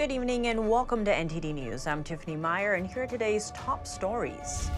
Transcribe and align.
Good 0.00 0.12
evening 0.12 0.46
and 0.46 0.70
welcome 0.70 1.04
to 1.04 1.12
NTD 1.12 1.52
News. 1.52 1.86
I'm 1.86 2.02
Tiffany 2.02 2.34
Meyer, 2.34 2.72
and 2.72 2.86
here 2.86 3.02
are 3.02 3.06
today's 3.06 3.50
top 3.50 3.86
stories. 3.86 4.70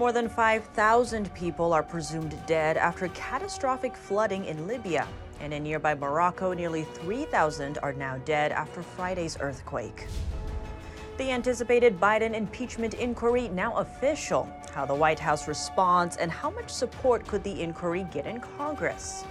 More 0.00 0.10
than 0.10 0.28
5,000 0.28 1.32
people 1.34 1.72
are 1.72 1.84
presumed 1.84 2.36
dead 2.48 2.76
after 2.76 3.06
catastrophic 3.10 3.96
flooding 3.96 4.46
in 4.46 4.66
Libya. 4.66 5.06
And 5.38 5.54
in 5.54 5.62
nearby 5.62 5.94
Morocco, 5.94 6.52
nearly 6.52 6.82
3,000 6.82 7.78
are 7.78 7.92
now 7.92 8.18
dead 8.24 8.50
after 8.50 8.82
Friday's 8.82 9.36
earthquake. 9.38 10.08
The 11.16 11.30
anticipated 11.30 12.00
Biden 12.00 12.34
impeachment 12.34 12.94
inquiry 12.94 13.46
now 13.50 13.76
official. 13.76 14.52
How 14.74 14.84
the 14.84 14.96
White 14.96 15.20
House 15.20 15.46
responds 15.46 16.16
and 16.16 16.28
how 16.28 16.50
much 16.50 16.70
support 16.70 17.24
could 17.24 17.44
the 17.44 17.62
inquiry 17.62 18.04
get 18.10 18.26
in 18.26 18.40
Congress? 18.58 19.22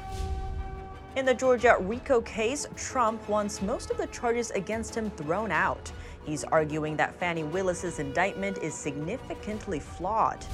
In 1.19 1.25
the 1.25 1.33
Georgia 1.33 1.75
RICO 1.81 2.21
case, 2.21 2.65
Trump 2.77 3.27
wants 3.27 3.61
most 3.61 3.91
of 3.91 3.97
the 3.97 4.07
charges 4.07 4.51
against 4.51 4.95
him 4.95 5.09
thrown 5.09 5.51
out. 5.51 5.91
He's 6.23 6.45
arguing 6.45 6.95
that 6.95 7.13
Fani 7.19 7.43
Willis's 7.43 7.99
indictment 7.99 8.59
is 8.59 8.73
significantly 8.73 9.81
flawed. 9.81 10.45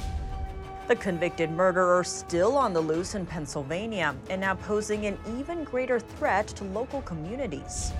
The 0.87 0.95
convicted 0.95 1.51
murderer 1.51 2.03
still 2.03 2.57
on 2.57 2.73
the 2.73 2.81
loose 2.81 3.13
in 3.13 3.27
Pennsylvania 3.27 4.15
and 4.31 4.41
now 4.41 4.55
posing 4.55 5.05
an 5.05 5.19
even 5.37 5.65
greater 5.65 5.99
threat 5.99 6.47
to 6.47 6.63
local 6.63 7.03
communities. 7.03 7.93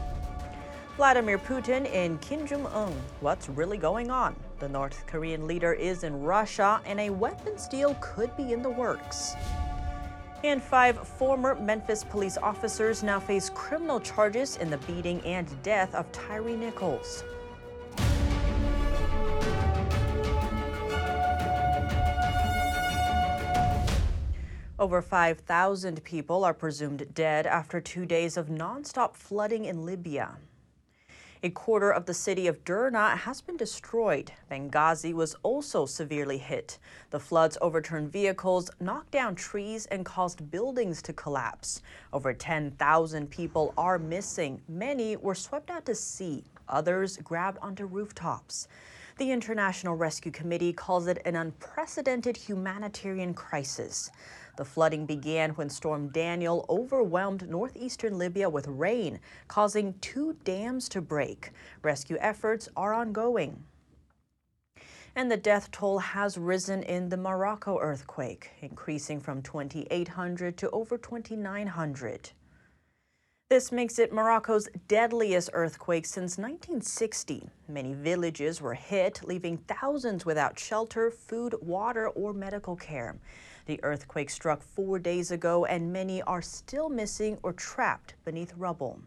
Vladimir 0.98 1.38
Putin 1.38 1.86
in 1.94 2.18
Kim 2.18 2.48
Jong 2.48 2.66
un. 2.66 3.00
What's 3.22 3.48
really 3.48 3.78
going 3.78 4.10
on? 4.10 4.36
The 4.58 4.70
North 4.70 5.06
Korean 5.06 5.46
leader 5.46 5.74
is 5.74 6.04
in 6.04 6.20
Russia, 6.24 6.82
and 6.88 7.00
a 7.00 7.12
weapons 7.12 7.68
deal 7.68 7.96
could 8.02 8.36
be 8.36 8.54
in 8.54 8.64
the 8.64 8.72
works. 8.72 9.36
And 10.46 10.62
five 10.62 11.08
former 11.08 11.56
Memphis 11.56 12.04
police 12.04 12.38
officers 12.38 13.02
now 13.02 13.20
face 13.20 13.50
criminal 13.50 14.00
charges 14.00 14.58
in 14.58 14.70
the 14.70 14.78
beating 14.78 15.20
and 15.22 15.48
death 15.64 15.96
of 15.96 16.10
Tyree 16.12 16.56
Nichols. 16.56 17.24
Over 24.78 25.02
5,000 25.02 26.04
people 26.04 26.44
are 26.44 26.54
presumed 26.54 27.12
dead 27.16 27.48
after 27.48 27.82
two 27.82 28.06
days 28.06 28.38
of 28.38 28.46
nonstop 28.46 29.16
flooding 29.16 29.66
in 29.66 29.84
Libya. 29.84 30.38
A 31.46 31.52
quarter 31.52 31.92
of 31.92 32.08
the 32.08 32.14
city 32.16 32.48
of 32.48 32.66
Derna 32.66 33.16
has 33.16 33.40
been 33.40 33.56
destroyed. 33.56 34.32
Benghazi 34.50 35.14
was 35.14 35.36
also 35.44 35.86
severely 35.86 36.40
hit. 36.40 36.80
The 37.12 37.20
floods 37.20 37.56
overturned 37.62 38.12
vehicles, 38.12 38.72
knocked 38.80 39.12
down 39.12 39.36
trees, 39.36 39.86
and 39.86 40.04
caused 40.04 40.50
buildings 40.50 41.04
to 41.04 41.14
collapse. 41.14 41.84
Over 42.12 42.34
10,000 42.34 43.30
people 43.30 43.76
are 43.78 44.00
missing. 44.00 44.60
Many 44.68 45.18
were 45.18 45.36
swept 45.36 45.70
out 45.70 45.86
to 45.86 45.94
sea. 45.94 46.46
Others 46.68 47.18
grabbed 47.18 47.60
onto 47.62 47.86
rooftops. 47.86 48.68
The 49.18 49.32
International 49.32 49.96
Rescue 49.96 50.34
Committee 50.34 50.74
calls 50.74 51.08
it 51.08 51.22
an 51.24 51.38
unprecedented 51.38 52.36
humanitarian 52.36 53.34
crisis. 53.34 54.12
The 54.58 54.66
flooding 54.66 55.06
began 55.06 55.52
when 55.52 55.70
Storm 55.70 56.10
Daniel 56.10 56.66
overwhelmed 56.68 57.50
northeastern 57.50 58.18
Libya 58.18 58.50
with 58.50 58.68
rain, 58.68 59.22
causing 59.48 59.94
two 60.02 60.34
dams 60.44 60.90
to 60.90 61.02
break. 61.02 61.52
Rescue 61.82 62.18
efforts 62.20 62.68
are 62.76 62.94
ongoing. 62.94 63.64
And 65.16 65.32
the 65.32 65.38
death 65.38 65.72
toll 65.72 66.00
has 66.00 66.38
risen 66.38 66.84
in 66.84 67.08
the 67.08 67.16
Morocco 67.16 67.80
earthquake, 67.80 68.50
increasing 68.60 69.22
from 69.22 69.42
2,800 69.42 70.58
to 70.58 70.70
over 70.72 70.98
2,900. 70.98 72.32
This 73.48 73.72
makes 73.72 74.00
it 74.00 74.12
Morocco's 74.12 74.68
deadliest 74.88 75.52
earthquake 75.54 76.08
since 76.08 76.40
1960. 76.40 77.48
Many 77.68 77.94
villages 77.94 78.60
were 78.60 78.74
hit, 78.74 79.22
leaving 79.24 79.60
thousands 79.68 80.26
without 80.26 80.58
shelter, 80.58 81.12
food, 81.12 81.54
water, 81.62 82.10
or 82.10 82.34
medical 82.34 82.76
care. 82.76 83.20
The 83.68 83.80
earthquake 83.84 84.32
struck 84.32 84.64
four 84.64 84.98
days 84.98 85.30
ago, 85.30 85.66
and 85.66 85.94
many 85.94 86.24
are 86.24 86.42
still 86.42 86.90
missing 86.90 87.38
or 87.44 87.54
trapped 87.54 88.16
beneath 88.26 88.52
rubble. 88.58 89.00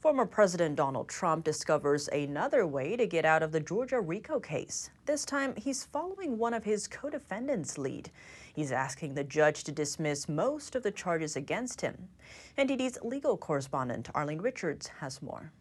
Former 0.00 0.26
President 0.26 0.74
Donald 0.74 1.08
Trump 1.08 1.44
discovers 1.44 2.08
another 2.08 2.66
way 2.66 2.96
to 2.96 3.06
get 3.06 3.24
out 3.24 3.44
of 3.44 3.52
the 3.52 3.60
Georgia 3.60 4.00
RICO 4.00 4.40
case. 4.40 4.90
This 5.06 5.24
time, 5.24 5.54
he's 5.56 5.84
following 5.84 6.36
one 6.36 6.52
of 6.52 6.64
his 6.64 6.88
co 6.88 7.10
defendants' 7.10 7.78
lead. 7.78 8.10
He's 8.54 8.70
asking 8.70 9.14
the 9.14 9.24
judge 9.24 9.64
to 9.64 9.72
dismiss 9.72 10.28
most 10.28 10.76
of 10.76 10.84
the 10.84 10.92
charges 10.92 11.34
against 11.34 11.80
him. 11.80 12.08
NTD's 12.56 12.98
legal 13.02 13.36
correspondent 13.36 14.08
Arlene 14.14 14.40
Richards 14.40 14.86
has 15.00 15.20
more. 15.20 15.52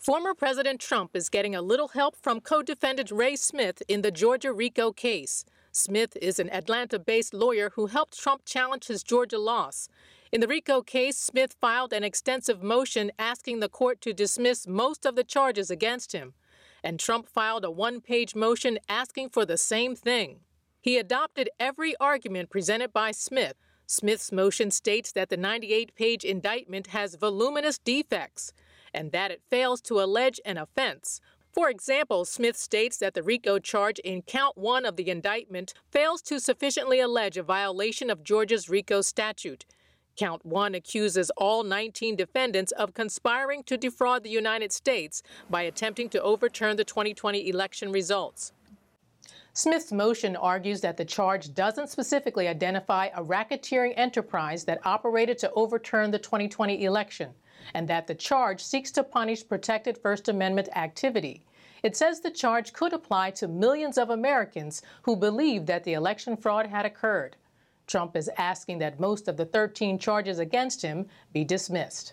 Former 0.00 0.32
President 0.32 0.80
Trump 0.80 1.14
is 1.14 1.28
getting 1.28 1.54
a 1.54 1.60
little 1.60 1.88
help 1.88 2.16
from 2.16 2.40
co 2.40 2.62
defendant 2.62 3.10
Ray 3.10 3.36
Smith 3.36 3.82
in 3.88 4.00
the 4.00 4.10
Georgia 4.10 4.52
RICO 4.52 4.90
case. 4.90 5.44
Smith 5.70 6.16
is 6.22 6.38
an 6.38 6.48
Atlanta 6.50 6.98
based 6.98 7.34
lawyer 7.34 7.72
who 7.74 7.86
helped 7.86 8.18
Trump 8.18 8.46
challenge 8.46 8.86
his 8.86 9.02
Georgia 9.02 9.38
loss. 9.38 9.88
In 10.32 10.40
the 10.40 10.48
RICO 10.48 10.80
case, 10.80 11.18
Smith 11.18 11.56
filed 11.60 11.92
an 11.92 12.04
extensive 12.04 12.62
motion 12.62 13.10
asking 13.18 13.60
the 13.60 13.68
court 13.68 14.00
to 14.00 14.14
dismiss 14.14 14.66
most 14.66 15.04
of 15.04 15.14
the 15.14 15.24
charges 15.24 15.70
against 15.70 16.12
him. 16.12 16.32
And 16.82 16.98
Trump 16.98 17.28
filed 17.28 17.64
a 17.64 17.70
one 17.70 18.00
page 18.00 18.34
motion 18.34 18.78
asking 18.88 19.28
for 19.28 19.44
the 19.44 19.58
same 19.58 19.94
thing. 19.94 20.40
He 20.80 20.98
adopted 20.98 21.50
every 21.58 21.94
argument 21.96 22.50
presented 22.50 22.92
by 22.92 23.10
Smith. 23.12 23.54
Smith's 23.86 24.32
motion 24.32 24.70
states 24.70 25.12
that 25.12 25.28
the 25.28 25.36
98 25.36 25.94
page 25.94 26.24
indictment 26.24 26.88
has 26.88 27.14
voluminous 27.14 27.78
defects 27.78 28.52
and 28.92 29.12
that 29.12 29.30
it 29.30 29.42
fails 29.50 29.80
to 29.82 30.00
allege 30.00 30.40
an 30.44 30.58
offense, 30.58 31.20
for 31.58 31.70
example, 31.70 32.24
Smith 32.24 32.56
states 32.56 32.98
that 32.98 33.14
the 33.14 33.22
RICO 33.22 33.58
charge 33.58 33.98
in 34.00 34.22
count 34.22 34.56
one 34.56 34.84
of 34.84 34.96
the 34.96 35.10
indictment 35.10 35.74
fails 35.90 36.22
to 36.22 36.38
sufficiently 36.38 37.00
allege 37.00 37.36
a 37.36 37.42
violation 37.42 38.10
of 38.10 38.22
Georgia's 38.22 38.68
RICO 38.68 39.00
statute. 39.00 39.64
Count 40.16 40.44
one 40.44 40.74
accuses 40.74 41.30
all 41.36 41.64
19 41.64 42.16
defendants 42.16 42.72
of 42.72 42.94
conspiring 42.94 43.62
to 43.64 43.76
defraud 43.76 44.24
the 44.24 44.30
United 44.30 44.72
States 44.72 45.22
by 45.48 45.62
attempting 45.62 46.08
to 46.10 46.22
overturn 46.22 46.76
the 46.76 46.84
2020 46.84 47.48
election 47.48 47.92
results. 47.92 48.52
Smith's 49.52 49.90
motion 49.90 50.36
argues 50.36 50.80
that 50.80 50.96
the 50.96 51.04
charge 51.04 51.52
doesn't 51.52 51.90
specifically 51.90 52.46
identify 52.46 53.06
a 53.14 53.24
racketeering 53.24 53.92
enterprise 53.96 54.64
that 54.64 54.86
operated 54.86 55.36
to 55.38 55.52
overturn 55.52 56.10
the 56.10 56.18
2020 56.18 56.84
election, 56.84 57.34
and 57.74 57.88
that 57.88 58.06
the 58.06 58.14
charge 58.14 58.62
seeks 58.62 58.90
to 58.92 59.02
punish 59.02 59.46
protected 59.46 59.98
First 59.98 60.28
Amendment 60.28 60.68
activity. 60.76 61.42
It 61.82 61.96
says 61.96 62.20
the 62.20 62.30
charge 62.30 62.72
could 62.72 62.92
apply 62.92 63.32
to 63.32 63.48
millions 63.48 63.98
of 63.98 64.10
Americans 64.10 64.82
who 65.02 65.16
believe 65.16 65.66
that 65.66 65.84
the 65.84 65.94
election 65.94 66.36
fraud 66.36 66.66
had 66.66 66.86
occurred. 66.86 67.36
Trump 67.86 68.16
is 68.16 68.30
asking 68.36 68.78
that 68.78 69.00
most 69.00 69.28
of 69.28 69.36
the 69.36 69.46
13 69.46 69.98
charges 69.98 70.38
against 70.38 70.82
him 70.82 71.06
be 71.32 71.44
dismissed. 71.44 72.12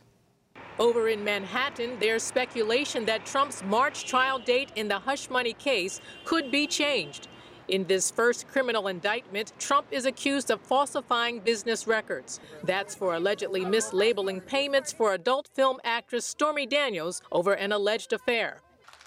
Over 0.77 1.07
in 1.07 1.23
Manhattan, 1.23 1.97
there's 1.99 2.21
speculation 2.21 3.05
that 3.05 3.25
Trump's 3.25 3.63
March 3.63 4.05
trial 4.05 4.39
date 4.39 4.73
in 4.75 4.89
the 4.89 4.99
hush 4.99 5.29
money 5.29 5.53
case 5.53 6.01
could 6.25 6.51
be 6.51 6.67
changed. 6.67 7.29
In 7.69 7.85
this 7.85 8.11
first 8.11 8.49
criminal 8.49 8.89
indictment, 8.89 9.53
Trump 9.57 9.87
is 9.89 10.05
accused 10.05 10.51
of 10.51 10.59
falsifying 10.59 11.39
business 11.39 11.87
records. 11.87 12.41
That's 12.63 12.93
for 12.93 13.15
allegedly 13.15 13.61
mislabeling 13.61 14.45
payments 14.45 14.91
for 14.91 15.13
adult 15.13 15.47
film 15.53 15.79
actress 15.85 16.25
Stormy 16.25 16.65
Daniels 16.65 17.21
over 17.31 17.53
an 17.53 17.71
alleged 17.71 18.11
affair. 18.11 18.57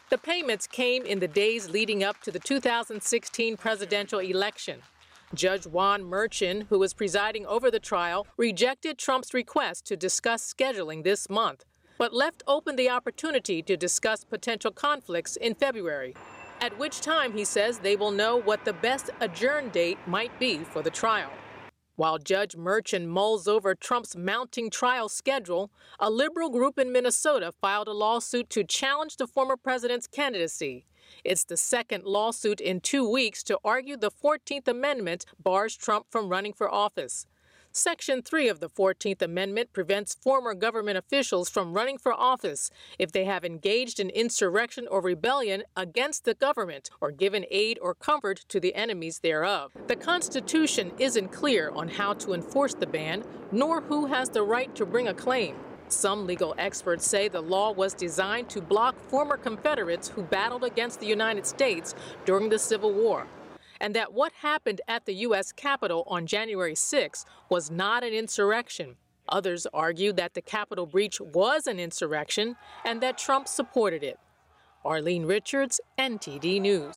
The 0.08 0.18
payments 0.18 0.66
came 0.66 1.04
in 1.04 1.18
the 1.18 1.28
days 1.28 1.68
leading 1.68 2.02
up 2.02 2.22
to 2.22 2.30
the 2.30 2.38
2016 2.38 3.58
presidential 3.58 4.20
election. 4.20 4.80
Judge 5.34 5.66
Juan 5.66 6.04
Merchan, 6.04 6.66
who 6.68 6.78
was 6.78 6.94
presiding 6.94 7.44
over 7.44 7.70
the 7.70 7.78
trial, 7.78 8.26
rejected 8.38 8.96
Trump's 8.96 9.34
request 9.34 9.84
to 9.86 9.96
discuss 9.96 10.54
scheduling 10.54 11.04
this 11.04 11.28
month, 11.28 11.66
but 11.98 12.14
left 12.14 12.42
open 12.46 12.76
the 12.76 12.88
opportunity 12.88 13.60
to 13.62 13.76
discuss 13.76 14.24
potential 14.24 14.70
conflicts 14.70 15.36
in 15.36 15.54
February, 15.54 16.14
at 16.62 16.78
which 16.78 17.02
time 17.02 17.34
he 17.34 17.44
says 17.44 17.78
they 17.78 17.94
will 17.94 18.10
know 18.10 18.40
what 18.40 18.64
the 18.64 18.72
best 18.72 19.10
adjourn 19.20 19.68
date 19.68 19.98
might 20.06 20.36
be 20.38 20.58
for 20.58 20.80
the 20.80 20.90
trial. 20.90 21.30
While 21.96 22.18
Judge 22.18 22.56
Merchan 22.56 23.06
mulls 23.06 23.46
over 23.46 23.74
Trump's 23.74 24.16
mounting 24.16 24.70
trial 24.70 25.10
schedule, 25.10 25.70
a 26.00 26.08
liberal 26.08 26.48
group 26.48 26.78
in 26.78 26.90
Minnesota 26.90 27.52
filed 27.60 27.88
a 27.88 27.92
lawsuit 27.92 28.48
to 28.50 28.64
challenge 28.64 29.16
the 29.16 29.26
former 29.26 29.56
president's 29.58 30.06
candidacy. 30.06 30.86
It's 31.24 31.44
the 31.44 31.56
second 31.56 32.04
lawsuit 32.04 32.60
in 32.60 32.80
two 32.80 33.08
weeks 33.08 33.42
to 33.44 33.58
argue 33.64 33.96
the 33.96 34.10
14th 34.10 34.68
Amendment 34.68 35.26
bars 35.42 35.76
Trump 35.76 36.06
from 36.10 36.28
running 36.28 36.52
for 36.52 36.72
office. 36.72 37.26
Section 37.72 38.22
3 38.22 38.48
of 38.48 38.60
the 38.60 38.68
14th 38.68 39.22
Amendment 39.22 39.72
prevents 39.72 40.14
former 40.14 40.54
government 40.54 40.96
officials 40.96 41.50
from 41.50 41.74
running 41.74 41.98
for 41.98 42.12
office 42.12 42.70
if 42.98 43.12
they 43.12 43.24
have 43.24 43.44
engaged 43.44 44.00
in 44.00 44.10
insurrection 44.10 44.88
or 44.88 45.00
rebellion 45.00 45.62
against 45.76 46.24
the 46.24 46.34
government 46.34 46.90
or 47.00 47.10
given 47.10 47.44
aid 47.50 47.78
or 47.80 47.94
comfort 47.94 48.44
to 48.48 48.58
the 48.58 48.74
enemies 48.74 49.20
thereof. 49.20 49.72
The 49.86 49.96
Constitution 49.96 50.92
isn't 50.98 51.28
clear 51.28 51.70
on 51.70 51.88
how 51.88 52.14
to 52.14 52.32
enforce 52.32 52.74
the 52.74 52.86
ban, 52.86 53.22
nor 53.52 53.82
who 53.82 54.06
has 54.06 54.30
the 54.30 54.42
right 54.42 54.74
to 54.74 54.86
bring 54.86 55.08
a 55.08 55.14
claim. 55.14 55.54
Some 55.90 56.26
legal 56.26 56.54
experts 56.58 57.06
say 57.06 57.28
the 57.28 57.40
law 57.40 57.72
was 57.72 57.94
designed 57.94 58.50
to 58.50 58.60
block 58.60 58.94
former 59.08 59.38
Confederates 59.38 60.08
who 60.08 60.22
battled 60.22 60.64
against 60.64 61.00
the 61.00 61.06
United 61.06 61.46
States 61.46 61.94
during 62.26 62.50
the 62.50 62.58
Civil 62.58 62.92
War, 62.92 63.26
and 63.80 63.94
that 63.94 64.12
what 64.12 64.32
happened 64.32 64.82
at 64.86 65.06
the 65.06 65.14
U.S. 65.14 65.50
Capitol 65.50 66.04
on 66.06 66.26
January 66.26 66.74
6 66.74 67.24
was 67.48 67.70
not 67.70 68.04
an 68.04 68.12
insurrection. 68.12 68.96
Others 69.30 69.66
argue 69.72 70.12
that 70.12 70.34
the 70.34 70.42
Capitol 70.42 70.86
breach 70.86 71.20
was 71.20 71.66
an 71.66 71.80
insurrection 71.80 72.56
and 72.84 73.00
that 73.00 73.18
Trump 73.18 73.48
supported 73.48 74.02
it. 74.02 74.18
Arlene 74.84 75.26
Richards, 75.26 75.80
NTD 75.98 76.60
News. 76.60 76.94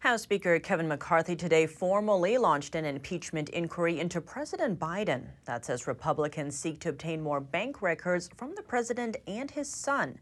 House 0.00 0.22
Speaker 0.22 0.60
Kevin 0.60 0.86
McCarthy 0.86 1.34
today 1.34 1.66
formally 1.66 2.38
launched 2.38 2.76
an 2.76 2.84
impeachment 2.84 3.48
inquiry 3.48 3.98
into 3.98 4.20
President 4.20 4.78
Biden. 4.78 5.24
That's 5.44 5.68
as 5.68 5.88
Republicans 5.88 6.56
seek 6.56 6.78
to 6.80 6.90
obtain 6.90 7.20
more 7.20 7.40
bank 7.40 7.82
records 7.82 8.30
from 8.36 8.54
the 8.54 8.62
president 8.62 9.16
and 9.26 9.50
his 9.50 9.68
son. 9.68 10.16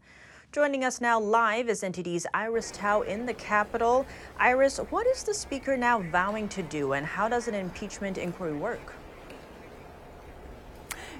Joining 0.51 0.83
us 0.83 0.99
now 0.99 1.19
live 1.19 1.69
is 1.69 1.83
NTD's 1.83 2.25
Iris 2.33 2.71
Tao 2.71 3.03
in 3.03 3.27
the 3.27 3.35
Capitol. 3.35 4.07
Iris, 4.39 4.79
what 4.89 5.05
is 5.05 5.21
the 5.21 5.33
Speaker 5.35 5.77
now 5.77 5.99
vowing 6.11 6.49
to 6.49 6.63
do, 6.63 6.93
and 6.93 7.05
how 7.05 7.29
does 7.29 7.47
an 7.47 7.53
impeachment 7.53 8.17
inquiry 8.17 8.53
work? 8.53 8.95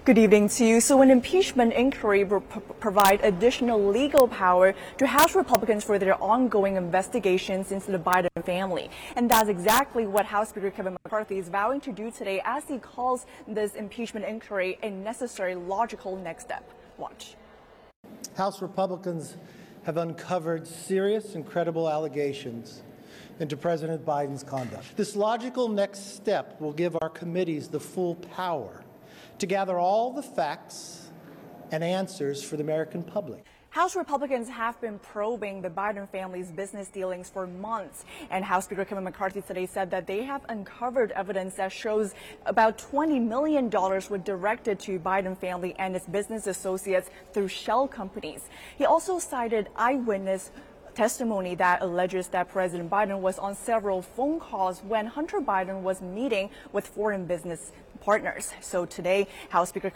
Good 0.07 0.19
evening 0.19 0.47
to 0.47 0.65
you. 0.65 0.79
So 0.79 1.01
an 1.01 1.11
impeachment 1.11 1.73
inquiry 1.73 2.23
will 2.23 2.39
provide 2.39 3.19
additional 3.25 3.89
legal 3.89 4.25
power 4.25 4.73
to 4.99 5.05
House 5.05 5.35
Republicans 5.35 5.83
for 5.83 5.99
their 5.99 6.15
ongoing 6.23 6.77
investigations 6.77 7.73
into 7.73 7.91
the 7.91 7.99
Biden 7.99 8.29
family. 8.45 8.89
And 9.17 9.29
that's 9.29 9.49
exactly 9.49 10.07
what 10.07 10.25
House 10.25 10.47
Speaker 10.47 10.71
Kevin 10.71 10.95
McCarthy 11.03 11.39
is 11.39 11.49
vowing 11.49 11.81
to 11.81 11.91
do 11.91 12.09
today 12.09 12.41
as 12.45 12.63
he 12.69 12.77
calls 12.77 13.25
this 13.49 13.75
impeachment 13.75 14.25
inquiry 14.25 14.79
a 14.81 14.91
necessary 14.91 15.55
logical 15.55 16.15
next 16.15 16.45
step. 16.45 16.63
Watch. 16.97 17.35
House 18.37 18.61
Republicans 18.61 19.35
have 19.83 19.97
uncovered 19.97 20.65
serious 20.65 21.35
and 21.35 21.45
credible 21.45 21.89
allegations 21.89 22.81
into 23.41 23.57
President 23.57 24.05
Biden's 24.05 24.43
conduct. 24.43 24.95
This 24.95 25.17
logical 25.17 25.67
next 25.67 26.15
step 26.15 26.61
will 26.61 26.71
give 26.71 26.95
our 27.01 27.09
committees 27.09 27.67
the 27.67 27.81
full 27.81 28.15
power 28.15 28.85
to 29.39 29.45
gather 29.45 29.77
all 29.77 30.13
the 30.13 30.23
facts 30.23 31.09
and 31.71 31.83
answers 31.83 32.43
for 32.43 32.57
the 32.57 32.63
American 32.63 33.03
public. 33.03 33.45
House 33.69 33.95
Republicans 33.95 34.49
have 34.49 34.79
been 34.81 34.97
probing 34.97 35.61
the 35.61 35.69
Biden 35.69 36.09
family's 36.09 36.49
business 36.51 36.87
dealings 36.87 37.29
for 37.29 37.45
months. 37.45 38.05
And 38.31 38.43
House 38.43 38.65
Speaker 38.65 38.85
Kevin 38.85 39.03
McCarthy 39.03 39.41
today 39.41 39.67
said 39.67 39.91
that 39.91 40.07
they 40.07 40.23
have 40.23 40.41
uncovered 40.49 41.11
evidence 41.11 41.55
that 41.55 41.71
shows 41.71 42.15
about 42.47 42.79
$20 42.79 43.21
million 43.21 43.69
were 43.69 44.17
directed 44.17 44.79
to 44.79 44.97
Biden 44.97 45.37
family 45.37 45.75
and 45.77 45.95
its 45.95 46.07
business 46.07 46.47
associates 46.47 47.11
through 47.33 47.49
shell 47.49 47.87
companies. 47.87 48.49
He 48.77 48.85
also 48.85 49.19
cited 49.19 49.67
eyewitness 49.75 50.49
testimony 50.97 51.53
that 51.53 51.83
alleges 51.83 52.27
that 52.29 52.49
President 52.49 52.89
Biden 52.89 53.19
was 53.19 53.37
on 53.37 53.53
several 53.53 54.01
phone 54.01 54.39
calls 54.39 54.81
when 54.81 55.05
Hunter 55.05 55.39
Biden 55.39 55.81
was 55.81 56.01
meeting 56.01 56.49
with 56.71 56.87
foreign 56.87 57.27
business 57.27 57.71
partners. 58.07 58.53
So 58.61 58.85
today, 58.85 59.27
House 59.49 59.67
Speaker 59.67 59.91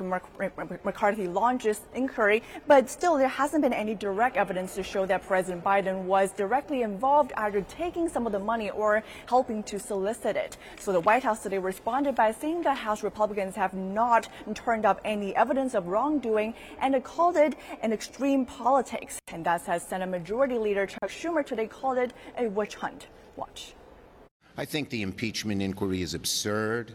McCarthy 0.83 1.29
launches 1.29 1.79
inquiry, 1.95 2.43
but 2.67 2.89
still 2.89 3.15
there 3.17 3.29
hasn't 3.29 3.61
been 3.61 3.71
any 3.71 3.95
direct 3.95 4.35
evidence 4.35 4.75
to 4.75 4.83
show 4.83 5.05
that 5.05 5.25
President 5.25 5.63
Biden 5.63 6.03
was 6.03 6.33
directly 6.33 6.81
involved 6.81 7.31
either 7.37 7.61
taking 7.61 8.09
some 8.09 8.25
of 8.25 8.33
the 8.33 8.39
money 8.39 8.69
or 8.69 9.01
helping 9.27 9.63
to 9.63 9.79
solicit 9.79 10.35
it. 10.35 10.57
So 10.77 10.91
the 10.91 10.99
White 10.99 11.23
House 11.23 11.41
today 11.41 11.57
responded 11.57 12.13
by 12.15 12.33
saying 12.33 12.63
that 12.63 12.75
House 12.75 13.01
Republicans 13.01 13.55
have 13.55 13.73
not 13.73 14.27
turned 14.55 14.85
up 14.85 14.99
any 15.05 15.33
evidence 15.33 15.73
of 15.73 15.87
wrongdoing 15.87 16.53
and 16.81 17.01
called 17.05 17.37
it 17.37 17.55
an 17.81 17.93
extreme 17.93 18.45
politics. 18.45 19.19
And 19.29 19.45
that's 19.45 19.69
as 19.69 19.83
Senate 19.83 20.09
Majority 20.09 20.57
Leader 20.57 20.85
Chuck 20.85 21.09
Schumer 21.09 21.45
today 21.45 21.67
called 21.67 21.97
it 21.97 22.11
a 22.37 22.49
witch 22.49 22.75
hunt. 22.75 23.07
Watch. 23.37 23.73
I 24.57 24.65
think 24.65 24.89
the 24.89 25.01
impeachment 25.01 25.61
inquiry 25.61 26.01
is 26.01 26.13
absurd. 26.13 26.93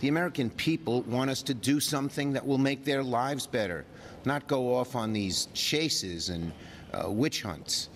The 0.00 0.08
American 0.08 0.50
people 0.50 1.02
want 1.02 1.30
us 1.30 1.42
to 1.42 1.54
do 1.54 1.80
something 1.80 2.32
that 2.32 2.46
will 2.46 2.58
make 2.58 2.84
their 2.84 3.02
lives 3.02 3.46
better, 3.46 3.84
not 4.24 4.46
go 4.46 4.74
off 4.74 4.94
on 4.96 5.12
these 5.12 5.48
chases 5.54 6.28
and 6.28 6.52
uh, 6.92 7.10
witch 7.10 7.42
hunts. 7.42 7.88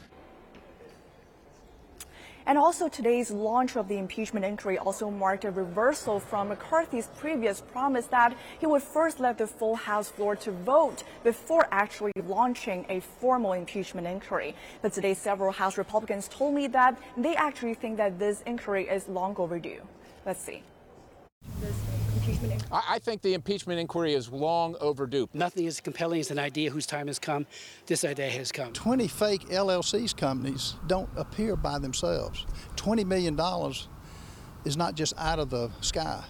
And 2.49 2.57
also 2.57 2.89
today's 2.89 3.31
launch 3.31 3.77
of 3.77 3.89
the 3.89 3.99
impeachment 3.99 4.43
inquiry 4.43 4.79
also 4.79 5.11
marked 5.11 5.45
a 5.45 5.51
reversal 5.51 6.19
from 6.19 6.49
McCarthy's 6.49 7.09
previous 7.19 7.61
promise 7.61 8.07
that 8.07 8.35
he 8.59 8.65
would 8.65 8.83
first 8.83 9.21
let 9.21 9.37
the 9.37 9.47
full 9.47 9.77
House 9.77 10.09
floor 10.09 10.35
to 10.37 10.51
vote 10.51 11.05
before 11.25 11.69
actually 11.71 12.13
launching 12.25 12.87
a 12.89 13.01
formal 13.01 13.53
impeachment 13.53 14.07
inquiry. 14.07 14.55
But 14.81 14.95
today 14.95 15.13
several 15.13 15.53
House 15.53 15.77
Republicans 15.77 16.27
told 16.29 16.55
me 16.55 16.69
that 16.69 16.99
they 17.19 17.37
actually 17.37 17.75
think 17.75 17.99
that 17.99 18.19
this 18.19 18.41
inquiry 18.47 18.89
is 18.89 19.09
long 19.09 19.37
overdue. 19.37 19.83
Let's 20.25 20.41
see? 20.41 20.63
I 22.71 22.99
think 22.99 23.23
the 23.23 23.35
impeachment 23.35 23.81
inquiry 23.81 24.15
is 24.15 24.31
long 24.31 24.77
overdue. 24.81 25.29
Nothing 25.33 25.67
is 25.67 25.81
compelling 25.81 26.21
as 26.21 26.31
an 26.31 26.39
idea 26.39 26.71
whose 26.71 26.87
time 26.87 27.07
has 27.07 27.19
come. 27.19 27.47
This 27.87 28.05
idea 28.05 28.31
has 28.31 28.53
come. 28.53 28.73
20 28.73 29.09
fake 29.09 29.49
LLCs 29.49 30.17
companies 30.17 30.75
don't 30.87 31.09
appear 31.17 31.57
by 31.57 31.79
themselves. 31.79 32.47
$20 32.77 33.07
million 33.07 33.39
is 34.65 34.77
not 34.77 34.95
just 34.95 35.15
out 35.17 35.39
of 35.39 35.51
the 35.51 35.71
sky. 35.81 36.23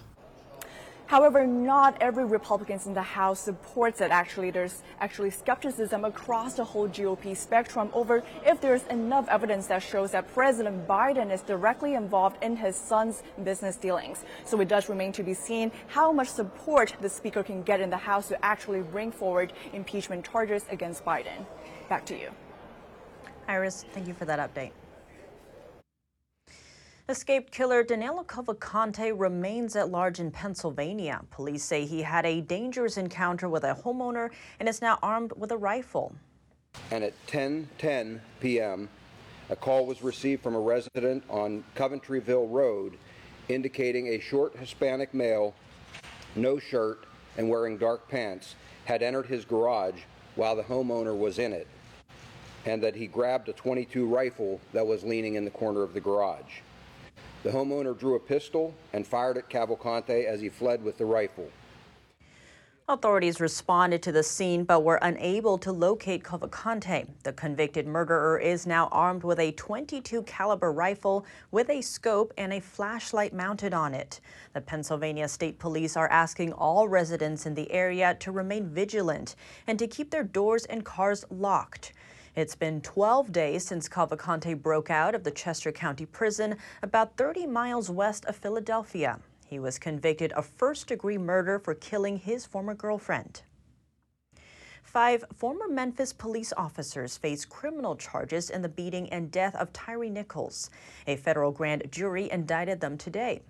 However, 1.09 1.47
not 1.47 1.97
every 2.01 2.23
Republican 2.23 2.79
in 2.85 2.93
the 2.93 3.01
House 3.01 3.39
supports 3.39 3.99
it. 3.99 4.11
Actually, 4.11 4.51
there's 4.51 4.83
actually 4.99 5.31
skepticism 5.31 6.05
across 6.05 6.53
the 6.53 6.63
whole 6.63 6.87
GOP 6.87 7.35
spectrum 7.35 7.89
over 7.93 8.21
if 8.45 8.61
there's 8.61 8.85
enough 8.91 9.27
evidence 9.27 9.65
that 9.67 9.81
shows 9.81 10.11
that 10.11 10.31
President 10.31 10.87
Biden 10.87 11.31
is 11.31 11.41
directly 11.41 11.95
involved 11.95 12.37
in 12.43 12.55
his 12.55 12.75
son's 12.75 13.23
business 13.43 13.75
dealings. 13.75 14.23
So 14.45 14.61
it 14.61 14.67
does 14.67 14.87
remain 14.87 15.11
to 15.13 15.23
be 15.23 15.33
seen 15.33 15.71
how 15.87 16.11
much 16.11 16.27
support 16.27 16.93
the 17.01 17.09
Speaker 17.09 17.41
can 17.41 17.63
get 17.63 17.81
in 17.81 17.89
the 17.89 17.97
House 17.97 18.27
to 18.27 18.45
actually 18.45 18.81
bring 18.81 19.11
forward 19.11 19.51
impeachment 19.73 20.29
charges 20.31 20.63
against 20.69 21.03
Biden. 21.03 21.43
Back 21.89 22.05
to 22.05 22.19
you. 22.19 22.29
Iris, 23.47 23.83
thank 23.93 24.07
you 24.07 24.13
for 24.13 24.25
that 24.25 24.37
update. 24.37 24.73
Escaped 27.09 27.51
killer 27.51 27.81
Danilo 27.81 28.23
Cavalcante 28.23 29.11
remains 29.17 29.75
at 29.75 29.89
large 29.89 30.19
in 30.19 30.29
Pennsylvania. 30.29 31.19
Police 31.31 31.63
say 31.63 31.83
he 31.83 32.03
had 32.03 32.23
a 32.23 32.41
dangerous 32.41 32.97
encounter 32.97 33.49
with 33.49 33.63
a 33.63 33.73
homeowner 33.73 34.29
and 34.59 34.69
is 34.69 34.79
now 34.79 34.99
armed 35.01 35.33
with 35.35 35.51
a 35.51 35.57
rifle. 35.57 36.13
And 36.91 37.03
at 37.03 37.13
10:10 37.25 38.19
p.m., 38.39 38.89
a 39.49 39.55
call 39.55 39.87
was 39.87 40.03
received 40.03 40.43
from 40.43 40.53
a 40.53 40.59
resident 40.59 41.23
on 41.31 41.63
Coventryville 41.75 42.47
Road 42.47 42.95
indicating 43.47 44.09
a 44.09 44.19
short 44.19 44.55
Hispanic 44.55 45.11
male, 45.11 45.55
no 46.35 46.59
shirt 46.59 47.07
and 47.39 47.49
wearing 47.49 47.79
dark 47.79 48.07
pants, 48.07 48.53
had 48.85 49.01
entered 49.01 49.25
his 49.25 49.45
garage 49.45 50.01
while 50.35 50.55
the 50.55 50.61
homeowner 50.61 51.17
was 51.17 51.39
in 51.39 51.53
it, 51.53 51.65
and 52.67 52.83
that 52.83 52.95
he 52.95 53.07
grabbed 53.07 53.49
a 53.49 53.53
22 53.53 54.05
rifle 54.05 54.61
that 54.73 54.85
was 54.85 55.03
leaning 55.03 55.33
in 55.33 55.43
the 55.43 55.49
corner 55.49 55.81
of 55.81 55.95
the 55.95 55.99
garage. 55.99 56.59
The 57.41 57.51
homeowner 57.51 57.97
drew 57.97 58.15
a 58.15 58.19
pistol 58.19 58.73
and 58.91 59.07
fired 59.07 59.37
at 59.37 59.49
Cavalcante 59.49 60.25
as 60.25 60.41
he 60.41 60.49
fled 60.49 60.83
with 60.83 60.97
the 60.97 61.05
rifle. 61.05 61.49
Authorities 62.89 63.39
responded 63.39 64.01
to 64.01 64.11
the 64.11 64.23
scene 64.23 64.63
but 64.63 64.83
were 64.83 64.99
unable 65.03 65.59
to 65.59 65.71
locate 65.71 66.23
Cavalcante. 66.23 67.07
The 67.23 67.31
convicted 67.31 67.85
murderer 67.85 68.39
is 68.39 68.65
now 68.65 68.87
armed 68.87 69.23
with 69.23 69.39
a 69.39 69.51
22 69.51 70.23
caliber 70.23 70.73
rifle 70.73 71.23
with 71.51 71.69
a 71.69 71.81
scope 71.81 72.33
and 72.35 72.51
a 72.51 72.59
flashlight 72.59 73.31
mounted 73.31 73.75
on 73.75 73.93
it. 73.93 74.19
The 74.53 74.61
Pennsylvania 74.61 75.27
State 75.27 75.59
Police 75.59 75.95
are 75.95 76.09
asking 76.09 76.51
all 76.53 76.87
residents 76.87 77.45
in 77.45 77.53
the 77.53 77.71
area 77.71 78.15
to 78.21 78.31
remain 78.31 78.67
vigilant 78.67 79.35
and 79.67 79.77
to 79.77 79.87
keep 79.87 80.09
their 80.09 80.23
doors 80.23 80.65
and 80.65 80.83
cars 80.83 81.23
locked. 81.29 81.93
It's 82.35 82.55
been 82.55 82.81
12 82.81 83.31
days 83.31 83.65
since 83.65 83.89
Cavalcante 83.89 84.53
broke 84.53 84.89
out 84.89 85.15
of 85.15 85.23
the 85.23 85.31
Chester 85.31 85.71
County 85.71 86.05
Prison 86.05 86.57
about 86.83 87.17
30 87.17 87.47
miles 87.47 87.89
west 87.89 88.23
of 88.25 88.35
Philadelphia. 88.35 89.19
He 89.47 89.57
was 89.57 89.79
convicted 89.79 90.31
of 90.33 90.45
first 90.45 90.87
degree 90.87 91.17
murder 91.17 91.57
for 91.57 91.73
killing 91.73 92.17
his 92.17 92.45
former 92.45 92.75
girlfriend. 92.75 93.41
Five 94.83 95.25
former 95.35 95.67
Memphis 95.67 96.13
police 96.13 96.53
officers 96.55 97.17
face 97.17 97.45
criminal 97.45 97.95
charges 97.95 98.49
in 98.49 98.61
the 98.61 98.69
beating 98.69 99.09
and 99.09 99.31
death 99.31 99.55
of 99.55 99.73
Tyree 99.73 100.09
Nichols. 100.09 100.69
A 101.07 101.15
federal 101.15 101.51
grand 101.51 101.91
jury 101.91 102.29
indicted 102.31 102.79
them 102.79 102.97
today. 102.97 103.41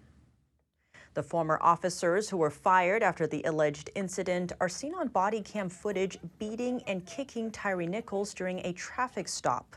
The 1.16 1.24
former 1.24 1.58
officers 1.62 2.30
who 2.30 2.38
were 2.38 2.52
fired 2.52 3.02
after 3.02 3.26
the 3.26 3.44
alleged 3.44 3.90
incident 3.96 4.52
are 4.62 4.70
seen 4.70 4.94
on 4.94 5.08
body 5.08 5.42
cam 5.42 5.68
footage 5.68 6.18
beating 6.38 6.84
and 6.88 7.06
kicking 7.06 7.52
Tyree 7.52 7.88
Nichols 7.88 8.34
during 8.34 8.60
a 8.60 8.74
traffic 8.74 9.28
stop. 9.28 9.76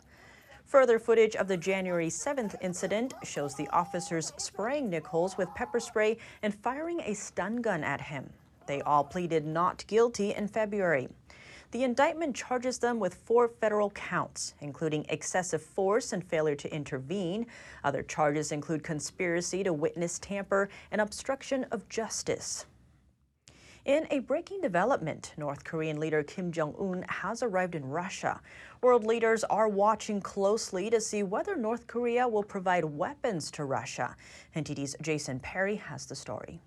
Further 0.66 0.98
footage 0.98 1.34
of 1.36 1.48
the 1.48 1.56
January 1.56 2.08
7th 2.08 2.54
incident 2.60 3.14
shows 3.24 3.54
the 3.54 3.68
officers 3.68 4.32
spraying 4.36 4.90
Nichols 4.90 5.36
with 5.36 5.52
pepper 5.54 5.80
spray 5.80 6.18
and 6.42 6.54
firing 6.54 7.00
a 7.00 7.14
stun 7.14 7.56
gun 7.56 7.82
at 7.82 8.00
him. 8.00 8.30
They 8.66 8.80
all 8.82 9.04
pleaded 9.04 9.46
not 9.46 9.86
guilty 9.86 10.34
in 10.34 10.48
February. 10.48 11.08
The 11.72 11.84
indictment 11.84 12.36
charges 12.36 12.78
them 12.78 13.00
with 13.00 13.14
four 13.14 13.48
federal 13.48 13.88
counts, 13.90 14.52
including 14.60 15.06
excessive 15.08 15.62
force 15.62 16.12
and 16.12 16.22
failure 16.22 16.54
to 16.54 16.74
intervene. 16.74 17.46
Other 17.82 18.02
charges 18.02 18.52
include 18.52 18.84
conspiracy 18.84 19.64
to 19.64 19.72
witness 19.72 20.18
tamper 20.18 20.68
and 20.90 21.00
obstruction 21.00 21.64
of 21.72 21.88
justice. 21.88 22.66
In 23.86 24.06
a 24.10 24.18
breaking 24.18 24.60
development, 24.60 25.32
North 25.38 25.64
Korean 25.64 25.98
leader 25.98 26.22
Kim 26.22 26.52
Jong 26.52 26.74
un 26.78 27.06
has 27.08 27.42
arrived 27.42 27.74
in 27.74 27.86
Russia. 27.86 28.42
World 28.82 29.04
leaders 29.04 29.42
are 29.42 29.66
watching 29.66 30.20
closely 30.20 30.90
to 30.90 31.00
see 31.00 31.22
whether 31.22 31.56
North 31.56 31.86
Korea 31.86 32.28
will 32.28 32.44
provide 32.44 32.84
weapons 32.84 33.50
to 33.52 33.64
Russia. 33.64 34.14
NTD's 34.54 34.94
Jason 35.00 35.40
Perry 35.40 35.76
has 35.76 36.04
the 36.04 36.14
story. 36.14 36.60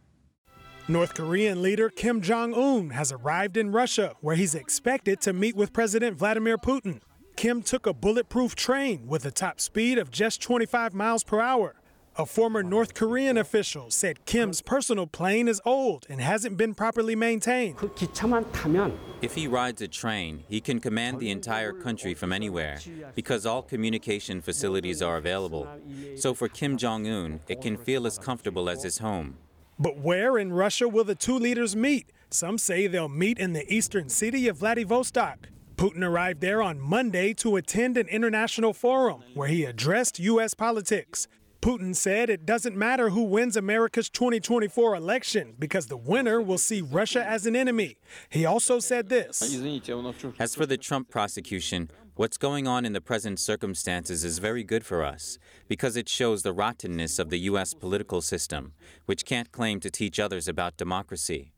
North 0.87 1.15
Korean 1.15 1.63
leader 1.63 1.89
Kim 1.89 2.21
Jong 2.21 2.53
un 2.53 2.91
has 2.91 3.11
arrived 3.11 3.57
in 3.57 3.71
Russia, 3.71 4.13
where 4.21 4.35
he's 4.35 4.53
expected 4.53 5.19
to 5.21 5.33
meet 5.33 5.55
with 5.55 5.73
President 5.73 6.15
Vladimir 6.15 6.59
Putin. 6.59 7.01
Kim 7.35 7.63
took 7.63 7.87
a 7.87 7.93
bulletproof 7.93 8.53
train 8.53 9.07
with 9.07 9.25
a 9.25 9.31
top 9.31 9.59
speed 9.59 9.97
of 9.97 10.11
just 10.11 10.43
25 10.43 10.93
miles 10.93 11.23
per 11.23 11.41
hour. 11.41 11.73
A 12.17 12.25
former 12.27 12.61
North 12.61 12.93
Korean 12.93 13.35
official 13.35 13.89
said 13.89 14.25
Kim's 14.25 14.61
personal 14.61 15.07
plane 15.07 15.47
is 15.47 15.59
old 15.65 16.05
and 16.07 16.21
hasn't 16.21 16.55
been 16.55 16.75
properly 16.75 17.15
maintained. 17.15 17.77
If 19.23 19.33
he 19.33 19.47
rides 19.47 19.81
a 19.81 19.87
train, 19.87 20.43
he 20.47 20.61
can 20.61 20.79
command 20.79 21.19
the 21.19 21.31
entire 21.31 21.73
country 21.73 22.13
from 22.13 22.31
anywhere 22.31 22.77
because 23.15 23.47
all 23.47 23.63
communication 23.63 24.39
facilities 24.39 25.01
are 25.01 25.17
available. 25.17 25.67
So 26.15 26.35
for 26.35 26.47
Kim 26.47 26.77
Jong 26.77 27.07
un, 27.07 27.39
it 27.47 27.59
can 27.59 27.75
feel 27.75 28.05
as 28.05 28.19
comfortable 28.19 28.69
as 28.69 28.83
his 28.83 28.99
home. 28.99 29.37
But 29.77 29.97
where 29.97 30.37
in 30.37 30.53
Russia 30.53 30.87
will 30.87 31.03
the 31.03 31.15
two 31.15 31.37
leaders 31.37 31.75
meet? 31.75 32.11
Some 32.29 32.57
say 32.57 32.87
they'll 32.87 33.09
meet 33.09 33.39
in 33.39 33.53
the 33.53 33.71
eastern 33.73 34.09
city 34.09 34.47
of 34.47 34.57
Vladivostok. 34.57 35.49
Putin 35.75 36.03
arrived 36.03 36.39
there 36.39 36.61
on 36.61 36.79
Monday 36.79 37.33
to 37.33 37.57
attend 37.57 37.97
an 37.97 38.07
international 38.07 38.73
forum 38.73 39.23
where 39.33 39.49
he 39.49 39.65
addressed 39.65 40.19
U.S. 40.19 40.53
politics. 40.53 41.27
Putin 41.61 41.95
said 41.95 42.29
it 42.29 42.45
doesn't 42.45 42.77
matter 42.77 43.09
who 43.09 43.23
wins 43.23 43.57
America's 43.57 44.09
2024 44.09 44.95
election 44.95 45.55
because 45.59 45.87
the 45.87 45.97
winner 45.97 46.39
will 46.39 46.59
see 46.59 46.81
Russia 46.81 47.25
as 47.25 47.45
an 47.45 47.55
enemy. 47.55 47.97
He 48.29 48.45
also 48.45 48.79
said 48.79 49.09
this 49.09 49.41
As 50.39 50.55
for 50.55 50.65
the 50.65 50.77
Trump 50.77 51.09
prosecution, 51.09 51.89
what's 52.15 52.37
going 52.37 52.65
on 52.65 52.85
in 52.85 52.93
the 52.93 53.01
present 53.01 53.39
circumstances 53.39 54.23
is 54.23 54.39
very 54.39 54.63
good 54.63 54.85
for 54.85 55.03
us 55.03 55.37
because 55.67 55.97
it 55.97 56.07
shows 56.07 56.43
the 56.43 56.53
rottenness 56.53 57.19
of 57.19 57.29
the 57.29 57.39
U.S. 57.39 57.73
political 57.73 58.21
system, 58.21 58.71
which 59.05 59.25
can't 59.25 59.51
claim 59.51 59.81
to 59.81 59.91
teach 59.91 60.17
others 60.19 60.47
about 60.47 60.77
democracy. 60.77 61.51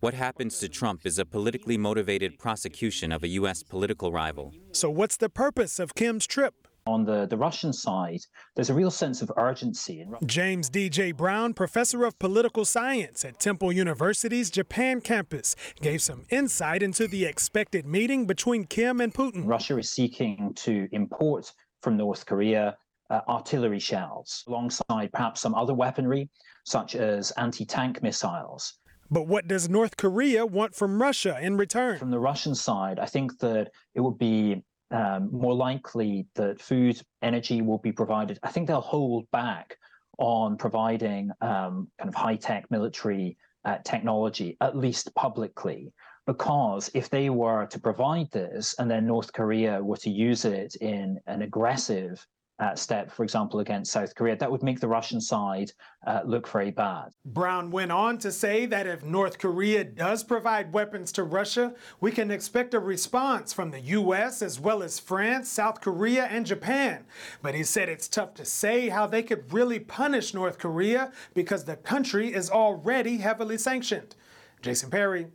What 0.00 0.14
happens 0.14 0.58
to 0.58 0.68
Trump 0.68 1.06
is 1.06 1.18
a 1.18 1.24
politically 1.24 1.78
motivated 1.78 2.38
prosecution 2.38 3.12
of 3.12 3.22
a 3.22 3.28
U.S. 3.28 3.62
political 3.62 4.10
rival. 4.10 4.52
So, 4.72 4.90
what's 4.90 5.16
the 5.16 5.28
purpose 5.28 5.78
of 5.78 5.94
Kim's 5.94 6.26
trip? 6.26 6.54
On 6.90 7.04
the, 7.04 7.24
the 7.24 7.36
Russian 7.36 7.72
side, 7.72 8.18
there's 8.56 8.68
a 8.68 8.74
real 8.74 8.90
sense 8.90 9.22
of 9.22 9.30
urgency. 9.36 10.04
James 10.26 10.68
D.J. 10.68 11.12
Brown, 11.12 11.54
professor 11.54 12.04
of 12.04 12.18
political 12.18 12.64
science 12.64 13.24
at 13.24 13.38
Temple 13.38 13.70
University's 13.70 14.50
Japan 14.50 15.00
campus, 15.00 15.54
gave 15.80 16.02
some 16.02 16.24
insight 16.30 16.82
into 16.82 17.06
the 17.06 17.26
expected 17.26 17.86
meeting 17.86 18.26
between 18.26 18.64
Kim 18.64 19.00
and 19.00 19.14
Putin. 19.14 19.46
Russia 19.46 19.78
is 19.78 19.88
seeking 19.88 20.52
to 20.54 20.88
import 20.90 21.52
from 21.80 21.96
North 21.96 22.26
Korea 22.26 22.76
uh, 23.08 23.20
artillery 23.28 23.78
shells, 23.78 24.42
alongside 24.48 25.12
perhaps 25.12 25.40
some 25.40 25.54
other 25.54 25.74
weaponry, 25.74 26.28
such 26.64 26.96
as 26.96 27.30
anti 27.32 27.64
tank 27.64 28.02
missiles. 28.02 28.74
But 29.12 29.28
what 29.28 29.46
does 29.46 29.68
North 29.68 29.96
Korea 29.96 30.44
want 30.44 30.74
from 30.74 31.00
Russia 31.00 31.38
in 31.40 31.56
return? 31.56 32.00
From 32.00 32.10
the 32.10 32.18
Russian 32.18 32.56
side, 32.56 32.98
I 32.98 33.06
think 33.06 33.38
that 33.38 33.70
it 33.94 34.00
would 34.00 34.18
be 34.18 34.64
um, 34.90 35.30
more 35.32 35.54
likely 35.54 36.26
that 36.34 36.60
food, 36.60 37.00
energy 37.22 37.62
will 37.62 37.78
be 37.78 37.92
provided. 37.92 38.38
I 38.42 38.50
think 38.50 38.66
they'll 38.66 38.80
hold 38.80 39.30
back 39.30 39.76
on 40.18 40.56
providing 40.56 41.30
um, 41.40 41.88
kind 41.98 42.08
of 42.08 42.14
high 42.14 42.36
tech 42.36 42.70
military 42.70 43.36
uh, 43.64 43.78
technology, 43.84 44.56
at 44.60 44.76
least 44.76 45.14
publicly. 45.14 45.92
Because 46.26 46.90
if 46.94 47.08
they 47.08 47.30
were 47.30 47.66
to 47.66 47.80
provide 47.80 48.30
this 48.30 48.74
and 48.78 48.90
then 48.90 49.06
North 49.06 49.32
Korea 49.32 49.82
were 49.82 49.96
to 49.98 50.10
use 50.10 50.44
it 50.44 50.76
in 50.76 51.18
an 51.26 51.42
aggressive 51.42 52.24
uh, 52.60 52.74
step, 52.74 53.10
for 53.10 53.24
example, 53.24 53.60
against 53.60 53.90
South 53.90 54.14
Korea, 54.14 54.36
that 54.36 54.50
would 54.50 54.62
make 54.62 54.80
the 54.80 54.86
Russian 54.88 55.20
side 55.20 55.72
uh, 56.06 56.20
look 56.24 56.46
very 56.46 56.70
bad. 56.70 57.10
Brown 57.24 57.70
went 57.70 57.90
on 57.90 58.18
to 58.18 58.30
say 58.30 58.66
that 58.66 58.86
if 58.86 59.02
North 59.02 59.38
Korea 59.38 59.82
does 59.82 60.22
provide 60.22 60.72
weapons 60.72 61.10
to 61.12 61.24
Russia, 61.24 61.74
we 62.00 62.12
can 62.12 62.30
expect 62.30 62.74
a 62.74 62.78
response 62.78 63.52
from 63.52 63.70
the 63.70 63.80
U.S. 63.80 64.42
as 64.42 64.60
well 64.60 64.82
as 64.82 64.98
France, 64.98 65.48
South 65.48 65.80
Korea, 65.80 66.24
and 66.26 66.44
Japan. 66.44 67.06
But 67.40 67.54
he 67.54 67.64
said 67.64 67.88
it's 67.88 68.08
tough 68.08 68.34
to 68.34 68.44
say 68.44 68.90
how 68.90 69.06
they 69.06 69.22
could 69.22 69.52
really 69.52 69.80
punish 69.80 70.34
North 70.34 70.58
Korea 70.58 71.12
because 71.32 71.64
the 71.64 71.76
country 71.76 72.34
is 72.34 72.50
already 72.50 73.16
heavily 73.16 73.56
sanctioned. 73.56 74.14
Jason 74.60 74.90
Perry, 74.90 75.28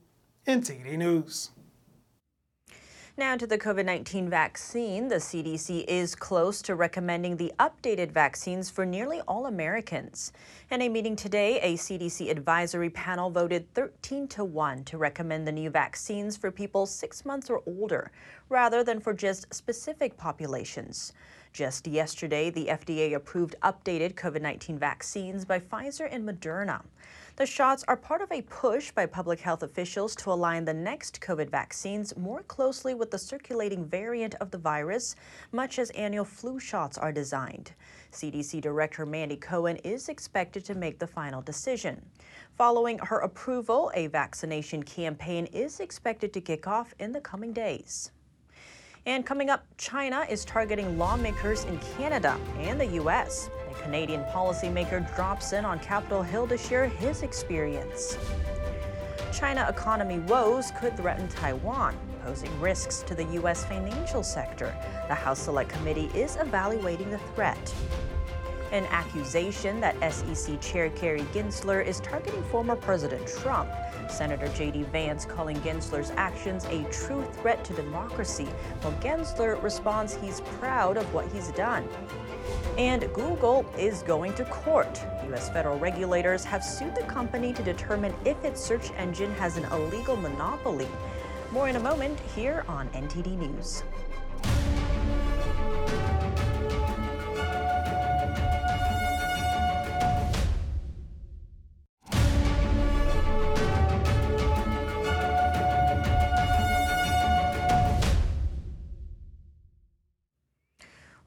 NTD 0.48 0.98
News. 0.98 1.50
Now 3.18 3.38
to 3.38 3.48
the 3.48 3.58
COVID 3.58 3.86
19 3.86 4.30
vaccine. 4.30 5.08
The 5.08 5.16
CDC 5.16 5.86
is 5.88 6.16
close 6.16 6.62
to 6.64 6.76
recommending 6.76 7.38
the 7.38 7.54
updated 7.60 8.12
vaccines 8.12 8.70
for 8.70 8.86
nearly 8.86 9.22
all 9.22 9.46
Americans. 9.46 10.34
In 10.70 10.82
a 10.82 10.90
meeting 10.90 11.16
today, 11.16 11.62
a 11.62 11.78
CDC 11.78 12.30
advisory 12.30 12.90
panel 12.90 13.30
voted 13.30 13.74
13 13.74 14.28
to 14.28 14.44
1 14.44 14.84
to 14.84 14.98
recommend 14.98 15.48
the 15.48 15.54
new 15.54 15.70
vaccines 15.70 16.36
for 16.36 16.52
people 16.52 16.86
six 16.86 17.24
months 17.24 17.50
or 17.50 17.64
older, 17.66 18.12
rather 18.50 18.84
than 18.84 19.00
for 19.00 19.14
just 19.14 19.54
specific 19.54 20.18
populations. 20.18 21.14
Just 21.56 21.88
yesterday, 21.88 22.50
the 22.50 22.66
FDA 22.66 23.16
approved 23.16 23.56
updated 23.64 24.16
COVID 24.16 24.42
19 24.42 24.78
vaccines 24.78 25.46
by 25.46 25.58
Pfizer 25.58 26.06
and 26.12 26.28
Moderna. 26.28 26.82
The 27.38 27.46
shots 27.46 27.86
are 27.88 27.96
part 27.96 28.22
of 28.22 28.30
a 28.30 28.42
push 28.42 28.92
by 28.92 29.06
public 29.06 29.40
health 29.40 29.64
officials 29.64 30.18
to 30.18 30.34
align 30.34 30.66
the 30.66 30.74
next 30.74 31.22
COVID 31.22 31.50
vaccines 31.50 32.18
more 32.18 32.44
closely 32.44 32.94
with 32.94 33.10
the 33.10 33.18
circulating 33.18 33.86
variant 33.86 34.36
of 34.42 34.52
the 34.52 34.58
virus, 34.58 35.16
much 35.54 35.80
as 35.80 35.92
annual 35.92 36.26
flu 36.26 36.60
shots 36.60 36.98
are 36.98 37.14
designed. 37.14 37.72
CDC 38.12 38.60
Director 38.60 39.06
Mandy 39.06 39.38
Cohen 39.38 39.78
is 39.78 40.10
expected 40.10 40.66
to 40.66 40.76
make 40.76 41.00
the 41.00 41.08
final 41.08 41.42
decision. 41.42 42.06
Following 42.58 43.00
her 43.00 43.20
approval, 43.20 43.94
a 43.96 44.08
vaccination 44.08 44.84
campaign 44.84 45.46
is 45.54 45.80
expected 45.80 46.34
to 46.34 46.42
kick 46.42 46.68
off 46.68 46.94
in 47.00 47.14
the 47.14 47.22
coming 47.22 47.54
days. 47.54 48.12
And 49.08 49.24
coming 49.24 49.52
up, 49.52 49.64
China 49.78 50.26
is 50.28 50.44
targeting 50.46 50.98
lawmakers 50.98 51.64
in 51.66 51.78
Canada 51.96 52.40
and 52.58 52.80
the 52.80 52.88
U.S. 52.88 53.52
A 53.70 53.84
Canadian 53.84 54.24
policymaker 54.26 55.16
drops 55.16 55.54
in 55.54 55.64
on 55.64 55.78
Capitol 55.78 56.24
Hill 56.24 56.48
to 56.48 56.58
share 56.58 56.88
his 56.88 57.22
experience. 57.22 58.18
China 59.32 59.68
economy 59.70 60.18
woes 60.20 60.72
could 60.80 60.98
threaten 60.98 61.28
Taiwan, 61.28 61.96
posing 62.24 62.60
risks 62.60 63.04
to 63.04 63.14
the 63.14 63.26
U.S. 63.36 63.64
financial 63.64 64.24
sector. 64.24 64.76
The 65.08 65.14
House 65.14 65.40
Select 65.40 65.70
Committee 65.70 66.10
is 66.16 66.38
evaluating 66.38 67.12
the 67.12 67.20
threat. 67.36 67.76
An 68.72 68.86
accusation 68.86 69.80
that 69.82 69.96
SEC 70.12 70.60
Chair 70.62 70.90
Gary 70.90 71.22
Gensler 71.32 71.86
is 71.86 72.00
targeting 72.00 72.44
former 72.46 72.76
President 72.76 73.28
Trump. 73.28 73.70
Senator 74.12 74.48
J.D. 74.50 74.84
Vance 74.84 75.26
calling 75.26 75.58
Gensler's 75.58 76.12
actions 76.18 76.66
a 76.66 76.84
true 76.92 77.24
threat 77.34 77.64
to 77.66 77.74
democracy, 77.74 78.48
while 78.82 78.94
Gensler 79.02 79.62
responds 79.62 80.16
he's 80.16 80.42
proud 80.60 80.98
of 80.98 81.14
what 81.14 81.28
he's 81.32 81.50
done. 81.52 81.88
And 82.78 83.12
Google 83.14 83.66
is 83.78 84.04
going 84.04 84.34
to 84.36 84.46
court. 84.46 85.04
U.S. 85.28 85.50
federal 85.50 85.80
regulators 85.80 86.44
have 86.44 86.64
sued 86.64 86.96
the 86.96 87.04
company 87.04 87.54
to 87.54 87.64
determine 87.64 88.14
if 88.26 88.44
its 88.44 88.62
search 88.62 88.92
engine 88.98 89.34
has 89.36 89.58
an 89.58 89.66
illegal 89.66 90.16
monopoly. 90.16 90.88
More 91.52 91.70
in 91.70 91.76
a 91.76 91.80
moment 91.80 92.20
here 92.36 92.66
on 92.68 92.90
NTD 92.90 93.38
News. 93.38 93.84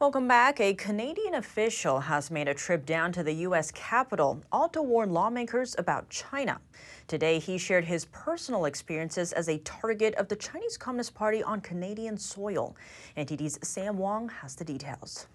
Welcome 0.09 0.27
back. 0.27 0.59
A 0.59 0.73
Canadian 0.73 1.35
official 1.35 2.01
has 2.01 2.31
made 2.31 2.49
a 2.49 2.55
trip 2.55 2.87
down 2.87 3.13
to 3.13 3.23
the 3.23 3.35
U.S. 3.45 3.71
Capitol, 3.71 4.43
all 4.51 4.67
to 4.71 4.81
warn 4.81 5.13
lawmakers 5.13 5.75
about 5.77 6.09
China. 6.09 6.63
Today, 7.07 7.39
he 7.39 7.59
shared 7.59 7.85
his 7.85 8.07
personal 8.07 8.65
experiences 8.65 9.35
as 9.35 9.51
a 9.51 9.59
target 9.59 10.15
of 10.15 10.29
the 10.29 10.37
Chinese 10.37 10.79
Communist 10.79 11.15
Party 11.15 11.43
on 11.43 11.61
Canadian 11.61 12.17
soil. 12.17 12.75
NTD's 13.19 13.59
Sam 13.61 13.99
Wong 13.99 14.31
has 14.31 14.55
the 14.55 14.65
details. 14.65 15.27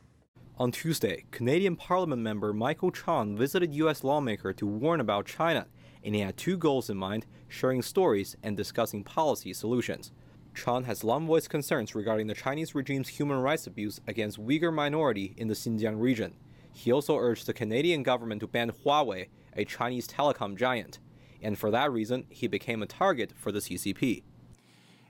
On 0.58 0.72
Tuesday, 0.72 1.25
Canadian 1.30 1.75
Parliament 1.75 2.24
member 2.24 2.51
Michael 2.51 2.89
Chong 2.89 3.38
visited 3.38 3.75
U.S. 3.75 4.03
lawmaker 4.03 4.53
to 4.53 4.65
warn 4.65 5.00
about 5.00 5.27
China 5.27 5.68
and 6.03 6.13
he 6.13 6.22
had 6.22 6.38
two 6.38 6.58
goals 6.58 6.89
in 6.89 6.98
mind 6.98 7.25
sharing 7.48 7.82
stories 7.82 8.36
and 8.44 8.58
discussing 8.58 9.03
policy 9.03 9.53
solutions. 9.53 10.12
Chong 10.54 10.84
has 10.86 11.04
long 11.04 11.28
voiced 11.28 11.50
concerns 11.50 11.96
regarding 11.96 12.28
the 12.28 12.34
Chinese 12.34 12.76
regime's 12.76 13.10
human 13.10 13.38
rights 13.38 13.68
abuse 13.68 14.00
against 14.08 14.40
Uyghur 14.40 14.74
minority 14.74 15.34
in 15.38 15.48
the 15.48 15.54
Xinjiang 15.54 16.00
region. 16.00 16.34
He 16.74 16.92
also 16.92 17.18
urged 17.18 17.46
the 17.46 17.54
Canadian 17.54 18.04
government 18.04 18.42
to 18.42 18.48
ban 18.48 18.72
Huawei, 18.72 19.28
a 19.56 19.66
Chinese 19.66 20.08
telecom 20.08 20.56
giant, 20.56 21.00
and 21.42 21.58
for 21.58 21.70
that 21.72 21.92
reason, 21.92 22.26
he 22.30 22.48
became 22.48 22.82
a 22.82 22.88
target 22.88 23.34
for 23.36 23.52
the 23.52 23.60
CCP. 23.60 24.24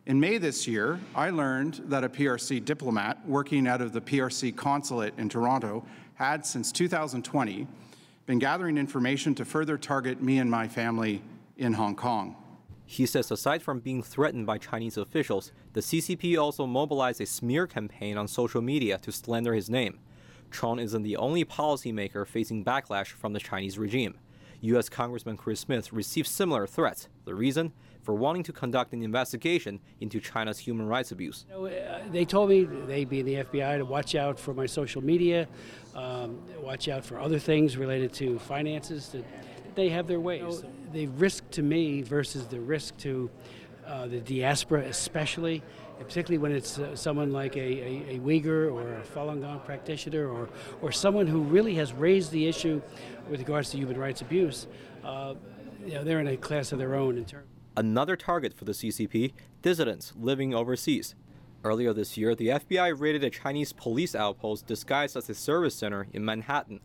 In 0.05 0.19
May 0.19 0.37
this 0.37 0.67
year, 0.67 0.99
I 1.15 1.29
learned 1.29 1.81
that 1.85 2.03
a 2.03 2.09
PRC 2.09 2.65
diplomat 2.65 3.25
working 3.25 3.67
out 3.67 3.79
of 3.81 3.93
the 3.93 4.01
PRC 4.01 4.53
consulate 4.53 5.13
in 5.17 5.29
Toronto 5.29 5.85
had, 6.15 6.45
since 6.45 6.71
2020, 6.73 7.67
been 8.25 8.39
gathering 8.39 8.77
information 8.77 9.33
to 9.35 9.45
further 9.45 9.77
target 9.77 10.21
me 10.21 10.39
and 10.39 10.51
my 10.51 10.67
family 10.67 11.21
in 11.57 11.73
Hong 11.73 11.95
Kong. 11.95 12.35
He 12.85 13.05
says 13.05 13.31
aside 13.31 13.61
from 13.61 13.79
being 13.79 14.03
threatened 14.03 14.45
by 14.45 14.57
Chinese 14.57 14.97
officials, 14.97 15.51
the 15.73 15.81
CCP 15.81 16.37
also 16.37 16.65
mobilized 16.65 17.21
a 17.21 17.25
smear 17.25 17.65
campaign 17.65 18.17
on 18.17 18.27
social 18.27 18.61
media 18.61 18.97
to 18.99 19.11
slander 19.11 19.53
his 19.53 19.69
name. 19.69 19.99
Chong 20.51 20.79
isn't 20.79 21.01
the 21.01 21.17
only 21.17 21.43
policymaker 21.43 22.27
facing 22.27 22.63
backlash 22.63 23.07
from 23.07 23.33
the 23.33 23.39
Chinese 23.39 23.77
regime. 23.77 24.15
U.S. 24.61 24.87
Congressman 24.87 25.35
Chris 25.35 25.59
Smith 25.59 25.91
received 25.91 26.27
similar 26.27 26.65
threats. 26.65 27.09
The 27.25 27.35
reason? 27.35 27.73
For 28.01 28.13
wanting 28.13 28.43
to 28.43 28.53
conduct 28.53 28.93
an 28.93 29.01
investigation 29.01 29.79
into 29.99 30.19
China's 30.19 30.59
human 30.59 30.87
rights 30.87 31.11
abuse. 31.11 31.45
You 31.49 31.55
know, 31.55 31.65
uh, 31.67 32.01
they 32.11 32.25
told 32.25 32.49
me, 32.49 32.63
they 32.63 33.05
being 33.05 33.25
the 33.25 33.35
FBI, 33.35 33.77
to 33.77 33.85
watch 33.85 34.15
out 34.15 34.39
for 34.39 34.53
my 34.53 34.65
social 34.65 35.01
media, 35.01 35.47
um, 35.95 36.39
watch 36.61 36.87
out 36.87 37.03
for 37.03 37.19
other 37.19 37.39
things 37.39 37.77
related 37.77 38.13
to 38.13 38.39
finances. 38.39 39.09
That 39.09 39.25
they 39.75 39.89
have 39.89 40.07
their 40.07 40.19
ways. 40.19 40.41
You 40.41 40.63
know, 40.63 40.69
the 40.93 41.07
risk 41.07 41.49
to 41.51 41.63
me 41.63 42.01
versus 42.01 42.45
the 42.45 42.59
risk 42.59 42.95
to 42.97 43.29
uh, 43.85 44.07
the 44.07 44.19
diaspora, 44.21 44.81
especially, 44.81 45.61
particularly 45.99 46.37
when 46.37 46.51
it's 46.51 46.79
uh, 46.79 46.95
someone 46.95 47.33
like 47.33 47.57
a, 47.57 47.59
a, 47.59 48.15
a, 48.15 48.19
Uyghur 48.19 48.71
or 48.71 48.93
a 48.93 49.01
Falun 49.01 49.41
Gong 49.41 49.59
practitioner 49.65 50.29
or, 50.29 50.47
or 50.81 50.91
someone 50.91 51.27
who 51.27 51.41
really 51.41 51.75
has 51.75 51.91
raised 51.91 52.31
the 52.31 52.47
issue 52.47 52.81
with 53.29 53.39
regards 53.39 53.71
to 53.71 53.77
human 53.77 53.97
rights 53.97 54.21
abuse, 54.21 54.67
uh, 55.03 55.33
you 55.85 55.95
know, 55.95 56.03
they're 56.03 56.19
in 56.19 56.27
a 56.27 56.37
class 56.37 56.71
of 56.71 56.79
their 56.79 56.95
own 56.95 57.17
in 57.17 57.25
terms. 57.25 57.47
Another 57.75 58.15
target 58.15 58.53
for 58.53 58.65
the 58.65 58.71
CCP 58.71 59.33
dissidents 59.61 60.13
living 60.15 60.53
overseas. 60.53 61.15
Earlier 61.65 61.93
this 61.93 62.17
year, 62.17 62.35
the 62.35 62.49
FBI 62.49 62.97
raided 62.97 63.23
a 63.23 63.29
Chinese 63.29 63.73
police 63.73 64.15
outpost 64.15 64.67
disguised 64.67 65.17
as 65.17 65.29
a 65.29 65.33
service 65.33 65.75
center 65.75 66.07
in 66.13 66.23
Manhattan. 66.23 66.81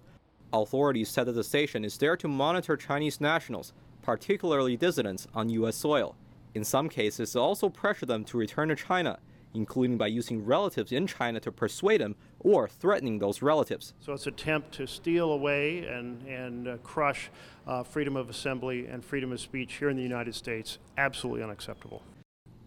Authorities 0.53 1.11
said 1.11 1.25
that 1.25 1.33
the 1.33 1.45
station 1.45 1.85
is 1.85 1.99
there 1.99 2.17
to 2.17 2.29
monitor 2.29 2.77
Chinese 2.77 3.21
nationals, 3.21 3.73
particularly 4.09 4.75
dissidents, 4.75 5.27
on 5.35 5.50
U.S. 5.50 5.77
soil. 5.77 6.17
In 6.55 6.65
some 6.65 6.88
cases, 6.88 7.37
it 7.37 7.38
also 7.38 7.69
pressure 7.69 8.07
them 8.07 8.25
to 8.25 8.38
return 8.38 8.71
to 8.71 8.75
China, 8.75 9.19
including 9.53 9.99
by 9.99 10.07
using 10.07 10.47
relatives 10.47 10.93
in 10.93 11.07
China 11.07 11.38
to 11.41 11.53
persuade 11.53 12.00
them 12.00 12.17
or 12.41 12.69
threatening 12.69 13.19
those 13.19 13.43
relatives. 13.43 13.93
So 14.00 14.15
it's 14.15 14.27
an 14.27 14.33
attempt 14.33 14.73
to 14.77 14.87
steal 14.87 15.31
away 15.31 15.81
and, 15.81 16.27
and 16.27 16.69
uh, 16.69 16.77
crush 16.79 17.29
uh, 17.67 17.83
freedom 17.83 18.17
of 18.17 18.31
assembly 18.31 18.87
and 18.87 19.05
freedom 19.05 19.31
of 19.31 19.41
speech 19.41 19.75
here 19.75 19.91
in 19.91 19.99
the 19.99 20.03
United 20.03 20.35
States. 20.35 20.79
Absolutely 20.97 21.43
unacceptable. 21.43 22.03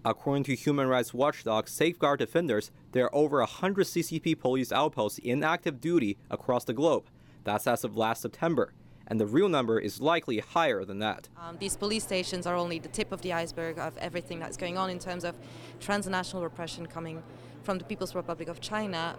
According 0.05 0.43
to 0.43 0.53
human 0.53 0.85
rights 0.85 1.11
watchdog 1.11 1.67
Safeguard 1.67 2.19
Defenders, 2.19 2.69
there 2.91 3.05
are 3.05 3.15
over 3.15 3.39
100 3.39 3.87
CCP 3.87 4.37
police 4.37 4.71
outposts 4.71 5.17
in 5.17 5.43
active 5.43 5.81
duty 5.81 6.19
across 6.29 6.65
the 6.65 6.73
globe. 6.73 7.05
That's 7.43 7.65
as 7.65 7.83
of 7.83 7.97
last 7.97 8.21
September 8.21 8.73
and 9.11 9.19
the 9.19 9.25
real 9.25 9.49
number 9.49 9.77
is 9.77 9.99
likely 9.99 10.39
higher 10.39 10.85
than 10.85 10.99
that. 10.99 11.27
Um, 11.37 11.57
these 11.59 11.75
police 11.75 12.01
stations 12.01 12.47
are 12.47 12.55
only 12.55 12.79
the 12.79 12.87
tip 12.87 13.11
of 13.11 13.21
the 13.21 13.33
iceberg 13.33 13.77
of 13.77 13.97
everything 13.97 14.39
that's 14.39 14.55
going 14.55 14.77
on 14.77 14.89
in 14.89 14.99
terms 14.99 15.25
of 15.25 15.35
transnational 15.81 16.41
repression 16.41 16.85
coming 16.85 17.21
from 17.61 17.77
the 17.77 17.83
People's 17.83 18.15
Republic 18.15 18.47
of 18.47 18.61
China. 18.61 19.17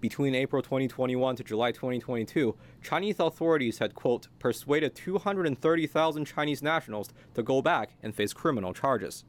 Between 0.00 0.34
April 0.34 0.62
2021 0.62 1.36
to 1.36 1.44
July 1.44 1.72
2022, 1.72 2.56
Chinese 2.82 3.20
authorities 3.20 3.78
had, 3.78 3.94
quote, 3.94 4.28
persuaded 4.38 4.94
230,000 4.94 6.24
Chinese 6.24 6.62
nationals 6.62 7.10
to 7.34 7.42
go 7.42 7.60
back 7.60 7.90
and 8.02 8.14
face 8.14 8.32
criminal 8.32 8.72
charges. 8.72 9.24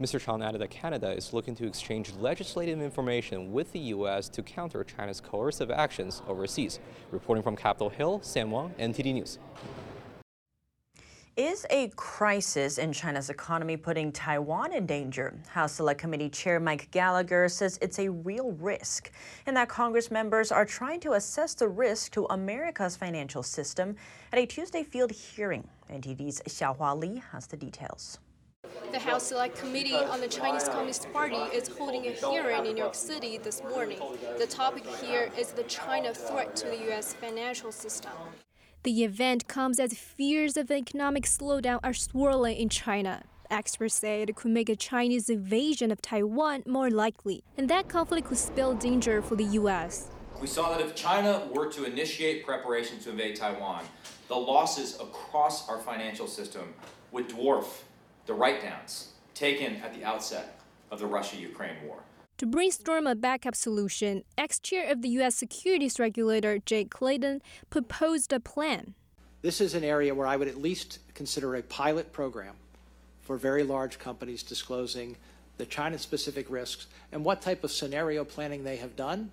Mr. 0.00 0.20
Chong 0.20 0.42
added 0.42 0.60
that 0.60 0.70
Canada 0.70 1.10
is 1.10 1.32
looking 1.32 1.54
to 1.56 1.66
exchange 1.66 2.12
legislative 2.14 2.80
information 2.80 3.52
with 3.52 3.70
the 3.72 3.78
U.S. 3.78 4.28
to 4.30 4.42
counter 4.42 4.84
China's 4.84 5.20
coercive 5.20 5.70
actions 5.70 6.22
overseas. 6.26 6.80
Reporting 7.10 7.42
from 7.42 7.56
Capitol 7.56 7.90
Hill, 7.90 8.20
Sam 8.22 8.50
Wang, 8.50 8.74
NTD 8.78 9.14
News. 9.14 9.38
Is 11.34 11.64
a 11.70 11.88
crisis 11.96 12.76
in 12.76 12.92
China's 12.92 13.30
economy 13.30 13.78
putting 13.78 14.12
Taiwan 14.12 14.74
in 14.74 14.84
danger? 14.84 15.34
House 15.48 15.72
Select 15.72 15.98
Committee 15.98 16.28
Chair 16.28 16.60
Mike 16.60 16.90
Gallagher 16.90 17.48
says 17.48 17.78
it's 17.80 17.98
a 17.98 18.10
real 18.10 18.52
risk 18.52 19.10
and 19.46 19.56
that 19.56 19.70
Congress 19.70 20.10
members 20.10 20.52
are 20.52 20.66
trying 20.66 21.00
to 21.00 21.12
assess 21.12 21.54
the 21.54 21.68
risk 21.68 22.12
to 22.12 22.26
America's 22.26 22.96
financial 22.96 23.42
system 23.42 23.96
at 24.30 24.38
a 24.38 24.44
Tuesday 24.44 24.82
field 24.82 25.10
hearing. 25.10 25.66
NTD's 25.90 26.42
Xiaohua 26.42 27.00
Li 27.00 27.22
has 27.32 27.46
the 27.46 27.56
details. 27.56 28.18
The 28.92 28.98
House 28.98 29.22
Select 29.22 29.56
Committee 29.56 29.94
on 29.94 30.20
the 30.20 30.28
Chinese 30.28 30.68
Communist 30.68 31.10
Party 31.14 31.36
is 31.36 31.66
holding 31.66 32.06
a 32.06 32.10
hearing 32.10 32.66
in 32.66 32.74
New 32.74 32.82
York 32.82 32.94
City 32.94 33.38
this 33.38 33.62
morning. 33.62 33.98
The 34.38 34.46
topic 34.46 34.84
here 35.02 35.30
is 35.38 35.52
the 35.52 35.62
China 35.62 36.12
threat 36.12 36.54
to 36.56 36.66
the 36.66 36.76
U.S. 36.88 37.14
financial 37.14 37.72
system. 37.72 38.12
The 38.82 39.02
event 39.02 39.48
comes 39.48 39.80
as 39.80 39.94
fears 39.94 40.58
of 40.58 40.70
an 40.70 40.76
economic 40.76 41.24
slowdown 41.24 41.80
are 41.82 41.94
swirling 41.94 42.58
in 42.58 42.68
China. 42.68 43.22
Experts 43.50 43.94
say 43.94 44.20
it 44.20 44.36
could 44.36 44.50
make 44.50 44.68
a 44.68 44.76
Chinese 44.76 45.30
invasion 45.30 45.90
of 45.90 46.02
Taiwan 46.02 46.62
more 46.66 46.90
likely, 46.90 47.42
and 47.56 47.70
that 47.70 47.88
conflict 47.88 48.28
could 48.28 48.36
spell 48.36 48.74
danger 48.74 49.22
for 49.22 49.36
the 49.36 49.44
U.S. 49.44 50.10
We 50.38 50.46
saw 50.46 50.68
that 50.70 50.82
if 50.82 50.94
China 50.94 51.48
were 51.54 51.72
to 51.72 51.84
initiate 51.84 52.44
preparations 52.44 53.04
to 53.04 53.10
invade 53.10 53.36
Taiwan, 53.36 53.84
the 54.28 54.36
losses 54.36 55.00
across 55.00 55.66
our 55.70 55.78
financial 55.78 56.26
system 56.26 56.74
would 57.10 57.30
dwarf 57.30 57.84
the 58.26 58.34
write 58.34 58.62
downs 58.62 59.12
taken 59.34 59.76
at 59.76 59.94
the 59.94 60.04
outset 60.04 60.58
of 60.90 60.98
the 60.98 61.06
Russia 61.06 61.36
Ukraine 61.36 61.76
war. 61.86 61.98
To 62.38 62.46
brainstorm 62.46 63.06
a 63.06 63.14
backup 63.14 63.54
solution, 63.54 64.24
ex 64.36 64.58
chair 64.58 64.90
of 64.90 65.02
the 65.02 65.08
U.S. 65.10 65.34
securities 65.34 66.00
regulator 66.00 66.58
Jay 66.58 66.84
Clayton 66.84 67.40
proposed 67.70 68.32
a 68.32 68.40
plan. 68.40 68.94
This 69.42 69.60
is 69.60 69.74
an 69.74 69.84
area 69.84 70.14
where 70.14 70.26
I 70.26 70.36
would 70.36 70.48
at 70.48 70.60
least 70.60 70.98
consider 71.14 71.54
a 71.54 71.62
pilot 71.62 72.12
program 72.12 72.54
for 73.22 73.36
very 73.36 73.62
large 73.62 73.98
companies 73.98 74.42
disclosing 74.42 75.16
the 75.58 75.66
China 75.66 75.98
specific 75.98 76.50
risks 76.50 76.86
and 77.12 77.24
what 77.24 77.42
type 77.42 77.62
of 77.64 77.70
scenario 77.70 78.24
planning 78.24 78.64
they 78.64 78.76
have 78.76 78.96
done 78.96 79.30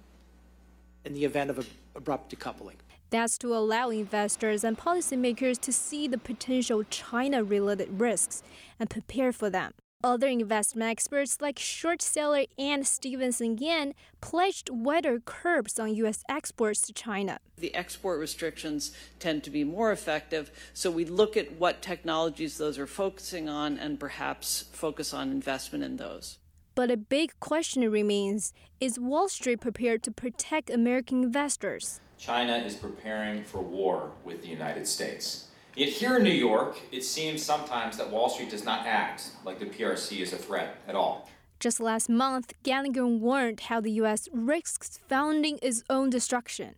in 1.05 1.13
the 1.13 1.25
event 1.25 1.49
of 1.49 1.67
abrupt 1.95 2.35
decoupling. 2.35 2.75
That's 3.09 3.37
to 3.39 3.55
allow 3.55 3.89
investors 3.89 4.63
and 4.63 4.77
policymakers 4.77 5.59
to 5.61 5.71
see 5.71 6.07
the 6.07 6.17
potential 6.17 6.83
China 6.89 7.43
related 7.43 7.99
risks 7.99 8.43
and 8.79 8.89
prepare 8.89 9.31
for 9.31 9.49
them. 9.49 9.73
Other 10.01 10.27
investment 10.27 10.89
experts 10.89 11.41
like 11.41 11.59
short 11.59 12.01
seller 12.01 12.45
Anne 12.57 12.85
Stevenson 12.85 13.57
Yang 13.57 13.95
pledged 14.21 14.69
wider 14.69 15.19
curbs 15.19 15.77
on 15.77 15.93
U.S. 15.95 16.23
exports 16.29 16.79
to 16.81 16.93
China. 16.93 17.39
The 17.57 17.75
export 17.75 18.17
restrictions 18.17 18.93
tend 19.19 19.43
to 19.43 19.49
be 19.49 19.65
more 19.65 19.91
effective, 19.91 20.51
so 20.73 20.89
we 20.89 21.03
look 21.03 21.35
at 21.35 21.51
what 21.59 21.81
technologies 21.81 22.57
those 22.57 22.79
are 22.79 22.87
focusing 22.87 23.49
on 23.49 23.77
and 23.77 23.99
perhaps 23.99 24.69
focus 24.71 25.13
on 25.13 25.31
investment 25.31 25.83
in 25.83 25.97
those. 25.97 26.37
But 26.75 26.91
a 26.91 26.95
big 26.95 27.37
question 27.41 27.81
remains 27.91 28.53
is 28.79 28.97
Wall 28.97 29.27
Street 29.27 29.59
prepared 29.59 30.01
to 30.03 30.11
protect 30.11 30.69
American 30.69 31.23
investors? 31.23 31.99
China 32.19 32.57
is 32.57 32.75
preparing 32.75 33.45
for 33.45 33.61
war 33.61 34.11
with 34.25 34.41
the 34.41 34.49
United 34.49 34.85
States. 34.85 35.47
Yet 35.73 35.87
here 35.87 36.17
in 36.17 36.23
New 36.23 36.29
York, 36.31 36.77
it 36.91 37.05
seems 37.05 37.41
sometimes 37.41 37.95
that 37.95 38.11
Wall 38.11 38.29
Street 38.29 38.49
does 38.49 38.65
not 38.65 38.85
act 38.85 39.29
like 39.45 39.59
the 39.59 39.65
PRC 39.65 40.19
is 40.19 40.33
a 40.33 40.37
threat 40.37 40.75
at 40.85 40.95
all. 40.95 41.29
Just 41.61 41.79
last 41.79 42.09
month, 42.09 42.51
Gallagher 42.61 43.07
warned 43.07 43.61
how 43.61 43.79
the 43.79 43.91
U.S. 44.03 44.27
risks 44.33 44.99
founding 45.07 45.59
its 45.61 45.81
own 45.89 46.09
destruction. 46.09 46.75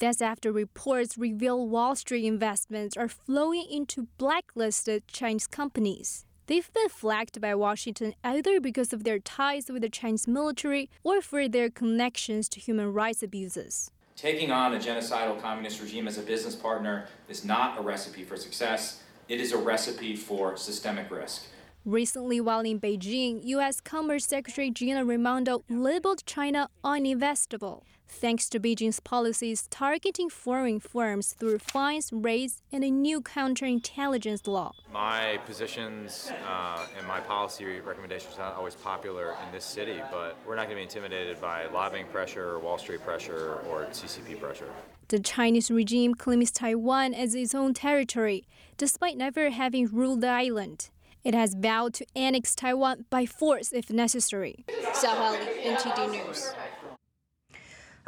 That's 0.00 0.20
after 0.20 0.50
reports 0.50 1.16
reveal 1.16 1.68
Wall 1.68 1.94
Street 1.94 2.24
investments 2.24 2.96
are 2.96 3.08
flowing 3.08 3.66
into 3.70 4.08
blacklisted 4.18 5.06
Chinese 5.06 5.46
companies. 5.46 6.24
They've 6.48 6.72
been 6.72 6.88
flagged 6.88 7.40
by 7.40 7.54
Washington 7.54 8.14
either 8.24 8.60
because 8.60 8.92
of 8.92 9.04
their 9.04 9.20
ties 9.20 9.70
with 9.70 9.82
the 9.82 9.88
Chinese 9.88 10.26
military 10.26 10.90
or 11.04 11.20
for 11.20 11.48
their 11.48 11.70
connections 11.70 12.48
to 12.48 12.60
human 12.60 12.92
rights 12.92 13.22
abuses. 13.22 13.92
Taking 14.18 14.50
on 14.50 14.74
a 14.74 14.78
genocidal 14.78 15.40
communist 15.40 15.80
regime 15.80 16.08
as 16.08 16.18
a 16.18 16.22
business 16.22 16.56
partner 16.56 17.06
is 17.28 17.44
not 17.44 17.78
a 17.78 17.82
recipe 17.82 18.24
for 18.24 18.36
success. 18.36 19.00
It 19.28 19.40
is 19.40 19.52
a 19.52 19.56
recipe 19.56 20.16
for 20.16 20.56
systemic 20.56 21.08
risk. 21.08 21.44
Recently, 21.84 22.40
while 22.40 22.62
in 22.62 22.80
Beijing, 22.80 23.44
U.S. 23.44 23.80
Commerce 23.80 24.26
Secretary 24.26 24.72
Gina 24.72 25.04
Raimondo 25.04 25.62
labeled 25.68 26.26
China 26.26 26.68
uninvestable. 26.82 27.82
Thanks 28.08 28.48
to 28.48 28.58
Beijing's 28.58 29.00
policies 29.00 29.66
targeting 29.70 30.28
foreign 30.30 30.80
firms 30.80 31.34
through 31.34 31.58
fines, 31.58 32.10
raids, 32.12 32.62
and 32.72 32.82
a 32.82 32.90
new 32.90 33.20
counterintelligence 33.20 34.46
law. 34.46 34.72
My 34.92 35.38
positions 35.46 36.32
uh, 36.46 36.86
and 36.96 37.06
my 37.06 37.20
policy 37.20 37.80
recommendations 37.80 38.34
are 38.36 38.50
not 38.50 38.56
always 38.56 38.74
popular 38.74 39.34
in 39.46 39.52
this 39.52 39.64
city, 39.64 40.00
but 40.10 40.36
we're 40.46 40.56
not 40.56 40.66
going 40.66 40.76
to 40.76 40.76
be 40.76 40.82
intimidated 40.82 41.40
by 41.40 41.66
lobbying 41.66 42.06
pressure, 42.06 42.50
or 42.50 42.58
Wall 42.58 42.78
Street 42.78 43.02
pressure, 43.04 43.60
or 43.68 43.84
CCP 43.86 44.40
pressure. 44.40 44.70
The 45.08 45.20
Chinese 45.20 45.70
regime 45.70 46.14
claims 46.14 46.50
Taiwan 46.50 47.14
as 47.14 47.34
its 47.34 47.54
own 47.54 47.74
territory, 47.74 48.46
despite 48.76 49.16
never 49.16 49.50
having 49.50 49.86
ruled 49.86 50.20
the 50.20 50.28
island. 50.28 50.90
It 51.24 51.34
has 51.34 51.54
vowed 51.54 51.94
to 51.94 52.06
annex 52.14 52.54
Taiwan 52.54 53.04
by 53.10 53.26
force 53.26 53.72
if 53.72 53.90
necessary. 53.90 54.64
Xiaohua 54.68 55.32
Li, 55.32 55.74
NTD 55.74 56.10
News. 56.10 56.52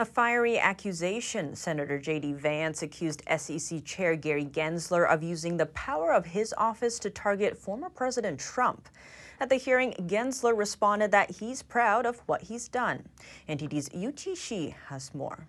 A 0.00 0.04
fiery 0.06 0.58
accusation. 0.58 1.54
Senator 1.54 1.98
J.D. 1.98 2.32
Vance 2.32 2.82
accused 2.82 3.22
SEC 3.36 3.84
Chair 3.84 4.16
Gary 4.16 4.46
Gensler 4.46 5.06
of 5.06 5.22
using 5.22 5.58
the 5.58 5.66
power 5.66 6.14
of 6.14 6.24
his 6.24 6.54
office 6.56 6.98
to 7.00 7.10
target 7.10 7.58
former 7.58 7.90
President 7.90 8.40
Trump. 8.40 8.88
At 9.40 9.50
the 9.50 9.56
hearing, 9.56 9.92
Gensler 10.06 10.56
responded 10.56 11.10
that 11.10 11.32
he's 11.32 11.62
proud 11.62 12.06
of 12.06 12.20
what 12.24 12.44
he's 12.44 12.66
done. 12.66 13.08
NTD's 13.46 13.90
Yu 13.92 14.14
Shi 14.34 14.74
has 14.86 15.14
more. 15.14 15.46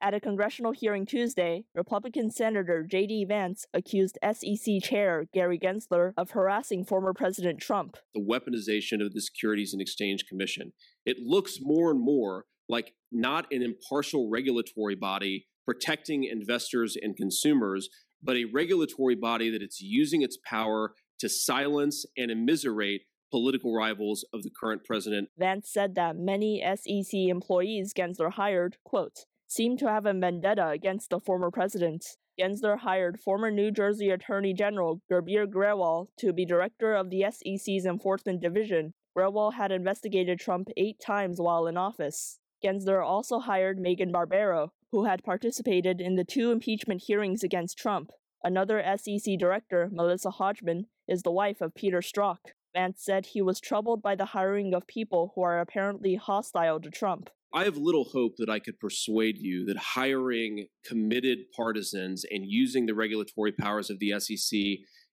At 0.00 0.14
a 0.14 0.20
congressional 0.20 0.70
hearing 0.70 1.04
Tuesday, 1.04 1.64
Republican 1.74 2.30
Senator 2.30 2.84
J.D. 2.88 3.24
Vance 3.24 3.66
accused 3.74 4.16
SEC 4.22 4.80
Chair 4.80 5.26
Gary 5.34 5.58
Gensler 5.58 6.12
of 6.16 6.30
harassing 6.30 6.84
former 6.84 7.12
President 7.12 7.60
Trump. 7.60 7.96
The 8.14 8.24
weaponization 8.24 9.04
of 9.04 9.12
the 9.12 9.20
Securities 9.20 9.72
and 9.72 9.82
Exchange 9.82 10.26
Commission. 10.28 10.72
It 11.04 11.16
looks 11.18 11.58
more 11.60 11.90
and 11.90 12.00
more 12.00 12.46
like 12.70 12.94
not 13.10 13.46
an 13.52 13.62
impartial 13.62 14.30
regulatory 14.30 14.94
body 14.94 15.46
protecting 15.66 16.24
investors 16.24 16.96
and 17.00 17.16
consumers, 17.16 17.88
but 18.22 18.36
a 18.36 18.46
regulatory 18.52 19.14
body 19.14 19.50
that 19.50 19.62
it's 19.62 19.80
using 19.80 20.22
its 20.22 20.38
power 20.44 20.94
to 21.18 21.28
silence 21.28 22.06
and 22.16 22.30
immiserate 22.30 23.02
political 23.30 23.74
rivals 23.74 24.24
of 24.32 24.42
the 24.42 24.50
current 24.50 24.84
president. 24.84 25.28
Vance 25.38 25.70
said 25.70 25.94
that 25.94 26.16
many 26.16 26.62
SEC 26.76 27.12
employees 27.12 27.92
Gensler 27.94 28.32
hired, 28.32 28.76
quote, 28.84 29.26
seem 29.46 29.76
to 29.76 29.88
have 29.88 30.06
a 30.06 30.12
vendetta 30.12 30.68
against 30.68 31.10
the 31.10 31.20
former 31.20 31.50
president. 31.50 32.04
Gensler 32.40 32.78
hired 32.78 33.20
former 33.20 33.50
New 33.50 33.70
Jersey 33.70 34.10
Attorney 34.10 34.54
General 34.54 35.00
Gurbir 35.10 35.46
Grewal 35.46 36.06
to 36.18 36.32
be 36.32 36.44
director 36.44 36.94
of 36.94 37.10
the 37.10 37.24
SEC's 37.30 37.86
Enforcement 37.86 38.40
Division. 38.40 38.94
Grewal 39.16 39.54
had 39.54 39.70
investigated 39.70 40.40
Trump 40.40 40.68
eight 40.76 41.00
times 41.00 41.40
while 41.40 41.66
in 41.66 41.76
office. 41.76 42.39
Gensler 42.62 43.04
also 43.04 43.38
hired 43.38 43.78
Megan 43.78 44.12
Barbero, 44.12 44.70
who 44.92 45.04
had 45.04 45.24
participated 45.24 46.00
in 46.00 46.16
the 46.16 46.24
two 46.24 46.50
impeachment 46.50 47.02
hearings 47.06 47.42
against 47.42 47.78
Trump. 47.78 48.10
Another 48.42 48.82
SEC 48.96 49.38
director, 49.38 49.88
Melissa 49.92 50.30
Hodgman, 50.30 50.86
is 51.06 51.22
the 51.22 51.30
wife 51.30 51.60
of 51.60 51.74
Peter 51.74 52.00
Strzok. 52.00 52.38
Vance 52.72 53.02
said 53.02 53.26
he 53.26 53.42
was 53.42 53.60
troubled 53.60 54.02
by 54.02 54.14
the 54.14 54.26
hiring 54.26 54.74
of 54.74 54.86
people 54.86 55.32
who 55.34 55.42
are 55.42 55.60
apparently 55.60 56.14
hostile 56.14 56.80
to 56.80 56.90
Trump. 56.90 57.30
I 57.52 57.64
have 57.64 57.76
little 57.76 58.04
hope 58.04 58.34
that 58.38 58.48
I 58.48 58.60
could 58.60 58.78
persuade 58.78 59.38
you 59.38 59.64
that 59.66 59.76
hiring 59.76 60.66
committed 60.84 61.38
partisans 61.54 62.24
and 62.30 62.44
using 62.46 62.86
the 62.86 62.94
regulatory 62.94 63.50
powers 63.50 63.90
of 63.90 63.98
the 63.98 64.18
SEC 64.20 64.58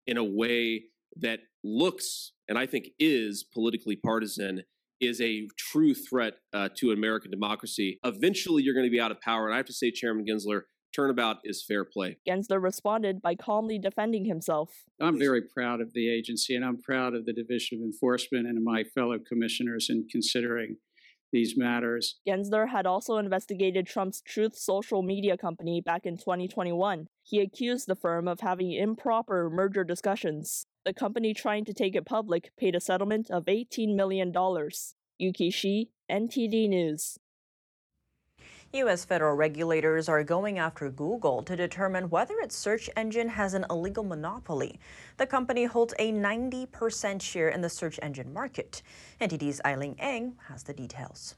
in 0.07 0.17
a 0.17 0.25
way 0.25 0.87
that 1.17 1.41
looks 1.63 2.33
and 2.49 2.59
I 2.59 2.67
think 2.67 2.89
is 2.99 3.45
politically 3.45 3.97
partisan 3.97 4.65
is 5.01 5.21
a 5.21 5.49
true 5.59 5.95
threat 5.95 6.35
uh, 6.53 6.69
to 6.77 6.93
American 6.93 7.31
democracy. 7.31 7.99
Eventually, 8.05 8.63
you're 8.63 8.75
going 8.75 8.87
to 8.87 8.91
be 8.91 9.01
out 9.01 9.11
of 9.11 9.21
power. 9.21 9.47
And 9.47 9.55
I 9.55 9.57
have 9.57 9.67
to 9.67 9.73
say, 9.73 9.91
Chairman 9.91 10.25
Gensler, 10.27 10.63
turnabout 10.95 11.39
is 11.45 11.65
fair 11.67 11.85
play. 11.85 12.19
Gensler 12.29 12.63
responded 12.63 13.21
by 13.21 13.35
calmly 13.35 13.79
defending 13.79 14.25
himself. 14.25 14.85
I'm 15.01 15.19
very 15.19 15.43
proud 15.43 15.81
of 15.81 15.93
the 15.93 16.09
agency, 16.09 16.55
and 16.55 16.65
I'm 16.65 16.81
proud 16.81 17.15
of 17.15 17.27
the 17.27 17.33
Division 17.33 17.79
of 17.79 17.85
Enforcement 17.85 18.47
and 18.47 18.63
my 18.65 18.85
fellow 18.85 19.19
commissioners 19.19 19.89
in 19.91 20.07
considering 20.11 20.77
these 21.33 21.57
matters. 21.57 22.21
Gensler 22.27 22.69
had 22.69 22.87
also 22.87 23.17
investigated 23.17 23.89
Trump's 23.89 24.23
Truth 24.23 24.57
social 24.57 25.03
media 25.03 25.37
company 25.37 25.83
back 25.85 26.07
in 26.07 26.17
2021. 26.17 27.09
He 27.25 27.41
accused 27.41 27.89
the 27.89 27.97
firm 27.97 28.29
of 28.29 28.41
having 28.41 28.73
improper 28.73 29.51
merger 29.51 29.83
discussions. 29.83 30.67
The 30.85 30.92
company 30.92 31.33
trying 31.33 31.64
to 31.64 31.73
take 31.73 31.97
it 31.97 32.05
public 32.05 32.51
paid 32.59 32.75
a 32.75 32.81
settlement 32.81 33.31
of 33.31 33.47
$18 33.47 33.97
million. 33.97 34.35
Yuki 35.18 35.51
Shi, 35.51 35.90
NTD 36.11 36.68
News. 36.68 37.18
U.S. 38.75 39.05
federal 39.05 39.35
regulators 39.35 40.09
are 40.11 40.23
going 40.25 40.59
after 40.59 40.90
Google 40.90 41.42
to 41.44 41.57
determine 41.57 42.11
whether 42.11 42.35
its 42.40 42.57
search 42.57 42.90
engine 42.97 43.29
has 43.31 43.55
an 43.55 43.64
illegal 43.70 44.05
monopoly. 44.05 44.79
The 45.16 45.27
company 45.27 45.64
holds 45.64 45.94
a 45.99 46.12
90% 46.12 47.23
share 47.23 47.49
in 47.49 47.62
the 47.62 47.70
search 47.70 47.99
engine 48.03 48.33
market. 48.33 48.83
NTD's 49.20 49.62
Eileen 49.64 49.94
Eng 49.99 50.35
has 50.49 50.64
the 50.64 50.75
details. 50.75 51.37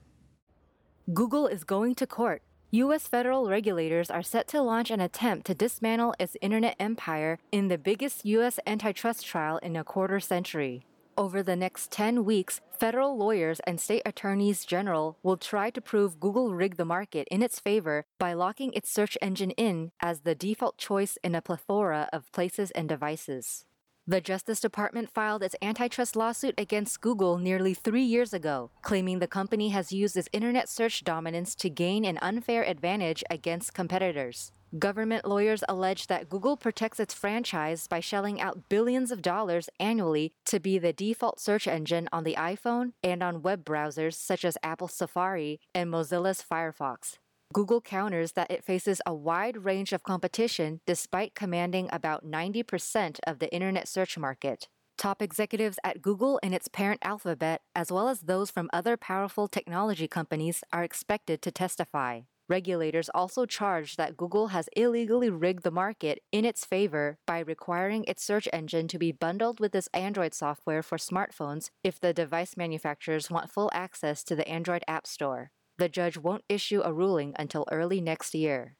Google 1.13 1.47
is 1.47 1.63
going 1.63 1.95
to 1.97 2.07
court 2.07 2.43
U.S. 2.73 3.07
federal 3.07 3.49
regulators 3.49 4.11
are 4.11 4.25
set 4.25 4.49
to 4.49 4.61
launch 4.61 4.91
an 4.91 5.01
attempt 5.01 5.47
to 5.47 5.55
dismantle 5.55 6.17
its 6.19 6.37
internet 6.43 6.75
empire 6.81 7.39
in 7.53 7.69
the 7.69 7.79
biggest 7.79 8.27
U.S. 8.27 8.59
antitrust 8.67 9.25
trial 9.25 9.59
in 9.59 9.77
a 9.77 9.85
quarter 9.85 10.19
century. 10.19 10.85
Over 11.17 11.45
the 11.45 11.55
next 11.55 11.93
10 11.93 12.25
weeks, 12.25 12.61
federal 12.77 13.17
lawyers 13.17 13.61
and 13.69 13.81
state 13.81 14.03
attorneys 14.05 14.65
general 14.65 15.17
will 15.23 15.37
try 15.37 15.71
to 15.71 15.81
prove 15.81 16.19
Google 16.19 16.55
rigged 16.55 16.77
the 16.77 16.85
market 16.85 17.29
in 17.31 17.41
its 17.41 17.61
favor 17.61 18.05
by 18.19 18.33
locking 18.33 18.73
its 18.73 18.91
search 18.91 19.17
engine 19.23 19.53
in 19.53 19.93
as 20.03 20.23
the 20.23 20.35
default 20.35 20.77
choice 20.77 21.17
in 21.23 21.37
a 21.37 21.41
plethora 21.41 22.09
of 22.13 22.33
places 22.33 22.73
and 22.73 22.89
devices. 22.89 23.65
The 24.09 24.21
Justice 24.21 24.61
Department 24.61 25.11
filed 25.11 25.43
its 25.43 25.57
antitrust 25.61 26.15
lawsuit 26.15 26.55
against 26.57 27.01
Google 27.01 27.39
nearly 27.39 27.75
three 27.75 28.05
years 28.05 28.33
ago, 28.33 28.71
claiming 28.81 29.19
the 29.19 29.27
company 29.27 29.71
has 29.71 29.91
used 29.91 30.17
its 30.17 30.29
internet 30.33 30.69
search 30.69 31.03
dominance 31.03 31.57
to 31.57 31.69
gain 31.69 32.05
an 32.05 32.17
unfair 32.23 32.63
advantage 32.63 33.25
against 33.29 33.75
competitors. 33.75 34.53
Government 34.79 35.25
lawyers 35.25 35.65
allege 35.69 36.07
that 36.07 36.29
Google 36.29 36.57
protects 36.57 37.01
its 37.01 37.15
franchise 37.15 37.89
by 37.89 37.99
shelling 37.99 38.41
out 38.41 38.69
billions 38.69 39.11
of 39.11 39.23
dollars 39.23 39.69
annually 39.81 40.33
to 40.45 40.61
be 40.61 40.79
the 40.79 40.93
default 40.93 41.41
search 41.41 41.67
engine 41.67 42.09
on 42.13 42.23
the 42.23 42.37
iPhone 42.39 42.93
and 43.03 43.25
on 43.25 43.43
web 43.43 43.65
browsers 43.65 44.15
such 44.15 44.45
as 44.45 44.57
Apple 44.63 44.87
Safari 44.87 45.59
and 45.75 45.91
Mozilla's 45.91 46.45
Firefox. 46.49 47.19
Google 47.53 47.81
counters 47.81 48.33
that 48.33 48.51
it 48.51 48.65
faces 48.65 49.01
a 49.07 49.15
wide 49.15 49.65
range 49.65 49.93
of 49.93 50.03
competition 50.03 50.81
despite 50.87 51.35
commanding 51.35 51.89
about 51.93 52.25
90% 52.25 53.19
of 53.27 53.39
the 53.39 53.53
internet 53.53 53.89
search 53.89 54.19
market. 54.19 54.69
Top 54.99 55.23
executives 55.23 55.79
at 55.85 56.03
Google 56.03 56.41
and 56.43 56.55
its 56.55 56.69
parent 56.69 57.01
Alphabet, 57.05 57.61
as 57.75 57.93
well 57.93 58.09
as 58.09 58.21
those 58.23 58.51
from 58.51 58.71
other 58.73 58.97
powerful 58.97 59.47
technology 59.47 60.09
companies, 60.09 60.65
are 60.73 60.83
expected 60.83 61.41
to 61.43 61.51
testify. 61.51 62.23
Regulators 62.49 63.11
also 63.15 63.45
charge 63.45 63.97
that 63.97 64.17
Google 64.17 64.49
has 64.49 64.69
illegally 64.77 65.31
rigged 65.31 65.65
the 65.65 65.71
market 65.71 66.21
in 66.33 66.45
its 66.45 66.65
favor 66.65 67.19
by 67.27 67.41
requiring 67.41 68.05
its 68.05 68.25
search 68.25 68.49
engine 68.53 68.89
to 68.89 68.99
be 68.99 69.13
bundled 69.13 69.61
with 69.61 69.75
its 69.75 69.89
Android 69.93 70.33
software 70.33 70.83
for 70.83 70.97
smartphones 70.97 71.71
if 71.83 72.01
the 72.01 72.13
device 72.13 72.57
manufacturers 72.57 73.31
want 73.31 73.51
full 73.51 73.71
access 73.73 74.23
to 74.25 74.37
the 74.37 74.49
Android 74.49 74.85
App 74.87 75.07
Store 75.07 75.51
the 75.79 75.89
judge 75.89 76.17
won't 76.17 76.45
issue 76.49 76.83
a 76.85 76.93
ruling 76.93 77.35
until 77.39 77.67
early 77.71 78.01
next 78.01 78.35
year. 78.35 78.77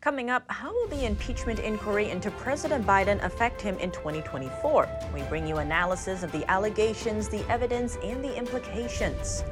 Coming 0.00 0.30
up, 0.30 0.44
how 0.48 0.72
will 0.72 0.88
the 0.88 1.04
impeachment 1.04 1.58
inquiry 1.58 2.08
into 2.08 2.30
President 2.30 2.86
Biden 2.86 3.22
affect 3.22 3.60
him 3.60 3.76
in 3.78 3.90
2024? 3.90 4.88
We 5.12 5.20
bring 5.24 5.46
you 5.46 5.58
analysis 5.58 6.22
of 6.22 6.32
the 6.32 6.50
allegations, 6.50 7.28
the 7.28 7.46
evidence, 7.50 7.98
and 8.02 8.24
the 8.24 8.34
implications. 8.34 9.44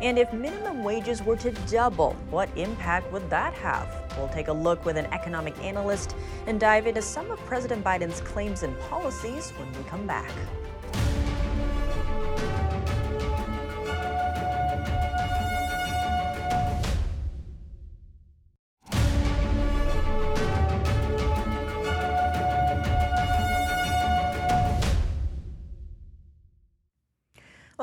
And 0.00 0.20
if 0.20 0.32
minimum 0.32 0.84
wages 0.84 1.22
were 1.22 1.36
to 1.36 1.50
double, 1.68 2.12
what 2.30 2.48
impact 2.56 3.12
would 3.12 3.28
that 3.30 3.54
have? 3.54 3.88
We'll 4.16 4.28
take 4.28 4.48
a 4.48 4.52
look 4.52 4.84
with 4.84 4.96
an 4.96 5.06
economic 5.06 5.58
analyst 5.58 6.14
and 6.46 6.60
dive 6.60 6.86
into 6.86 7.02
some 7.02 7.30
of 7.32 7.40
President 7.40 7.84
Biden's 7.84 8.20
claims 8.20 8.62
and 8.62 8.78
policies 8.80 9.50
when 9.50 9.72
we 9.72 9.88
come 9.88 10.06
back. 10.06 10.30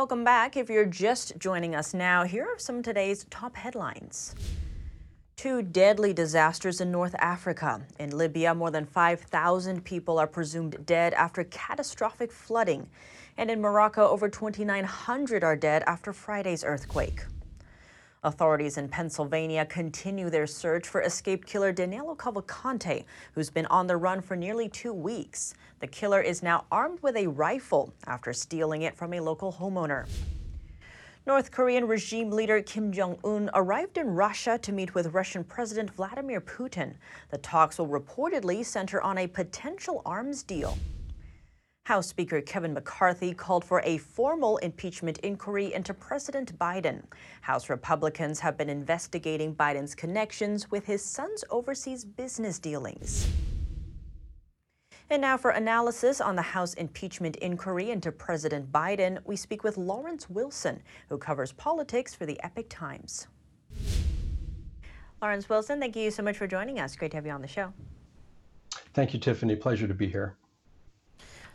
Welcome 0.10 0.24
back. 0.24 0.58
If 0.58 0.72
you're 0.72 0.88
just 0.88 1.38
joining 1.38 1.76
us 1.76 1.94
now, 1.94 2.24
here 2.24 2.46
are 2.46 2.58
some 2.58 2.78
of 2.78 2.84
today's 2.84 3.28
top 3.30 3.56
headlines. 3.56 4.34
Two 5.36 5.62
deadly 5.62 6.14
disasters 6.14 6.82
in 6.82 6.92
North 6.92 7.14
Africa. 7.20 7.80
In 8.00 8.18
Libya, 8.18 8.56
more 8.56 8.72
than 8.72 8.88
5,000 8.88 9.86
people 9.86 10.18
are 10.18 10.26
presumed 10.26 10.84
dead 10.88 11.14
after 11.14 11.44
catastrophic 11.44 12.32
flooding. 12.32 12.90
And 13.38 13.52
in 13.52 13.62
Morocco, 13.62 14.08
over 14.08 14.28
2,900 14.28 15.44
are 15.44 15.56
dead 15.56 15.84
after 15.86 16.12
Friday's 16.12 16.64
earthquake. 16.64 17.22
Authorities 18.22 18.78
in 18.78 18.90
Pennsylvania 18.90 19.66
continue 19.66 20.30
their 20.30 20.46
search 20.46 20.86
for 20.86 21.02
escaped 21.04 21.48
killer 21.48 21.72
Danilo 21.72 22.16
Cavalcante, 22.16 23.06
who's 23.34 23.50
been 23.50 23.66
on 23.68 23.88
the 23.88 23.96
run 23.96 24.20
for 24.20 24.36
nearly 24.36 24.68
two 24.68 24.92
weeks. 24.92 25.54
The 25.80 25.88
killer 25.88 26.20
is 26.20 26.44
now 26.44 26.66
armed 26.70 27.02
with 27.02 27.16
a 27.16 27.28
rifle 27.28 27.94
after 28.08 28.34
stealing 28.34 28.82
it 28.82 28.98
from 28.98 29.14
a 29.14 29.22
local 29.22 29.54
homeowner. 29.54 30.06
North 31.26 31.50
Korean 31.52 31.88
regime 31.88 32.30
leader 32.30 32.62
Kim 32.62 32.92
Jong 32.92 33.18
un 33.24 33.50
arrived 33.54 33.98
in 33.98 34.08
Russia 34.08 34.58
to 34.64 34.74
meet 34.74 34.94
with 34.94 35.14
Russian 35.14 35.46
President 35.46 35.90
Vladimir 35.90 36.42
Putin. 36.42 36.96
The 37.30 37.38
talks 37.38 37.80
will 37.80 37.88
reportedly 37.88 38.66
center 38.66 39.02
on 39.02 39.18
a 39.18 39.28
potential 39.28 40.02
arms 40.06 40.44
deal. 40.44 40.78
House 41.90 42.06
Speaker 42.06 42.40
Kevin 42.40 42.76
McCarthy 42.76 43.34
called 43.34 43.66
for 43.66 43.82
a 43.84 43.98
formal 43.98 44.58
impeachment 44.58 45.18
inquiry 45.24 45.74
into 45.74 45.92
President 45.92 46.56
Biden. 46.60 47.02
House 47.42 47.68
Republicans 47.68 48.40
have 48.40 48.56
been 48.56 48.70
investigating 48.70 49.56
Biden's 49.56 49.96
connections 49.96 50.70
with 50.70 50.86
his 50.86 51.04
son's 51.04 51.44
overseas 51.50 52.06
business 52.06 52.60
dealings. 52.60 53.28
And 55.10 55.20
now 55.20 55.36
for 55.36 55.50
analysis 55.50 56.22
on 56.22 56.36
the 56.36 56.44
House 56.44 56.76
impeachment 56.76 57.38
inquiry 57.38 57.90
into 57.90 58.12
President 58.12 58.72
Biden, 58.72 59.18
we 59.26 59.36
speak 59.36 59.64
with 59.64 59.76
Lawrence 59.76 60.30
Wilson, 60.30 60.84
who 61.10 61.18
covers 61.18 61.54
politics 61.54 62.14
for 62.14 62.28
the 62.28 62.40
Epoch 62.44 62.70
Times. 62.70 63.26
Lawrence 65.24 65.50
Wilson, 65.50 65.80
thank 65.80 65.96
you 65.96 66.12
so 66.12 66.22
much 66.22 66.38
for 66.38 66.46
joining 66.46 66.80
us. 66.80 66.96
Great 66.96 67.10
to 67.10 67.18
have 67.18 67.26
you 67.26 67.32
on 67.32 67.42
the 67.42 67.48
show. 67.48 67.74
Thank 68.94 69.16
you, 69.16 69.20
Tiffany. 69.20 69.56
Pleasure 69.56 69.88
to 69.88 69.96
be 69.96 70.08
here. 70.08 70.36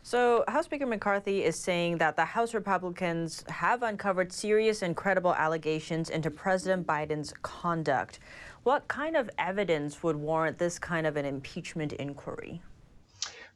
So, 0.07 0.45
House 0.49 0.67
Speaker 0.67 0.85
McCarthy 0.85 1.45
is 1.45 1.59
saying 1.59 1.97
that 1.97 2.15
the 2.15 2.27
House 2.27 2.53
Republicans 2.53 3.43
have 3.49 3.83
uncovered 3.83 4.35
serious 4.35 4.83
and 4.83 4.95
credible 4.95 5.35
allegations 5.35 6.11
into 6.11 6.31
President 6.31 6.87
Biden's 6.87 7.33
conduct. 7.41 8.19
What 8.65 8.87
kind 8.87 9.17
of 9.17 9.31
evidence 9.39 10.03
would 10.03 10.17
warrant 10.17 10.59
this 10.59 10.79
kind 10.79 11.07
of 11.07 11.17
an 11.17 11.25
impeachment 11.25 11.95
inquiry? 11.95 12.61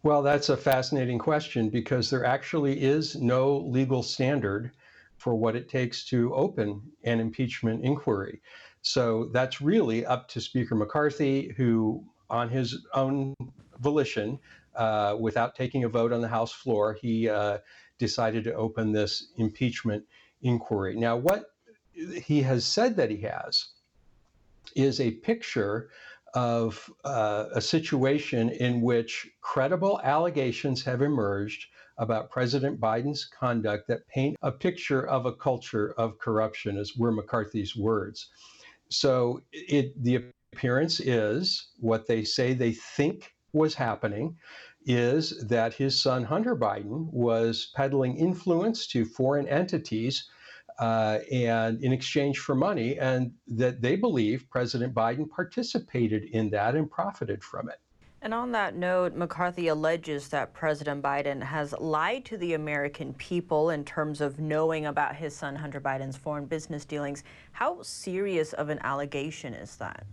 Well, 0.02 0.22
that's 0.22 0.48
a 0.48 0.56
fascinating 0.56 1.18
question 1.18 1.68
because 1.68 2.08
there 2.08 2.24
actually 2.24 2.80
is 2.80 3.16
no 3.16 3.58
legal 3.58 4.02
standard 4.02 4.70
for 5.18 5.34
what 5.34 5.54
it 5.54 5.68
takes 5.68 6.06
to 6.06 6.32
open 6.32 6.80
an 7.04 7.20
impeachment 7.20 7.84
inquiry. 7.84 8.40
So 8.80 9.28
that's 9.34 9.60
really 9.60 10.06
up 10.06 10.28
to 10.28 10.40
Speaker 10.40 10.76
McCarthy, 10.76 11.52
who, 11.58 12.02
on 12.30 12.48
his 12.48 12.86
own 12.94 13.34
volition, 13.80 14.38
uh, 14.78 15.16
without 15.18 15.54
taking 15.54 15.84
a 15.84 15.88
vote 15.88 16.12
on 16.12 16.20
the 16.20 16.28
House 16.28 16.52
floor, 16.52 16.96
he 17.00 17.28
uh, 17.28 17.58
decided 17.98 18.44
to 18.44 18.54
open 18.54 18.92
this 18.92 19.32
impeachment 19.36 20.04
inquiry. 20.42 20.96
Now, 20.96 21.16
what 21.16 21.50
he 21.92 22.40
has 22.42 22.64
said 22.64 22.96
that 22.96 23.10
he 23.10 23.18
has 23.18 23.66
is 24.76 25.00
a 25.00 25.10
picture 25.10 25.90
of 26.34 26.90
uh, 27.04 27.46
a 27.52 27.60
situation 27.60 28.50
in 28.50 28.80
which 28.80 29.28
credible 29.40 30.00
allegations 30.04 30.84
have 30.84 31.02
emerged 31.02 31.66
about 31.96 32.30
President 32.30 32.78
Biden's 32.78 33.24
conduct 33.24 33.88
that 33.88 34.06
paint 34.06 34.36
a 34.42 34.52
picture 34.52 35.04
of 35.08 35.26
a 35.26 35.32
culture 35.32 35.94
of 35.98 36.18
corruption, 36.18 36.78
as 36.78 36.96
were 36.96 37.10
McCarthy's 37.10 37.74
words. 37.74 38.28
So 38.90 39.40
it, 39.52 40.00
the 40.02 40.30
appearance 40.52 41.00
is 41.00 41.70
what 41.80 42.06
they 42.06 42.22
say 42.22 42.52
they 42.52 42.72
think 42.72 43.32
was 43.52 43.74
happening 43.74 44.36
is 44.88 45.46
that 45.46 45.74
his 45.74 46.00
son 46.00 46.24
Hunter 46.24 46.56
Biden 46.56 47.12
was 47.12 47.70
peddling 47.76 48.16
influence 48.16 48.86
to 48.88 49.04
foreign 49.04 49.46
entities 49.46 50.30
uh, 50.78 51.18
and 51.30 51.82
in 51.82 51.92
exchange 51.92 52.38
for 52.38 52.54
money, 52.54 52.98
and 52.98 53.32
that 53.48 53.82
they 53.82 53.96
believe 53.96 54.48
President 54.48 54.94
Biden 54.94 55.28
participated 55.28 56.24
in 56.24 56.48
that 56.50 56.74
and 56.74 56.90
profited 56.90 57.42
from 57.42 57.68
it. 57.68 57.80
And 58.22 58.32
on 58.32 58.50
that 58.52 58.74
note, 58.74 59.14
McCarthy 59.14 59.68
alleges 59.68 60.28
that 60.28 60.54
President 60.54 61.02
Biden 61.02 61.42
has 61.42 61.72
lied 61.78 62.24
to 62.26 62.36
the 62.36 62.54
American 62.54 63.12
people 63.14 63.70
in 63.70 63.84
terms 63.84 64.20
of 64.20 64.40
knowing 64.40 64.86
about 64.86 65.14
his 65.14 65.36
son 65.36 65.54
Hunter 65.54 65.80
Biden's 65.80 66.16
foreign 66.16 66.46
business 66.46 66.84
dealings. 66.84 67.24
How 67.52 67.82
serious 67.82 68.54
of 68.54 68.70
an 68.70 68.78
allegation 68.82 69.54
is 69.54 69.76
that? 69.76 70.04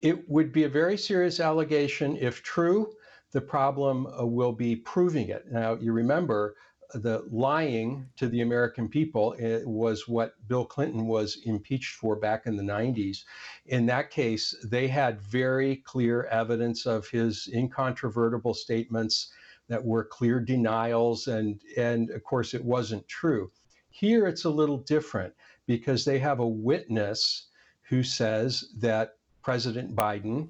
It 0.00 0.28
would 0.30 0.52
be 0.52 0.64
a 0.64 0.68
very 0.68 0.96
serious 0.96 1.40
allegation 1.40 2.16
if 2.16 2.42
true. 2.42 2.92
The 3.36 3.42
problem 3.42 4.06
uh, 4.06 4.24
will 4.24 4.54
be 4.54 4.74
proving 4.74 5.28
it. 5.28 5.52
Now, 5.52 5.74
you 5.74 5.92
remember 5.92 6.56
the 6.94 7.22
lying 7.30 8.08
to 8.16 8.28
the 8.28 8.40
American 8.40 8.88
people 8.88 9.36
eh, 9.38 9.60
was 9.66 10.08
what 10.08 10.36
Bill 10.48 10.64
Clinton 10.64 11.06
was 11.06 11.36
impeached 11.44 11.96
for 11.96 12.16
back 12.16 12.46
in 12.46 12.56
the 12.56 12.62
90s. 12.62 13.24
In 13.66 13.84
that 13.84 14.10
case, 14.10 14.56
they 14.64 14.88
had 14.88 15.20
very 15.20 15.76
clear 15.76 16.24
evidence 16.28 16.86
of 16.86 17.08
his 17.08 17.50
incontrovertible 17.52 18.54
statements 18.54 19.34
that 19.68 19.84
were 19.84 20.04
clear 20.04 20.40
denials, 20.40 21.28
and, 21.28 21.60
and 21.76 22.08
of 22.12 22.24
course, 22.24 22.54
it 22.54 22.64
wasn't 22.64 23.06
true. 23.06 23.50
Here, 23.90 24.26
it's 24.26 24.46
a 24.46 24.56
little 24.60 24.78
different 24.78 25.34
because 25.66 26.06
they 26.06 26.20
have 26.20 26.40
a 26.40 26.48
witness 26.48 27.48
who 27.82 28.02
says 28.02 28.72
that 28.78 29.18
President 29.42 29.94
Biden, 29.94 30.48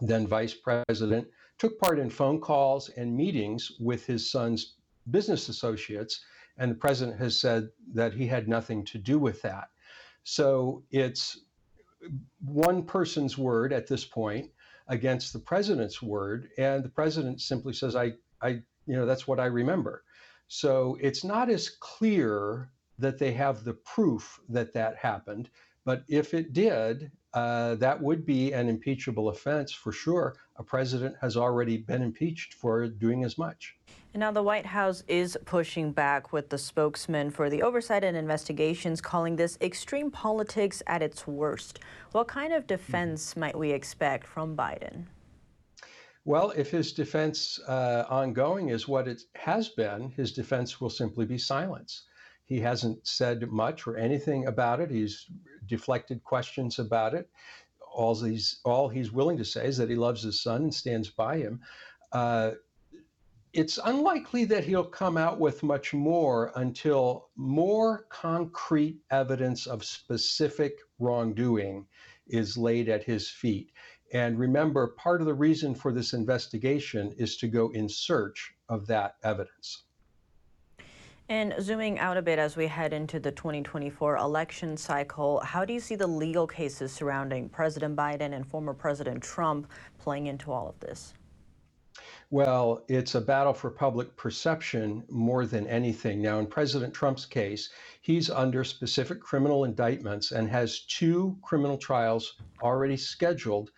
then 0.00 0.26
Vice 0.26 0.54
President, 0.54 1.28
took 1.58 1.78
part 1.78 1.98
in 1.98 2.10
phone 2.10 2.40
calls 2.40 2.88
and 2.90 3.16
meetings 3.16 3.72
with 3.80 4.06
his 4.06 4.30
son's 4.30 4.76
business 5.10 5.48
associates, 5.48 6.24
and 6.56 6.70
the 6.70 6.76
president 6.76 7.18
has 7.18 7.38
said 7.38 7.68
that 7.94 8.12
he 8.14 8.26
had 8.26 8.48
nothing 8.48 8.84
to 8.84 8.98
do 8.98 9.18
with 9.18 9.42
that. 9.42 9.68
So 10.24 10.84
it's 10.90 11.40
one 12.44 12.84
person's 12.84 13.38
word 13.38 13.72
at 13.72 13.86
this 13.86 14.04
point 14.04 14.50
against 14.88 15.32
the 15.32 15.38
president's 15.38 16.00
word, 16.02 16.50
and 16.58 16.84
the 16.84 16.88
president 16.88 17.40
simply 17.40 17.72
says, 17.72 17.96
"I, 17.96 18.12
I, 18.40 18.62
you 18.86 18.96
know, 18.96 19.06
that's 19.06 19.26
what 19.26 19.40
I 19.40 19.46
remember." 19.46 20.04
So 20.48 20.96
it's 21.00 21.24
not 21.24 21.50
as 21.50 21.68
clear 21.68 22.70
that 22.98 23.18
they 23.18 23.32
have 23.32 23.64
the 23.64 23.74
proof 23.74 24.40
that 24.48 24.72
that 24.72 24.96
happened, 24.96 25.50
but 25.84 26.04
if 26.08 26.34
it 26.34 26.52
did, 26.52 27.10
uh, 27.34 27.74
that 27.76 28.00
would 28.00 28.24
be 28.24 28.52
an 28.52 28.68
impeachable 28.68 29.28
offense 29.28 29.72
for 29.72 29.92
sure. 29.92 30.36
A 30.56 30.62
president 30.62 31.14
has 31.20 31.36
already 31.36 31.76
been 31.76 32.02
impeached 32.02 32.54
for 32.54 32.88
doing 32.88 33.24
as 33.24 33.36
much. 33.36 33.76
And 34.14 34.20
now 34.20 34.32
the 34.32 34.42
White 34.42 34.66
House 34.66 35.04
is 35.06 35.36
pushing 35.44 35.92
back 35.92 36.32
with 36.32 36.48
the 36.48 36.58
spokesman 36.58 37.30
for 37.30 37.50
the 37.50 37.62
Oversight 37.62 38.02
and 38.02 38.16
Investigations 38.16 39.00
calling 39.00 39.36
this 39.36 39.58
extreme 39.60 40.10
politics 40.10 40.82
at 40.86 41.02
its 41.02 41.26
worst. 41.26 41.80
What 42.12 42.26
kind 42.26 42.52
of 42.54 42.66
defense 42.66 43.36
might 43.36 43.56
we 43.56 43.70
expect 43.70 44.26
from 44.26 44.56
Biden? 44.56 45.04
Well, 46.24 46.52
if 46.56 46.70
his 46.70 46.92
defense 46.92 47.60
uh, 47.68 48.04
ongoing 48.08 48.70
is 48.70 48.88
what 48.88 49.08
it 49.08 49.22
has 49.34 49.68
been, 49.68 50.10
his 50.10 50.32
defense 50.32 50.80
will 50.80 50.90
simply 50.90 51.24
be 51.24 51.38
silence. 51.38 52.07
He 52.48 52.60
hasn't 52.60 53.06
said 53.06 53.50
much 53.50 53.86
or 53.86 53.98
anything 53.98 54.46
about 54.46 54.80
it. 54.80 54.90
He's 54.90 55.26
deflected 55.66 56.24
questions 56.24 56.78
about 56.78 57.12
it. 57.12 57.28
All 57.92 58.14
he's 58.14 58.60
all 58.64 58.88
he's 58.88 59.12
willing 59.12 59.36
to 59.36 59.44
say 59.44 59.66
is 59.66 59.76
that 59.76 59.90
he 59.90 59.96
loves 59.96 60.22
his 60.22 60.42
son 60.42 60.62
and 60.62 60.74
stands 60.74 61.10
by 61.10 61.36
him. 61.38 61.60
Uh, 62.10 62.52
it's 63.52 63.78
unlikely 63.84 64.44
that 64.46 64.64
he'll 64.64 64.84
come 64.84 65.16
out 65.16 65.38
with 65.38 65.62
much 65.62 65.92
more 65.92 66.52
until 66.56 67.28
more 67.36 68.06
concrete 68.08 68.98
evidence 69.10 69.66
of 69.66 69.84
specific 69.84 70.78
wrongdoing 70.98 71.86
is 72.28 72.56
laid 72.56 72.88
at 72.88 73.04
his 73.04 73.28
feet. 73.28 73.72
And 74.12 74.38
remember, 74.38 74.94
part 74.96 75.20
of 75.20 75.26
the 75.26 75.34
reason 75.34 75.74
for 75.74 75.92
this 75.92 76.14
investigation 76.14 77.12
is 77.18 77.36
to 77.38 77.48
go 77.48 77.70
in 77.70 77.88
search 77.88 78.54
of 78.68 78.86
that 78.86 79.16
evidence. 79.22 79.84
And 81.30 81.54
zooming 81.60 81.98
out 81.98 82.16
a 82.16 82.22
bit 82.22 82.38
as 82.38 82.56
we 82.56 82.66
head 82.66 82.94
into 82.94 83.20
the 83.20 83.30
2024 83.30 84.16
election 84.16 84.78
cycle, 84.78 85.40
how 85.40 85.62
do 85.62 85.74
you 85.74 85.80
see 85.80 85.94
the 85.94 86.06
legal 86.06 86.46
cases 86.46 86.90
surrounding 86.90 87.50
President 87.50 87.94
Biden 87.94 88.32
and 88.34 88.46
former 88.46 88.72
President 88.72 89.22
Trump 89.22 89.70
playing 89.98 90.28
into 90.28 90.50
all 90.50 90.68
of 90.70 90.80
this? 90.80 91.12
Well, 92.30 92.82
it's 92.88 93.14
a 93.14 93.20
battle 93.20 93.52
for 93.52 93.70
public 93.70 94.16
perception 94.16 95.04
more 95.10 95.44
than 95.44 95.66
anything. 95.66 96.22
Now, 96.22 96.38
in 96.38 96.46
President 96.46 96.94
Trump's 96.94 97.26
case, 97.26 97.70
he's 98.00 98.30
under 98.30 98.64
specific 98.64 99.20
criminal 99.20 99.64
indictments 99.64 100.32
and 100.32 100.48
has 100.48 100.80
two 100.86 101.36
criminal 101.42 101.76
trials 101.76 102.36
already 102.62 102.96
scheduled 102.96 103.70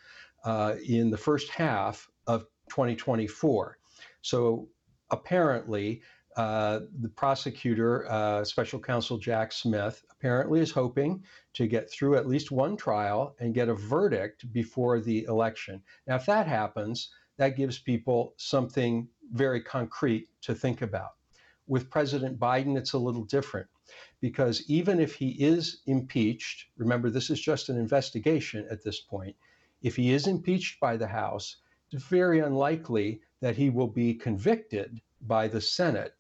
uh, 0.45 0.77
in 0.87 1.11
the 1.11 1.19
first 1.19 1.49
half 1.51 2.09
of 2.29 2.43
2024. 2.69 3.79
So 4.23 4.69
apparently, 5.11 6.03
uh, 6.37 6.81
the 7.01 7.09
prosecutor, 7.09 8.11
uh, 8.11 8.45
special 8.45 8.79
counsel 8.79 9.19
Jack 9.19 9.53
Smith, 9.53 10.05
apparently 10.11 10.61
is 10.61 10.71
hoping 10.71 11.23
to 11.55 11.67
get 11.67 11.91
through 11.91 12.17
at 12.17 12.29
least 12.29 12.51
one 12.51 12.77
trial 12.77 13.35
and 13.41 13.55
get 13.55 13.69
a 13.69 13.75
verdict 13.75 14.53
before 14.53 15.01
the 15.01 15.25
election. 15.25 15.83
Now, 16.07 16.17
if 16.17 16.27
that 16.27 16.47
happens, 16.47 17.11
that 17.37 17.57
gives 17.57 17.79
people 17.79 18.35
something 18.37 19.09
very 19.33 19.61
concrete 19.63 20.29
to 20.43 20.55
think 20.55 20.83
about. 20.83 21.13
with 21.71 21.89
President 21.89 22.39
Biden, 22.39 22.77
it's 22.77 22.95
a 22.95 22.99
little 22.99 23.25
different 23.25 23.69
because 24.21 24.69
even 24.69 24.99
if 25.01 25.15
he 25.15 25.31
is 25.31 25.83
impeached, 25.87 26.67
remember, 26.77 27.11
this 27.11 27.31
is 27.31 27.41
just 27.41 27.69
an 27.69 27.79
investigation 27.79 28.67
at 28.71 28.83
this 28.83 29.01
point. 29.01 29.37
If 29.81 29.95
he 29.97 30.13
is 30.13 30.27
impeached 30.27 30.81
by 30.81 30.97
the 30.97 31.07
House, 31.07 31.57
it's 31.93 32.05
very 32.05 32.41
unlikely 32.41 33.21
that 33.41 33.57
he 33.57 33.71
will 33.71 33.87
be 33.87 34.15
convicted 34.15 35.01
by 35.23 35.47
the 35.49 35.61
Senate, 35.61 36.15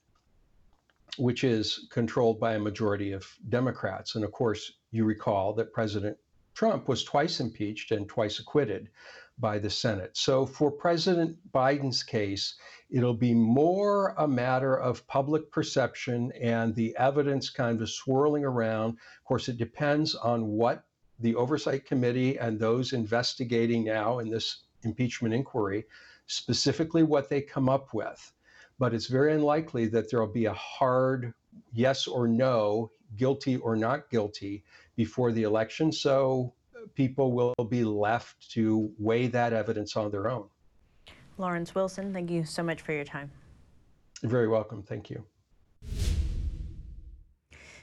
which 1.18 1.44
is 1.44 1.88
controlled 1.90 2.40
by 2.40 2.54
a 2.54 2.58
majority 2.58 3.12
of 3.12 3.26
Democrats. 3.48 4.14
And 4.14 4.24
of 4.24 4.32
course, 4.32 4.72
you 4.90 5.04
recall 5.04 5.52
that 5.54 5.72
President 5.72 6.16
Trump 6.54 6.88
was 6.88 7.04
twice 7.04 7.40
impeached 7.40 7.90
and 7.90 8.08
twice 8.08 8.38
acquitted 8.38 8.90
by 9.38 9.58
the 9.58 9.70
Senate. 9.70 10.10
So 10.16 10.44
for 10.44 10.70
President 10.70 11.36
Biden's 11.52 12.02
case, 12.02 12.56
it'll 12.90 13.14
be 13.14 13.32
more 13.32 14.14
a 14.18 14.28
matter 14.28 14.78
of 14.78 15.06
public 15.06 15.50
perception 15.50 16.32
and 16.40 16.74
the 16.74 16.94
evidence 16.96 17.48
kind 17.48 17.80
of 17.80 17.88
swirling 17.88 18.44
around. 18.44 18.90
Of 18.90 19.24
course, 19.24 19.48
it 19.48 19.56
depends 19.56 20.14
on 20.14 20.46
what 20.48 20.84
the 21.18 21.34
Oversight 21.34 21.86
Committee 21.86 22.38
and 22.38 22.58
those 22.58 22.92
investigating 22.92 23.84
now 23.84 24.18
in 24.18 24.28
this 24.28 24.64
impeachment 24.82 25.34
inquiry, 25.34 25.86
specifically 26.26 27.02
what 27.02 27.28
they 27.28 27.40
come 27.40 27.68
up 27.68 27.94
with. 27.94 28.32
But 28.80 28.94
it's 28.94 29.06
very 29.06 29.34
unlikely 29.34 29.86
that 29.88 30.10
there 30.10 30.20
will 30.20 30.32
be 30.32 30.46
a 30.46 30.54
hard 30.54 31.34
yes 31.72 32.08
or 32.08 32.26
no, 32.26 32.90
guilty 33.16 33.58
or 33.58 33.76
not 33.76 34.08
guilty, 34.10 34.64
before 34.96 35.32
the 35.32 35.42
election. 35.42 35.92
So 35.92 36.54
people 36.94 37.32
will 37.32 37.54
be 37.68 37.84
left 37.84 38.50
to 38.52 38.90
weigh 38.98 39.26
that 39.28 39.52
evidence 39.52 39.96
on 39.96 40.10
their 40.10 40.30
own. 40.30 40.48
Lawrence 41.36 41.74
Wilson, 41.74 42.12
thank 42.14 42.30
you 42.30 42.42
so 42.42 42.62
much 42.62 42.80
for 42.80 42.92
your 42.92 43.04
time. 43.04 43.30
You're 44.22 44.30
very 44.30 44.48
welcome. 44.48 44.82
Thank 44.82 45.10
you. 45.10 45.24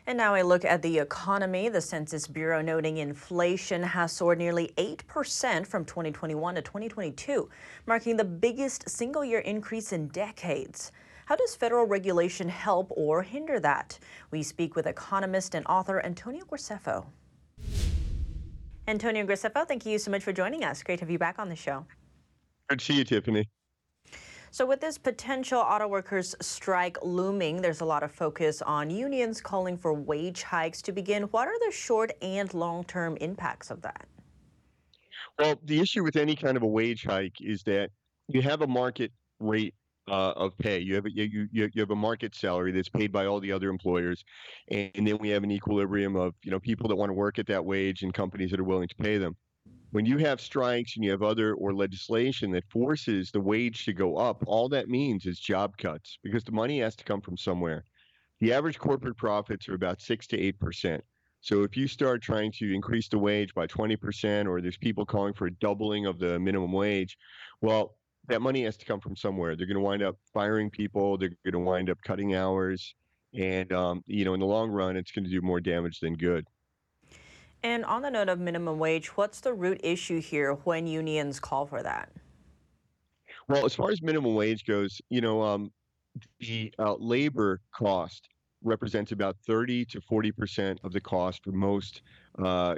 And 0.08 0.18
now 0.18 0.36
a 0.36 0.42
look 0.42 0.64
at 0.64 0.82
the 0.82 1.00
economy. 1.00 1.68
The 1.68 1.82
Census 1.82 2.28
Bureau 2.28 2.62
noting 2.62 3.00
inflation 3.00 3.84
has 3.84 4.14
soared 4.14 4.38
nearly 4.38 4.72
8% 4.78 5.68
from 5.68 5.84
2021 5.84 6.56
to 6.56 6.62
2022, 6.62 7.50
marking 7.86 8.16
the 8.16 8.24
biggest 8.24 8.90
single 8.90 9.26
year 9.26 9.40
increase 9.40 9.92
in 9.92 10.08
decades. 10.08 10.94
How 11.26 11.36
does 11.36 11.58
federal 11.58 11.86
regulation 11.86 12.48
help 12.48 12.88
or 12.92 13.22
hinder 13.22 13.60
that? 13.60 14.00
We 14.32 14.44
speak 14.44 14.78
with 14.78 14.88
economist 14.88 15.56
and 15.56 15.66
author 15.68 16.02
Antonio 16.06 16.46
Graceffo. 16.46 17.06
Antonio 18.88 19.26
Graceffo, 19.26 19.68
thank 19.68 19.86
you 19.86 20.00
so 20.00 20.10
much 20.10 20.24
for 20.24 20.32
joining 20.32 20.64
us. 20.64 20.84
Great 20.84 21.00
to 21.00 21.04
have 21.04 21.12
you 21.12 21.20
back 21.20 21.38
on 21.38 21.50
the 21.50 21.56
show. 21.58 21.86
Good 22.70 22.80
to 22.80 22.86
see 22.86 22.94
you, 22.94 23.04
Tiffany. 23.04 23.50
So, 24.52 24.66
with 24.66 24.80
this 24.80 24.98
potential 24.98 25.60
auto 25.60 25.88
workers 25.88 26.36
strike 26.42 26.98
looming, 27.04 27.62
there's 27.62 27.82
a 27.82 27.86
lot 27.86 28.04
of 28.04 28.12
focus 28.12 28.62
on 28.62 28.90
unions 28.90 29.42
calling 29.42 29.78
for 29.78 29.94
wage 29.94 30.44
hikes 30.44 30.82
to 30.84 30.92
begin. 30.92 31.24
What 31.24 31.48
are 31.48 31.60
the 31.66 31.72
short 31.72 32.12
and 32.22 32.54
long 32.54 32.84
term 32.86 33.18
impacts 33.18 33.72
of 33.72 33.82
that? 33.82 34.08
Well, 35.38 35.60
the 35.66 35.80
issue 35.80 36.04
with 36.04 36.16
any 36.16 36.36
kind 36.36 36.58
of 36.58 36.64
a 36.64 36.68
wage 36.68 37.04
hike 37.04 37.42
is 37.42 37.64
that 37.64 37.92
you 38.28 38.42
have 38.42 38.62
a 38.62 38.68
market 38.68 39.12
rate 39.40 39.76
uh, 40.10 40.32
of 40.32 40.58
pay. 40.58 40.80
You 40.80 40.96
have 40.96 41.06
a, 41.06 41.12
you, 41.12 41.48
you 41.52 41.70
you 41.74 41.82
have 41.82 41.92
a 41.92 41.96
market 41.96 42.34
salary 42.34 42.72
that's 42.72 42.90
paid 42.90 43.12
by 43.12 43.26
all 43.26 43.40
the 43.40 43.52
other 43.52 43.70
employers, 43.70 44.24
and, 44.72 44.90
and 44.96 45.08
then 45.08 45.18
we 45.18 45.30
have 45.30 45.44
an 45.44 45.52
equilibrium 45.52 46.16
of 46.16 46.34
you 46.44 46.52
know 46.52 46.60
people 46.60 46.88
that 46.88 46.96
want 46.96 47.10
to 47.10 47.14
work 47.14 47.40
at 47.40 47.48
that 47.48 47.64
wage 47.64 48.04
and 48.04 48.14
companies 48.14 48.52
that 48.52 48.60
are 48.60 48.66
willing 48.66 48.88
to 48.88 48.96
pay 48.96 49.18
them. 49.18 49.36
When 49.98 50.06
you 50.06 50.20
have 50.20 50.40
strikes 50.40 50.96
and 50.96 51.04
you 51.04 51.10
have 51.10 51.24
other 51.24 51.56
or 51.56 51.74
legislation 51.74 52.52
that 52.52 52.70
forces 52.70 53.32
the 53.32 53.42
wage 53.42 53.84
to 53.86 53.94
go 53.94 54.16
up, 54.16 54.44
all 54.46 54.70
that 54.70 54.90
means 54.90 55.26
is 55.26 55.40
job 55.40 55.76
cuts 55.76 56.20
because 56.22 56.44
the 56.44 56.52
money 56.52 56.82
has 56.82 56.96
to 56.98 57.04
come 57.04 57.20
from 57.20 57.36
somewhere. 57.36 57.84
The 58.40 58.54
average 58.54 58.78
corporate 58.78 59.18
profits 59.18 59.68
are 59.68 59.74
about 59.74 60.00
six 60.00 60.28
to 60.28 60.40
eight 60.40 60.60
percent. 60.60 61.04
So 61.42 61.64
if 61.64 61.76
you 61.76 61.88
start 61.88 62.22
trying 62.22 62.52
to 62.60 62.76
increase 62.76 63.08
the 63.08 63.18
wage 63.18 63.56
by 63.56 63.66
20%, 63.66 64.48
or 64.48 64.62
there's 64.62 64.78
people 64.78 65.04
calling 65.04 65.34
for 65.34 65.48
a 65.48 65.52
doubling 65.56 66.06
of 66.06 66.20
the 66.20 66.40
minimum 66.40 66.74
wage, 66.74 67.18
well, 67.62 67.98
that 68.28 68.44
money 68.44 68.66
has 68.66 68.78
to 68.78 68.86
come 68.86 69.00
from 69.00 69.16
somewhere. 69.16 69.56
They're 69.56 69.66
going 69.66 69.78
to 69.78 69.82
wind 69.82 70.04
up 70.04 70.18
firing 70.32 70.70
people. 70.70 71.18
They're 71.18 71.36
going 71.44 71.54
to 71.54 71.60
wind 71.60 71.90
up 71.90 71.98
cutting 72.04 72.36
hours, 72.36 72.94
and 73.34 73.74
um, 73.74 74.04
you 74.06 74.26
know, 74.26 74.36
in 74.36 74.42
the 74.42 74.46
long 74.46 74.70
run, 74.70 74.96
it's 74.96 75.12
going 75.12 75.26
to 75.26 75.32
do 75.32 75.42
more 75.42 75.60
damage 75.60 76.02
than 76.02 76.14
good. 76.14 76.46
And 77.64 77.84
on 77.86 78.02
the 78.02 78.10
note 78.12 78.30
of 78.30 78.40
minimum 78.40 78.80
wage, 78.80 79.18
what's 79.18 79.40
the 79.40 79.54
root 79.54 79.80
issue 79.84 80.22
here 80.22 80.54
when 80.54 80.88
unions 80.88 81.40
call 81.40 81.66
for 81.66 81.82
that? 81.84 82.10
Well, 83.50 83.66
as 83.66 83.74
far 83.74 83.92
as 83.92 84.02
minimum 84.02 84.36
wage 84.36 84.66
goes, 84.66 85.02
you 85.10 85.22
know, 85.22 85.42
um, 85.42 85.72
the 86.40 86.74
uh, 86.80 86.96
labor 86.96 87.62
cost 87.74 88.30
represents 88.64 89.12
about 89.12 89.38
30 89.46 89.86
to 89.86 90.02
40 90.02 90.32
percent 90.32 90.80
of 90.84 90.92
the 90.92 91.00
cost 91.00 91.44
for 91.44 91.52
most 91.52 92.02
uh, 92.44 92.76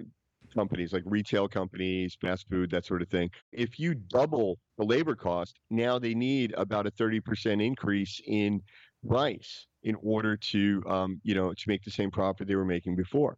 companies 0.53 0.93
like 0.93 1.03
retail 1.05 1.47
companies, 1.47 2.17
fast 2.19 2.47
food, 2.49 2.69
that 2.71 2.85
sort 2.85 3.01
of 3.01 3.09
thing. 3.09 3.29
If 3.51 3.79
you 3.79 3.95
double 3.95 4.59
the 4.77 4.85
labor 4.85 5.15
cost, 5.15 5.59
now 5.69 5.99
they 5.99 6.13
need 6.13 6.53
about 6.57 6.87
a 6.87 6.91
30% 6.91 7.63
increase 7.63 8.21
in 8.25 8.61
price 9.07 9.67
in 9.83 9.95
order 10.03 10.35
to, 10.35 10.83
um, 10.87 11.21
you 11.23 11.35
know, 11.35 11.53
to 11.53 11.63
make 11.67 11.83
the 11.83 11.91
same 11.91 12.11
profit 12.11 12.47
they 12.47 12.55
were 12.55 12.65
making 12.65 12.95
before. 12.95 13.37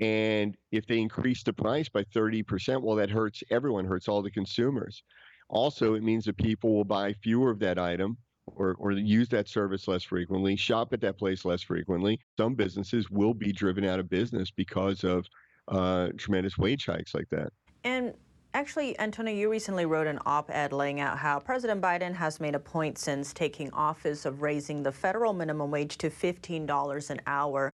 And 0.00 0.56
if 0.72 0.86
they 0.86 0.98
increase 0.98 1.42
the 1.42 1.52
price 1.52 1.88
by 1.88 2.04
30%, 2.04 2.82
well, 2.82 2.96
that 2.96 3.10
hurts 3.10 3.42
everyone, 3.50 3.84
hurts 3.84 4.08
all 4.08 4.22
the 4.22 4.30
consumers. 4.30 5.02
Also, 5.48 5.94
it 5.94 6.02
means 6.02 6.24
that 6.24 6.36
people 6.36 6.74
will 6.74 6.84
buy 6.84 7.12
fewer 7.22 7.50
of 7.50 7.58
that 7.60 7.78
item 7.78 8.16
or, 8.46 8.74
or 8.78 8.92
use 8.92 9.28
that 9.28 9.48
service 9.48 9.88
less 9.88 10.02
frequently, 10.02 10.56
shop 10.56 10.92
at 10.92 11.00
that 11.00 11.18
place 11.18 11.44
less 11.44 11.62
frequently. 11.62 12.18
Some 12.36 12.54
businesses 12.54 13.10
will 13.10 13.34
be 13.34 13.52
driven 13.52 13.84
out 13.84 14.00
of 14.00 14.08
business 14.08 14.50
because 14.50 15.04
of 15.04 15.26
uh, 15.68 16.08
tremendous 16.18 16.58
wage 16.58 16.86
hikes 16.86 17.14
like 17.14 17.28
that. 17.30 17.52
And 17.84 18.14
actually, 18.52 18.98
Antonio, 18.98 19.34
you 19.34 19.50
recently 19.50 19.86
wrote 19.86 20.06
an 20.06 20.18
op 20.26 20.50
ed 20.50 20.72
laying 20.72 21.00
out 21.00 21.18
how 21.18 21.38
President 21.38 21.80
Biden 21.80 22.14
has 22.14 22.40
made 22.40 22.54
a 22.54 22.58
point 22.58 22.98
since 22.98 23.32
taking 23.32 23.72
office 23.72 24.24
of 24.24 24.42
raising 24.42 24.82
the 24.82 24.92
federal 24.92 25.32
minimum 25.32 25.70
wage 25.70 25.98
to 25.98 26.10
$15 26.10 27.10
an 27.10 27.20
hour. 27.26 27.70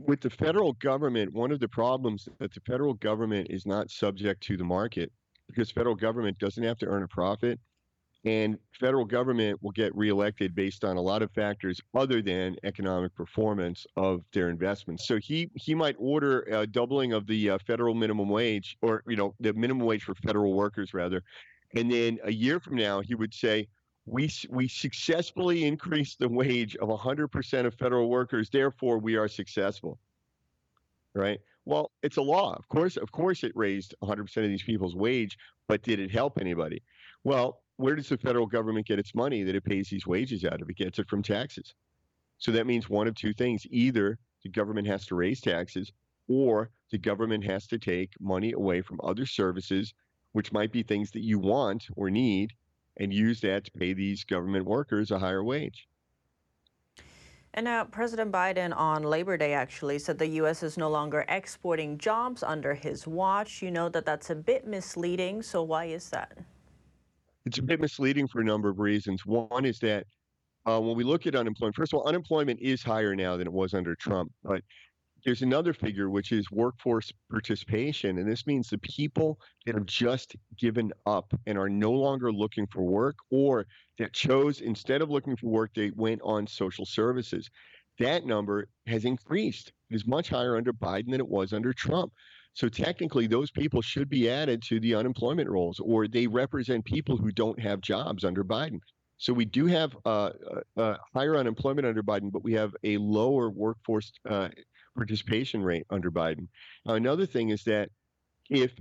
With 0.00 0.20
the 0.20 0.30
federal 0.30 0.72
government, 0.74 1.32
one 1.32 1.52
of 1.52 1.60
the 1.60 1.68
problems 1.68 2.28
that 2.38 2.52
the 2.52 2.60
federal 2.60 2.94
government 2.94 3.48
is 3.50 3.66
not 3.66 3.90
subject 3.90 4.42
to 4.44 4.56
the 4.56 4.64
market 4.64 5.12
because 5.46 5.70
federal 5.70 5.94
government 5.94 6.38
doesn't 6.38 6.62
have 6.62 6.78
to 6.78 6.86
earn 6.86 7.02
a 7.02 7.08
profit 7.08 7.60
and 8.24 8.58
federal 8.72 9.04
government 9.04 9.62
will 9.62 9.70
get 9.72 9.94
reelected 9.94 10.54
based 10.54 10.84
on 10.84 10.96
a 10.96 11.00
lot 11.00 11.22
of 11.22 11.30
factors 11.32 11.80
other 11.94 12.22
than 12.22 12.56
economic 12.64 13.14
performance 13.14 13.86
of 13.96 14.22
their 14.32 14.48
investments. 14.48 15.06
So 15.06 15.18
he 15.18 15.50
he 15.54 15.74
might 15.74 15.96
order 15.98 16.40
a 16.42 16.66
doubling 16.66 17.12
of 17.12 17.26
the 17.26 17.50
uh, 17.50 17.58
federal 17.66 17.94
minimum 17.94 18.28
wage, 18.28 18.76
or 18.82 19.02
you 19.06 19.16
know 19.16 19.34
the 19.40 19.52
minimum 19.52 19.86
wage 19.86 20.04
for 20.04 20.14
federal 20.14 20.54
workers 20.54 20.94
rather, 20.94 21.22
and 21.76 21.90
then 21.90 22.18
a 22.24 22.32
year 22.32 22.60
from 22.60 22.76
now 22.76 23.00
he 23.00 23.14
would 23.14 23.34
say. 23.34 23.68
We, 24.06 24.30
we 24.50 24.68
successfully 24.68 25.64
increased 25.64 26.18
the 26.18 26.28
wage 26.28 26.76
of 26.76 26.88
100% 26.88 27.66
of 27.66 27.74
federal 27.74 28.10
workers. 28.10 28.50
Therefore, 28.50 28.98
we 28.98 29.16
are 29.16 29.28
successful. 29.28 29.98
Right? 31.14 31.40
Well, 31.64 31.90
it's 32.02 32.18
a 32.18 32.22
law. 32.22 32.54
Of 32.54 32.68
course, 32.68 32.96
of 32.96 33.10
course, 33.12 33.44
it 33.44 33.52
raised 33.54 33.94
100% 34.02 34.36
of 34.36 34.48
these 34.48 34.62
people's 34.62 34.94
wage, 34.94 35.38
but 35.68 35.82
did 35.82 36.00
it 36.00 36.10
help 36.10 36.38
anybody? 36.38 36.82
Well, 37.22 37.62
where 37.76 37.96
does 37.96 38.08
the 38.08 38.18
federal 38.18 38.46
government 38.46 38.86
get 38.86 38.98
its 38.98 39.14
money 39.14 39.42
that 39.42 39.54
it 39.54 39.64
pays 39.64 39.88
these 39.88 40.06
wages 40.06 40.44
out 40.44 40.60
of? 40.60 40.68
It 40.68 40.76
gets 40.76 40.98
it 40.98 41.08
from 41.08 41.22
taxes. 41.22 41.74
So 42.38 42.52
that 42.52 42.66
means 42.66 42.88
one 42.88 43.08
of 43.08 43.14
two 43.14 43.32
things. 43.32 43.66
Either 43.70 44.18
the 44.42 44.50
government 44.50 44.86
has 44.86 45.06
to 45.06 45.14
raise 45.14 45.40
taxes 45.40 45.92
or 46.28 46.70
the 46.90 46.98
government 46.98 47.44
has 47.44 47.66
to 47.68 47.78
take 47.78 48.12
money 48.20 48.52
away 48.52 48.82
from 48.82 49.00
other 49.02 49.26
services, 49.26 49.94
which 50.32 50.52
might 50.52 50.72
be 50.72 50.82
things 50.82 51.10
that 51.12 51.22
you 51.22 51.38
want 51.38 51.86
or 51.96 52.10
need, 52.10 52.52
and 52.98 53.12
use 53.12 53.40
that 53.40 53.64
to 53.64 53.70
pay 53.72 53.92
these 53.92 54.24
government 54.24 54.64
workers 54.64 55.10
a 55.10 55.18
higher 55.18 55.42
wage. 55.42 55.88
And 57.56 57.64
now, 57.64 57.84
President 57.84 58.32
Biden 58.32 58.76
on 58.76 59.04
Labor 59.04 59.36
Day 59.36 59.54
actually 59.54 60.00
said 60.00 60.18
the 60.18 60.26
U.S. 60.26 60.64
is 60.64 60.76
no 60.76 60.90
longer 60.90 61.24
exporting 61.28 61.98
jobs 61.98 62.42
under 62.42 62.74
his 62.74 63.06
watch. 63.06 63.62
You 63.62 63.70
know 63.70 63.88
that 63.90 64.04
that's 64.04 64.30
a 64.30 64.34
bit 64.34 64.66
misleading. 64.66 65.40
So, 65.40 65.62
why 65.62 65.84
is 65.84 66.10
that? 66.10 66.36
It's 67.46 67.58
a 67.58 67.62
bit 67.62 67.80
misleading 67.80 68.26
for 68.26 68.40
a 68.40 68.44
number 68.44 68.68
of 68.68 68.80
reasons. 68.80 69.24
One 69.24 69.64
is 69.64 69.78
that 69.80 70.04
uh, 70.66 70.80
when 70.80 70.96
we 70.96 71.04
look 71.04 71.28
at 71.28 71.36
unemployment, 71.36 71.76
first 71.76 71.92
of 71.92 72.00
all, 72.00 72.08
unemployment 72.08 72.58
is 72.60 72.82
higher 72.82 73.14
now 73.14 73.36
than 73.36 73.46
it 73.46 73.52
was 73.52 73.72
under 73.72 73.94
Trump. 73.94 74.32
But 74.42 74.62
there's 75.24 75.42
another 75.42 75.72
figure, 75.72 76.10
which 76.10 76.32
is 76.32 76.50
workforce 76.50 77.10
participation. 77.30 78.18
And 78.18 78.30
this 78.30 78.46
means 78.46 78.68
the 78.68 78.78
people 78.78 79.38
that 79.64 79.74
have 79.74 79.86
just 79.86 80.36
given 80.58 80.92
up 81.06 81.32
and 81.46 81.56
are 81.58 81.68
no 81.68 81.92
longer 81.92 82.32
looking 82.32 82.66
for 82.66 82.82
work 82.82 83.16
or 83.30 83.66
that 83.98 84.12
chose, 84.12 84.60
instead 84.60 85.00
of 85.00 85.10
looking 85.10 85.36
for 85.36 85.48
work, 85.48 85.70
they 85.74 85.90
went 85.96 86.20
on 86.22 86.46
social 86.46 86.84
services. 86.84 87.48
That 87.98 88.26
number 88.26 88.68
has 88.86 89.04
increased. 89.04 89.72
It 89.90 89.94
is 89.94 90.06
much 90.06 90.28
higher 90.28 90.56
under 90.56 90.72
Biden 90.72 91.10
than 91.10 91.20
it 91.20 91.28
was 91.28 91.52
under 91.52 91.72
Trump. 91.72 92.12
So 92.52 92.68
technically, 92.68 93.26
those 93.26 93.50
people 93.50 93.82
should 93.82 94.08
be 94.08 94.28
added 94.30 94.62
to 94.64 94.78
the 94.78 94.94
unemployment 94.94 95.48
rolls, 95.48 95.80
or 95.80 96.06
they 96.06 96.26
represent 96.26 96.84
people 96.84 97.16
who 97.16 97.32
don't 97.32 97.58
have 97.58 97.80
jobs 97.80 98.24
under 98.24 98.44
Biden. 98.44 98.78
So 99.18 99.32
we 99.32 99.44
do 99.44 99.66
have 99.66 99.96
uh, 100.04 100.30
a, 100.76 100.82
a 100.82 100.98
higher 101.14 101.36
unemployment 101.36 101.86
under 101.86 102.02
Biden, 102.02 102.30
but 102.30 102.44
we 102.44 102.52
have 102.52 102.74
a 102.84 102.96
lower 102.98 103.50
workforce 103.50 104.12
uh, 104.28 104.48
participation 104.96 105.62
rate 105.62 105.86
under 105.90 106.10
Biden. 106.10 106.48
Now, 106.86 106.94
another 106.94 107.26
thing 107.26 107.50
is 107.50 107.64
that 107.64 107.88
if 108.50 108.72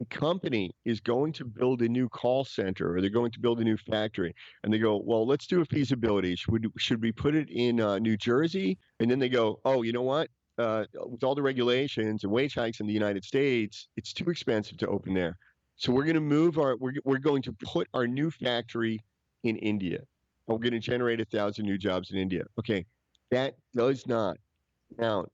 a 0.00 0.04
company 0.06 0.72
is 0.84 1.00
going 1.00 1.32
to 1.34 1.44
build 1.44 1.82
a 1.82 1.88
new 1.88 2.08
call 2.08 2.44
center 2.44 2.94
or 2.94 3.00
they're 3.00 3.10
going 3.10 3.30
to 3.30 3.40
build 3.40 3.60
a 3.60 3.64
new 3.64 3.76
factory 3.76 4.34
and 4.62 4.72
they 4.72 4.78
go, 4.78 5.00
well, 5.04 5.26
let's 5.26 5.46
do 5.46 5.60
a 5.60 5.64
feasibility. 5.64 6.34
Should, 6.34 6.66
should 6.78 7.02
we 7.02 7.12
put 7.12 7.34
it 7.34 7.48
in 7.50 7.80
uh, 7.80 7.98
New 7.98 8.16
Jersey? 8.16 8.78
And 9.00 9.10
then 9.10 9.18
they 9.18 9.28
go, 9.28 9.60
oh, 9.64 9.82
you 9.82 9.92
know 9.92 10.02
what? 10.02 10.28
Uh, 10.58 10.84
with 11.06 11.24
all 11.24 11.34
the 11.34 11.42
regulations 11.42 12.24
and 12.24 12.32
wage 12.32 12.54
hikes 12.54 12.80
in 12.80 12.86
the 12.86 12.92
United 12.92 13.24
States, 13.24 13.88
it's 13.96 14.12
too 14.12 14.28
expensive 14.28 14.76
to 14.78 14.88
open 14.88 15.14
there. 15.14 15.38
So 15.76 15.92
we're 15.92 16.04
going 16.04 16.14
to 16.14 16.20
move 16.20 16.58
our, 16.58 16.76
we're, 16.76 16.94
we're 17.04 17.18
going 17.18 17.42
to 17.42 17.52
put 17.64 17.88
our 17.94 18.06
new 18.06 18.30
factory 18.30 19.00
in 19.44 19.56
India. 19.56 20.00
We're 20.46 20.58
going 20.58 20.72
to 20.72 20.80
generate 20.80 21.20
a 21.20 21.24
thousand 21.24 21.64
new 21.64 21.78
jobs 21.78 22.10
in 22.10 22.18
India. 22.18 22.42
Okay, 22.58 22.84
that 23.30 23.54
does 23.74 24.06
not 24.06 24.36
count 25.00 25.28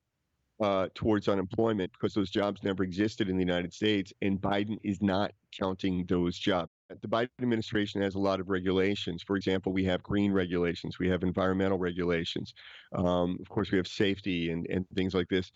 uh, 0.61 0.89
towards 0.95 1.29
unemployment 1.29 1.93
because 1.93 2.15
those 2.15 2.31
jobs 2.31 2.63
never 2.63 2.83
existed 2.83 3.29
in 3.29 3.37
the 3.37 3.45
United 3.45 3.73
States, 3.73 4.13
and 4.23 4.41
Biden 4.41 4.79
is 4.83 5.01
not 5.01 5.33
counting 5.53 6.05
those 6.07 6.39
jobs. 6.39 6.71
The 6.89 7.09
Biden 7.09 7.29
administration 7.41 8.01
has 8.03 8.15
a 8.15 8.19
lot 8.19 8.41
of 8.41 8.49
regulations. 8.49 9.23
For 9.23 9.37
example, 9.37 9.73
we 9.73 9.85
have 9.85 10.03
green 10.03 10.33
regulations, 10.33 10.99
we 10.99 11.09
have 11.09 11.23
environmental 11.23 11.79
regulations, 11.79 12.55
um, 12.95 13.39
of 13.41 13.49
course, 13.49 13.71
we 13.71 13.79
have 13.79 13.89
safety 13.89 14.51
and, 14.51 14.67
and 14.69 14.87
things 14.95 15.15
like 15.15 15.29
this. 15.29 15.53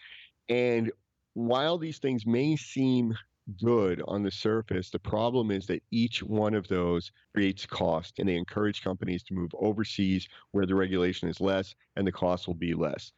And 0.49 0.93
while 1.35 1.79
these 1.79 1.99
things 1.99 2.27
may 2.27 2.57
seem 2.57 3.15
good 3.61 4.03
on 4.07 4.23
the 4.23 4.31
surface. 4.31 4.91
The 4.91 4.99
problem 4.99 5.51
is 5.51 5.67
that 5.67 5.83
each 5.91 6.23
one 6.23 6.55
of 6.55 6.69
those 6.69 7.11
creates 7.35 7.67
cost, 7.67 8.19
and 8.19 8.29
they 8.29 8.37
encourage 8.37 8.83
companies 8.83 9.23
to 9.25 9.35
move 9.35 9.51
overseas 9.55 10.29
where 10.53 10.67
the 10.67 10.75
regulation 10.75 11.29
is 11.29 11.41
less 11.41 11.75
and 11.97 12.07
the 12.07 12.13
cost 12.13 12.47
will 12.47 12.55
be 12.55 12.75
less. 12.75 13.13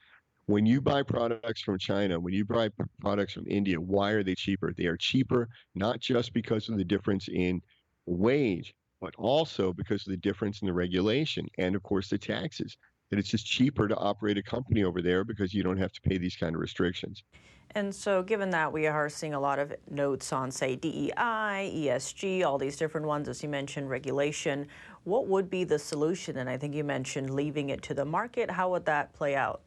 When 0.46 0.66
you 0.66 0.82
buy 0.82 1.02
products 1.02 1.62
from 1.62 1.78
China, 1.78 2.20
when 2.20 2.34
you 2.34 2.44
buy 2.44 2.68
products 3.00 3.32
from 3.32 3.46
India, 3.48 3.80
why 3.80 4.10
are 4.10 4.22
they 4.22 4.34
cheaper? 4.34 4.74
They 4.76 4.86
are 4.86 4.96
cheaper 4.96 5.48
not 5.74 6.00
just 6.00 6.34
because 6.34 6.68
of 6.68 6.76
the 6.76 6.84
difference 6.84 7.28
in 7.28 7.62
wage, 8.04 8.74
but 9.00 9.14
also 9.16 9.72
because 9.72 10.06
of 10.06 10.10
the 10.10 10.18
difference 10.18 10.60
in 10.60 10.66
the 10.66 10.72
regulation 10.74 11.46
and, 11.56 11.74
of 11.74 11.82
course, 11.82 12.10
the 12.10 12.18
taxes. 12.18 12.76
That 13.10 13.18
it's 13.18 13.28
just 13.28 13.46
cheaper 13.46 13.88
to 13.88 13.96
operate 13.96 14.36
a 14.36 14.42
company 14.42 14.84
over 14.84 15.00
there 15.00 15.24
because 15.24 15.54
you 15.54 15.62
don't 15.62 15.78
have 15.78 15.92
to 15.92 16.00
pay 16.02 16.18
these 16.18 16.36
kind 16.36 16.54
of 16.54 16.60
restrictions. 16.60 17.22
And 17.70 17.94
so, 17.94 18.22
given 18.22 18.50
that 18.50 18.72
we 18.72 18.86
are 18.86 19.08
seeing 19.08 19.34
a 19.34 19.40
lot 19.40 19.58
of 19.58 19.72
notes 19.90 20.32
on, 20.32 20.50
say, 20.50 20.76
DEI, 20.76 21.72
ESG, 21.74 22.44
all 22.44 22.58
these 22.58 22.76
different 22.76 23.06
ones, 23.06 23.28
as 23.28 23.42
you 23.42 23.48
mentioned, 23.48 23.88
regulation, 23.88 24.66
what 25.04 25.26
would 25.26 25.48
be 25.48 25.64
the 25.64 25.78
solution? 25.78 26.38
And 26.38 26.48
I 26.50 26.56
think 26.56 26.74
you 26.74 26.84
mentioned 26.84 27.30
leaving 27.30 27.70
it 27.70 27.82
to 27.82 27.94
the 27.94 28.04
market. 28.04 28.50
How 28.50 28.70
would 28.70 28.84
that 28.86 29.12
play 29.12 29.36
out? 29.36 29.62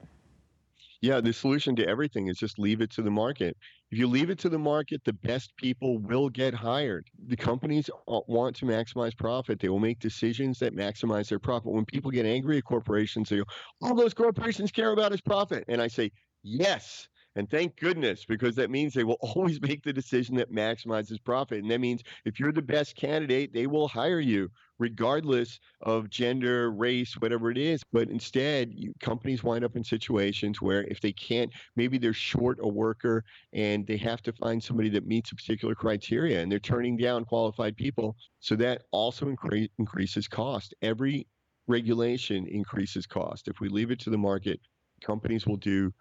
Yeah, 1.02 1.22
the 1.22 1.32
solution 1.32 1.76
to 1.76 1.88
everything 1.88 2.28
is 2.28 2.38
just 2.38 2.58
leave 2.58 2.82
it 2.82 2.90
to 2.92 3.02
the 3.02 3.12
market. 3.12 3.56
If 3.92 4.00
you 4.00 4.08
leave 4.08 4.30
it 4.30 4.40
to 4.40 4.50
the 4.50 4.58
market, 4.58 5.02
the 5.06 5.14
best 5.14 5.56
people 5.58 6.00
will 6.00 6.30
get 6.30 6.54
hired. 6.54 7.08
The 7.28 7.38
companies 7.38 7.90
want 8.08 8.56
to 8.58 8.66
maximize 8.66 9.16
profit. 9.16 9.60
They 9.60 9.70
will 9.70 9.80
make 9.80 10.00
decisions 10.00 10.60
that 10.60 10.76
maximize 10.76 11.30
their 11.30 11.40
profit. 11.40 11.72
When 11.72 11.86
people 11.86 12.12
get 12.12 12.26
angry 12.26 12.58
at 12.58 12.64
corporations, 12.64 13.30
they 13.30 13.38
go, 13.38 13.44
all 13.82 13.96
those 13.96 14.14
corporations 14.14 14.72
care 14.72 14.92
about 14.92 15.14
is 15.14 15.22
profit. 15.22 15.66
And 15.68 15.82
I 15.82 15.88
say, 15.88 16.12
yes 16.44 17.08
and 17.38 17.48
thank 17.48 17.80
goodness, 17.80 18.26
because 18.26 18.56
that 18.56 18.72
means 18.72 18.94
they 18.94 19.04
will 19.04 19.20
always 19.22 19.62
make 19.62 19.84
the 19.84 19.94
decision 19.94 20.36
that 20.38 20.52
maximizes 20.52 21.24
profit. 21.24 21.60
And 21.60 21.70
that 21.70 21.80
means 21.80 22.02
if 22.26 22.40
you're 22.40 22.52
the 22.52 22.64
best 22.64 22.96
candidate, 22.96 23.54
they 23.54 23.68
will 23.68 23.88
hire 23.88 24.20
you 24.20 24.50
regardless 24.80 25.60
of 25.82 26.10
gender, 26.10 26.72
race, 26.72 27.14
whatever 27.14 27.52
it 27.52 27.58
is. 27.58 27.84
But 27.92 28.10
instead, 28.10 28.72
you, 28.74 28.92
companies 29.00 29.44
wind 29.44 29.64
up 29.64 29.76
in 29.76 29.84
situations 29.84 30.62
where 30.62 30.84
if 30.86 31.00
they 31.00 31.14
can't, 31.14 31.52
maybe 31.76 32.00
they're 32.00 32.12
short 32.12 32.58
a 32.62 32.68
worker 32.68 33.24
and 33.54 33.86
they 33.86 33.98
have 33.98 34.24
to 34.24 34.34
find 34.34 34.62
somebody 34.62 34.90
that 34.90 35.06
meets 35.06 35.32
a 35.32 35.36
particular 35.36 35.76
criteria 35.76 36.42
and 36.42 36.52
they're 36.52 36.60
turning 36.60 36.98
down 36.98 37.24
qualified 37.24 37.78
people. 37.78 38.16
So 38.40 38.56
that 38.56 38.82
also 38.92 39.28
incre- 39.28 39.70
increases 39.78 40.28
cost. 40.28 40.74
Every 40.82 41.28
regulation 41.68 42.48
increases 42.48 43.06
cost. 43.06 43.48
If 43.48 43.60
we 43.60 43.70
leave 43.70 43.92
it 43.92 44.00
to 44.00 44.10
the 44.10 44.18
market, 44.18 44.60
companies 45.04 45.46
will 45.46 45.58
do 45.58 45.94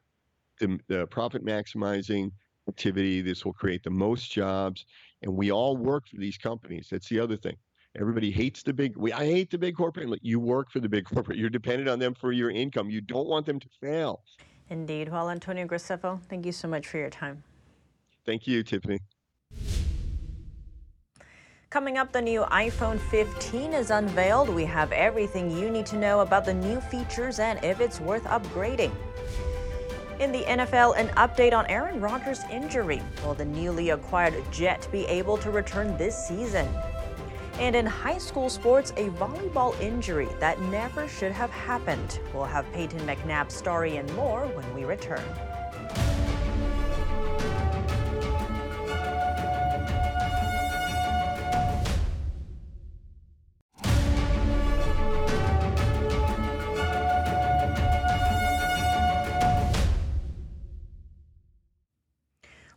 the, 0.58 0.78
the 0.88 1.06
profit 1.06 1.44
maximizing 1.44 2.30
activity. 2.68 3.22
This 3.22 3.44
will 3.44 3.52
create 3.52 3.82
the 3.82 3.90
most 3.90 4.30
jobs, 4.30 4.86
and 5.22 5.34
we 5.34 5.50
all 5.50 5.76
work 5.76 6.08
for 6.08 6.16
these 6.16 6.36
companies. 6.36 6.88
That's 6.90 7.08
the 7.08 7.20
other 7.20 7.36
thing. 7.36 7.56
Everybody 7.98 8.30
hates 8.30 8.62
the 8.62 8.72
big. 8.72 8.96
We 8.96 9.12
I 9.12 9.24
hate 9.24 9.50
the 9.50 9.58
big 9.58 9.76
corporate. 9.76 10.08
You 10.22 10.38
work 10.38 10.70
for 10.70 10.80
the 10.80 10.88
big 10.88 11.04
corporate. 11.14 11.38
You're 11.38 11.50
dependent 11.50 11.88
on 11.88 11.98
them 11.98 12.14
for 12.14 12.32
your 12.32 12.50
income. 12.50 12.90
You 12.90 13.00
don't 13.00 13.26
want 13.26 13.46
them 13.46 13.58
to 13.58 13.68
fail. 13.80 14.22
Indeed. 14.68 15.10
Well, 15.10 15.30
Antonio 15.30 15.66
Graceffo, 15.66 16.20
thank 16.28 16.44
you 16.44 16.52
so 16.52 16.68
much 16.68 16.86
for 16.86 16.98
your 16.98 17.10
time. 17.10 17.44
Thank 18.24 18.46
you, 18.46 18.62
Tiffany. 18.64 18.98
Coming 21.70 21.98
up, 21.98 22.12
the 22.12 22.22
new 22.22 22.42
iPhone 22.42 22.98
15 22.98 23.72
is 23.72 23.90
unveiled. 23.90 24.48
We 24.48 24.64
have 24.64 24.92
everything 24.92 25.50
you 25.50 25.70
need 25.70 25.86
to 25.86 25.96
know 25.96 26.20
about 26.20 26.44
the 26.44 26.54
new 26.54 26.80
features 26.80 27.38
and 27.38 27.62
if 27.64 27.80
it's 27.80 28.00
worth 28.00 28.24
upgrading. 28.24 28.92
In 30.18 30.32
the 30.32 30.44
NFL, 30.44 30.96
an 30.96 31.08
update 31.08 31.52
on 31.52 31.66
Aaron 31.66 32.00
Rodgers' 32.00 32.40
injury. 32.50 33.02
Will 33.22 33.34
the 33.34 33.44
newly 33.44 33.90
acquired 33.90 34.34
Jet 34.50 34.88
be 34.90 35.04
able 35.04 35.36
to 35.36 35.50
return 35.50 35.94
this 35.98 36.16
season? 36.16 36.66
And 37.58 37.76
in 37.76 37.84
high 37.84 38.16
school 38.16 38.48
sports, 38.48 38.92
a 38.96 39.10
volleyball 39.10 39.78
injury 39.78 40.28
that 40.40 40.58
never 40.62 41.06
should 41.06 41.32
have 41.32 41.50
happened. 41.50 42.20
We'll 42.32 42.44
have 42.44 42.70
Peyton 42.72 43.00
McNabb's 43.00 43.54
story 43.54 43.98
and 43.98 44.10
more 44.14 44.46
when 44.46 44.74
we 44.74 44.84
return. 44.84 45.22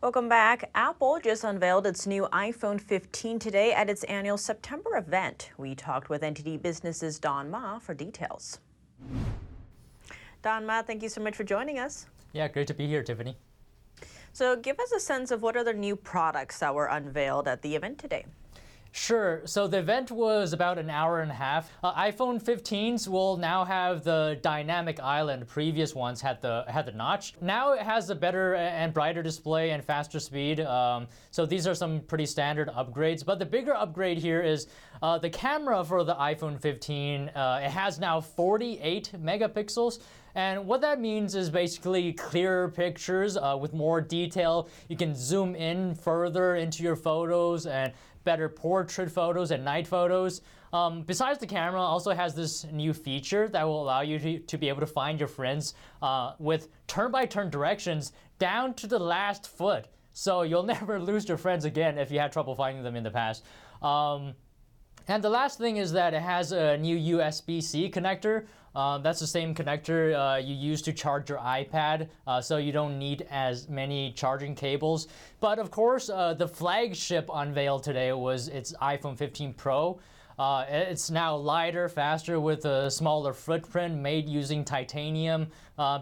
Welcome 0.02 0.30
back. 0.30 0.70
Apple 0.76 1.20
just 1.22 1.44
unveiled 1.44 1.86
its 1.86 2.08
new 2.08 2.26
iPhone 2.32 2.80
15 2.80 3.38
today 3.38 3.74
at 3.74 3.90
its 3.90 4.06
annual 4.06 4.38
September 4.38 4.96
event. 4.96 5.50
We 5.58 5.76
talked 5.76 6.10
with 6.10 6.22
NTD 6.22 6.62
Business's 6.62 7.20
Don 7.20 7.52
Ma 7.52 7.80
for 7.80 7.94
details. 7.94 8.60
Don 10.42 10.66
Ma, 10.66 10.84
thank 10.84 11.04
you 11.04 11.10
so 11.10 11.20
much 11.20 11.36
for 11.36 11.44
joining 11.44 11.80
us. 11.80 12.06
Yeah, 12.32 12.48
great 12.48 12.68
to 12.68 12.74
be 12.74 12.88
here, 12.88 13.04
Tiffany. 13.04 13.36
So, 14.32 14.56
give 14.56 14.80
us 14.80 14.94
a 14.94 15.02
sense 15.02 15.32
of 15.32 15.42
what 15.42 15.58
are 15.58 15.66
the 15.66 15.74
new 15.74 15.98
products 15.98 16.60
that 16.60 16.74
were 16.74 16.86
unveiled 16.86 17.50
at 17.50 17.62
the 17.62 17.76
event 17.76 17.98
today. 18.00 18.26
Sure. 18.92 19.42
So 19.46 19.68
the 19.68 19.78
event 19.78 20.10
was 20.10 20.52
about 20.52 20.80
an 20.80 20.90
hour 20.90 21.22
and 21.22 21.30
a 21.30 21.36
half. 21.36 21.72
Uh, 21.84 21.94
iPhone 21.94 22.42
15s 22.42 23.08
will 23.08 23.38
now 23.38 23.64
have 23.64 24.04
the 24.04 24.40
dynamic 24.42 25.00
island. 25.00 25.48
Previous 25.48 25.94
ones 25.94 26.22
had 26.22 26.42
the 26.42 26.66
had 26.68 26.88
the 26.88 26.92
notch. 26.92 27.36
Now 27.40 27.74
it 27.74 27.82
has 27.82 28.10
a 28.10 28.16
better 28.16 28.56
and 28.56 28.92
brighter 28.92 29.22
display 29.22 29.72
and 29.72 29.84
faster 29.84 30.20
speed. 30.20 30.62
Um, 30.62 31.08
so 31.30 31.46
these 31.46 31.68
are 31.68 31.76
some 31.76 32.02
pretty 32.02 32.26
standard 32.26 32.70
upgrades. 32.70 33.24
But 33.24 33.38
the 33.38 33.46
bigger 33.46 33.76
upgrade 33.76 34.18
here 34.18 34.42
is 34.42 34.68
uh, 35.04 35.20
the 35.20 35.30
camera 35.30 35.84
for 35.84 36.04
the 36.04 36.16
iPhone 36.16 36.60
15. 36.60 37.30
Uh, 37.30 37.62
it 37.64 37.70
has 37.70 38.00
now 38.00 38.20
48 38.20 39.12
megapixels. 39.22 40.00
And 40.36 40.66
what 40.68 40.82
that 40.82 41.00
means 41.00 41.36
is 41.36 41.50
basically 41.50 42.14
clearer 42.14 42.70
pictures 42.70 43.36
uh, 43.36 43.58
with 43.60 43.74
more 43.74 44.00
detail. 44.00 44.70
You 44.88 44.96
can 44.96 45.16
zoom 45.16 45.56
in 45.56 45.96
further 45.96 46.56
into 46.56 46.84
your 46.84 46.96
photos 46.96 47.66
and 47.66 47.94
better 48.30 48.48
portrait 48.48 49.10
photos 49.10 49.50
and 49.50 49.66
night 49.66 49.88
photos. 49.88 50.42
Um, 50.72 51.02
besides 51.02 51.40
the 51.40 51.48
camera, 51.48 51.82
also 51.82 52.12
has 52.12 52.36
this 52.36 52.64
new 52.66 52.94
feature 52.94 53.48
that 53.48 53.64
will 53.64 53.82
allow 53.82 54.02
you 54.02 54.20
to, 54.20 54.38
to 54.38 54.56
be 54.56 54.70
able 54.70 54.82
to 54.82 54.86
find 55.02 55.20
your 55.20 55.28
friends 55.28 55.74
uh, 56.04 56.34
with 56.38 56.68
turn-by-turn 56.86 57.50
directions 57.50 58.12
down 58.38 58.76
to 58.76 58.86
the 58.86 59.00
last 59.00 59.48
foot. 59.48 59.88
So 60.14 60.44
you'll 60.44 60.70
never 60.78 61.00
lose 61.00 61.28
your 61.28 61.40
friends 61.40 61.66
again 61.66 61.98
if 61.98 62.12
you 62.12 62.20
had 62.20 62.32
trouble 62.32 62.54
finding 62.54 62.84
them 62.84 62.96
in 62.96 63.04
the 63.04 63.10
past. 63.10 63.44
Um, 63.82 64.36
and 65.08 65.24
the 65.24 65.30
last 65.32 65.58
thing 65.58 65.78
is 65.78 65.92
that 65.94 66.14
it 66.14 66.22
has 66.22 66.52
a 66.52 66.78
new 66.78 67.18
USB-C 67.18 67.90
connector. 67.90 68.46
Uh, 68.76 68.98
that's 69.00 69.20
the 69.20 69.28
same 69.28 69.56
connector 69.56 70.14
uh, 70.14 70.38
you 70.38 70.54
use 70.54 70.82
to 70.84 70.94
charge 70.94 71.30
your 71.30 71.40
iPad, 71.40 72.08
uh, 72.28 72.40
so 72.40 72.58
you 72.58 72.72
don't 72.72 72.98
need 73.00 73.26
as 73.30 73.68
many 73.68 74.12
charging 74.14 74.56
cables. 74.56 75.08
But 75.40 75.60
of 75.60 75.72
course, 75.72 76.10
uh, 76.10 76.34
the 76.34 76.48
flagship 76.48 77.30
unveiled 77.34 77.84
today 77.84 78.14
was 78.14 78.48
its 78.48 78.74
iPhone 78.82 79.18
15 79.18 79.54
Pro. 79.54 80.00
Uh, 80.38 80.66
it's 80.70 81.10
now 81.10 81.36
lighter, 81.36 81.90
faster, 81.90 82.40
with 82.40 82.64
a 82.66 82.90
smaller 82.90 83.34
footprint, 83.34 83.98
made 83.98 84.30
using 84.30 84.64
titanium, 84.64 85.48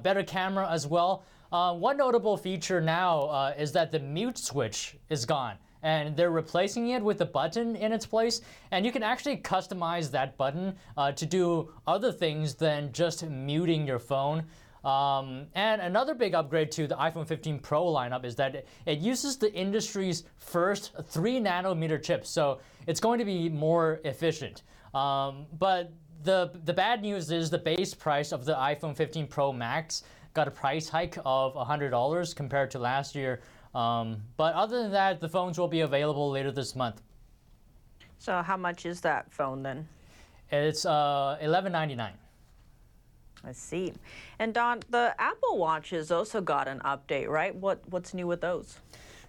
better 0.03 0.23
camera 0.23 0.69
as 0.69 0.85
well. 0.85 1.23
one 1.49 1.97
notable 1.97 2.37
feature 2.37 2.79
now 2.79 3.47
is 3.57 3.71
that 3.71 3.91
the 3.91 3.99
mute 3.99 4.37
switch 4.37 4.95
is 5.09 5.25
gone. 5.25 5.55
And 5.83 6.15
they're 6.15 6.31
replacing 6.31 6.89
it 6.89 7.01
with 7.01 7.21
a 7.21 7.25
button 7.25 7.75
in 7.75 7.91
its 7.91 8.05
place. 8.05 8.41
And 8.71 8.85
you 8.85 8.91
can 8.91 9.03
actually 9.03 9.37
customize 9.37 10.11
that 10.11 10.37
button 10.37 10.75
uh, 10.95 11.11
to 11.13 11.25
do 11.25 11.71
other 11.85 12.11
things 12.11 12.55
than 12.55 12.91
just 12.91 13.25
muting 13.25 13.85
your 13.85 13.99
phone. 13.99 14.43
Um, 14.83 15.47
and 15.53 15.81
another 15.81 16.13
big 16.13 16.33
upgrade 16.33 16.71
to 16.73 16.87
the 16.87 16.95
iPhone 16.95 17.27
15 17.27 17.59
Pro 17.59 17.85
lineup 17.85 18.23
is 18.23 18.35
that 18.35 18.65
it, 18.85 18.99
uses 18.99 19.37
the 19.37 19.53
industry's 19.53 20.23
first 20.37 20.93
3 21.03 21.41
nanometer 21.41 22.01
chip, 22.01 22.25
so 22.25 22.59
it's 22.85 22.99
going 22.99 23.19
to 23.19 23.25
be 23.25 23.49
more 23.49 23.99
efficient. 24.05 24.63
Um, 24.93 25.45
but 25.59 25.91
the, 26.23 26.51
the 26.63 26.73
bad 26.73 27.01
news 27.01 27.31
is 27.31 27.49
the 27.49 27.57
base 27.57 27.93
price 27.93 28.31
of 28.31 28.45
the 28.45 28.53
iPhone 28.53 28.95
15 28.95 29.27
Pro 29.27 29.51
Max 29.51 30.03
got 30.33 30.47
a 30.47 30.51
price 30.51 30.87
hike 30.87 31.17
of 31.25 31.55
$100 31.55 32.35
compared 32.35 32.69
to 32.71 32.79
last 32.79 33.15
year. 33.15 33.41
Um, 33.75 34.23
but 34.37 34.53
other 34.55 34.81
than 34.81 34.91
that, 34.91 35.19
the 35.19 35.29
phones 35.29 35.59
will 35.59 35.67
be 35.67 35.81
available 35.81 36.31
later 36.31 36.51
this 36.51 36.75
month. 36.75 37.01
So 38.19 38.41
how 38.41 38.57
much 38.57 38.85
is 38.85 39.01
that 39.01 39.31
phone 39.31 39.63
then? 39.63 39.87
It's 40.51 40.85
uh, 40.85 41.37
$11.99. 41.41 42.11
I 43.43 43.51
see. 43.51 43.93
And 44.39 44.53
Don, 44.53 44.81
the 44.89 45.13
Apple 45.19 45.57
Watches 45.57 46.11
also 46.11 46.41
got 46.41 46.67
an 46.67 46.79
update, 46.79 47.27
right? 47.27 47.55
What 47.55 47.81
what's 47.89 48.13
new 48.13 48.27
with 48.27 48.41
those? 48.41 48.79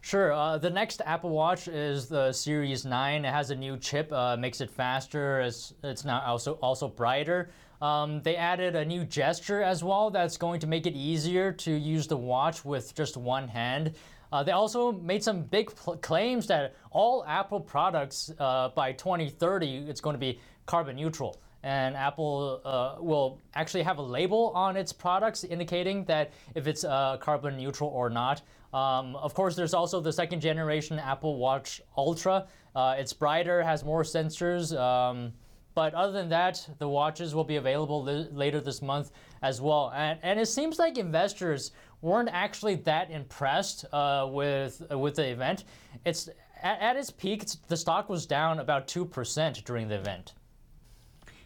Sure. 0.01 0.33
Uh, 0.33 0.59
the 0.59 0.71
next 0.71 1.03
Apple 1.05 1.31
Watch 1.31 1.69
is 1.69 2.09
the 2.09 2.33
Series 2.33 2.85
9. 2.85 3.25
It 3.25 3.33
has 3.33 3.51
a 3.51 3.55
new 3.55 3.77
chip, 3.77 4.13
uh, 4.13 4.37
makes 4.37 4.61
it 4.61 4.71
faster. 4.71 5.41
It's, 5.41 5.75
it's 5.83 6.05
now 6.05 6.23
also 6.25 6.55
also 6.63 6.89
brighter. 6.89 7.51
Um, 7.83 8.23
they 8.23 8.35
added 8.35 8.75
a 8.75 8.85
new 8.85 9.05
gesture 9.05 9.63
as 9.63 9.85
well 9.85 10.11
that's 10.11 10.37
going 10.37 10.61
to 10.61 10.67
make 10.67 10.87
it 10.87 10.95
easier 10.95 11.53
to 11.53 11.71
use 11.73 12.07
the 12.07 12.17
watch 12.17 12.65
with 12.65 12.95
just 12.95 13.17
one 13.17 13.47
hand. 13.47 13.95
Uh, 14.33 14.43
they 14.43 14.53
also 14.53 14.93
made 14.93 15.23
some 15.23 15.43
big 15.43 15.75
claims 16.03 16.47
that 16.47 16.75
all 16.91 17.25
Apple 17.27 17.61
products 17.61 18.31
uh, 18.39 18.69
by 18.75 18.93
2030 18.93 19.87
it's 19.89 20.01
going 20.01 20.15
to 20.15 20.21
be 20.21 20.39
carbon 20.67 20.97
neutral 20.97 21.41
and 21.63 21.97
Apple 21.97 22.61
uh, 22.65 22.97
will 23.01 23.41
actually 23.55 23.83
have 23.83 23.99
a 23.99 24.03
label 24.03 24.53
on 24.55 24.77
its 24.77 24.93
products 24.93 25.45
indicating 25.45 26.05
that 26.05 26.33
if 26.55 26.67
it's 26.67 26.85
uh, 26.85 27.17
carbon 27.19 27.57
neutral 27.57 27.91
or 27.91 28.09
not. 28.11 28.43
Um, 28.73 29.17
of 29.17 29.35
course, 29.35 29.57
there's 29.57 29.75
also 29.75 30.01
the 30.01 30.13
second 30.13 30.41
generation 30.41 30.99
Apple 30.99 31.37
Watch 31.37 31.81
Ultra. 31.97 32.47
Uh, 32.77 32.97
it's 32.99 33.13
brighter, 33.13 33.63
has 33.63 33.85
more 33.85 34.03
sensors. 34.03 34.79
Um, 34.79 35.33
but 35.79 35.95
other 35.95 36.11
than 36.11 36.29
that, 36.29 36.69
the 36.79 36.89
watches 36.89 37.37
will 37.37 37.45
be 37.45 37.55
available 37.55 38.03
later 38.03 38.61
this 38.61 38.83
month 38.83 39.13
as 39.43 39.61
well. 39.61 39.93
And, 39.95 40.19
and 40.25 40.41
it 40.41 40.47
seems 40.47 40.77
like 40.77 40.99
investors 40.99 41.71
weren't 42.01 42.31
actually 42.33 42.75
that 42.91 43.13
impressed 43.13 43.85
uh, 43.93 44.27
with 44.29 44.83
with 44.91 45.15
the 45.15 45.29
event. 45.29 45.59
It's 46.05 46.29
at, 46.65 46.81
at 46.81 46.97
its 46.97 47.13
peak, 47.13 47.45
it's, 47.45 47.55
the 47.69 47.77
stock 47.77 48.09
was 48.09 48.27
down 48.27 48.59
about 48.59 48.89
two 48.89 49.05
percent 49.05 49.65
during 49.65 49.87
the 49.87 49.95
event. 49.95 50.35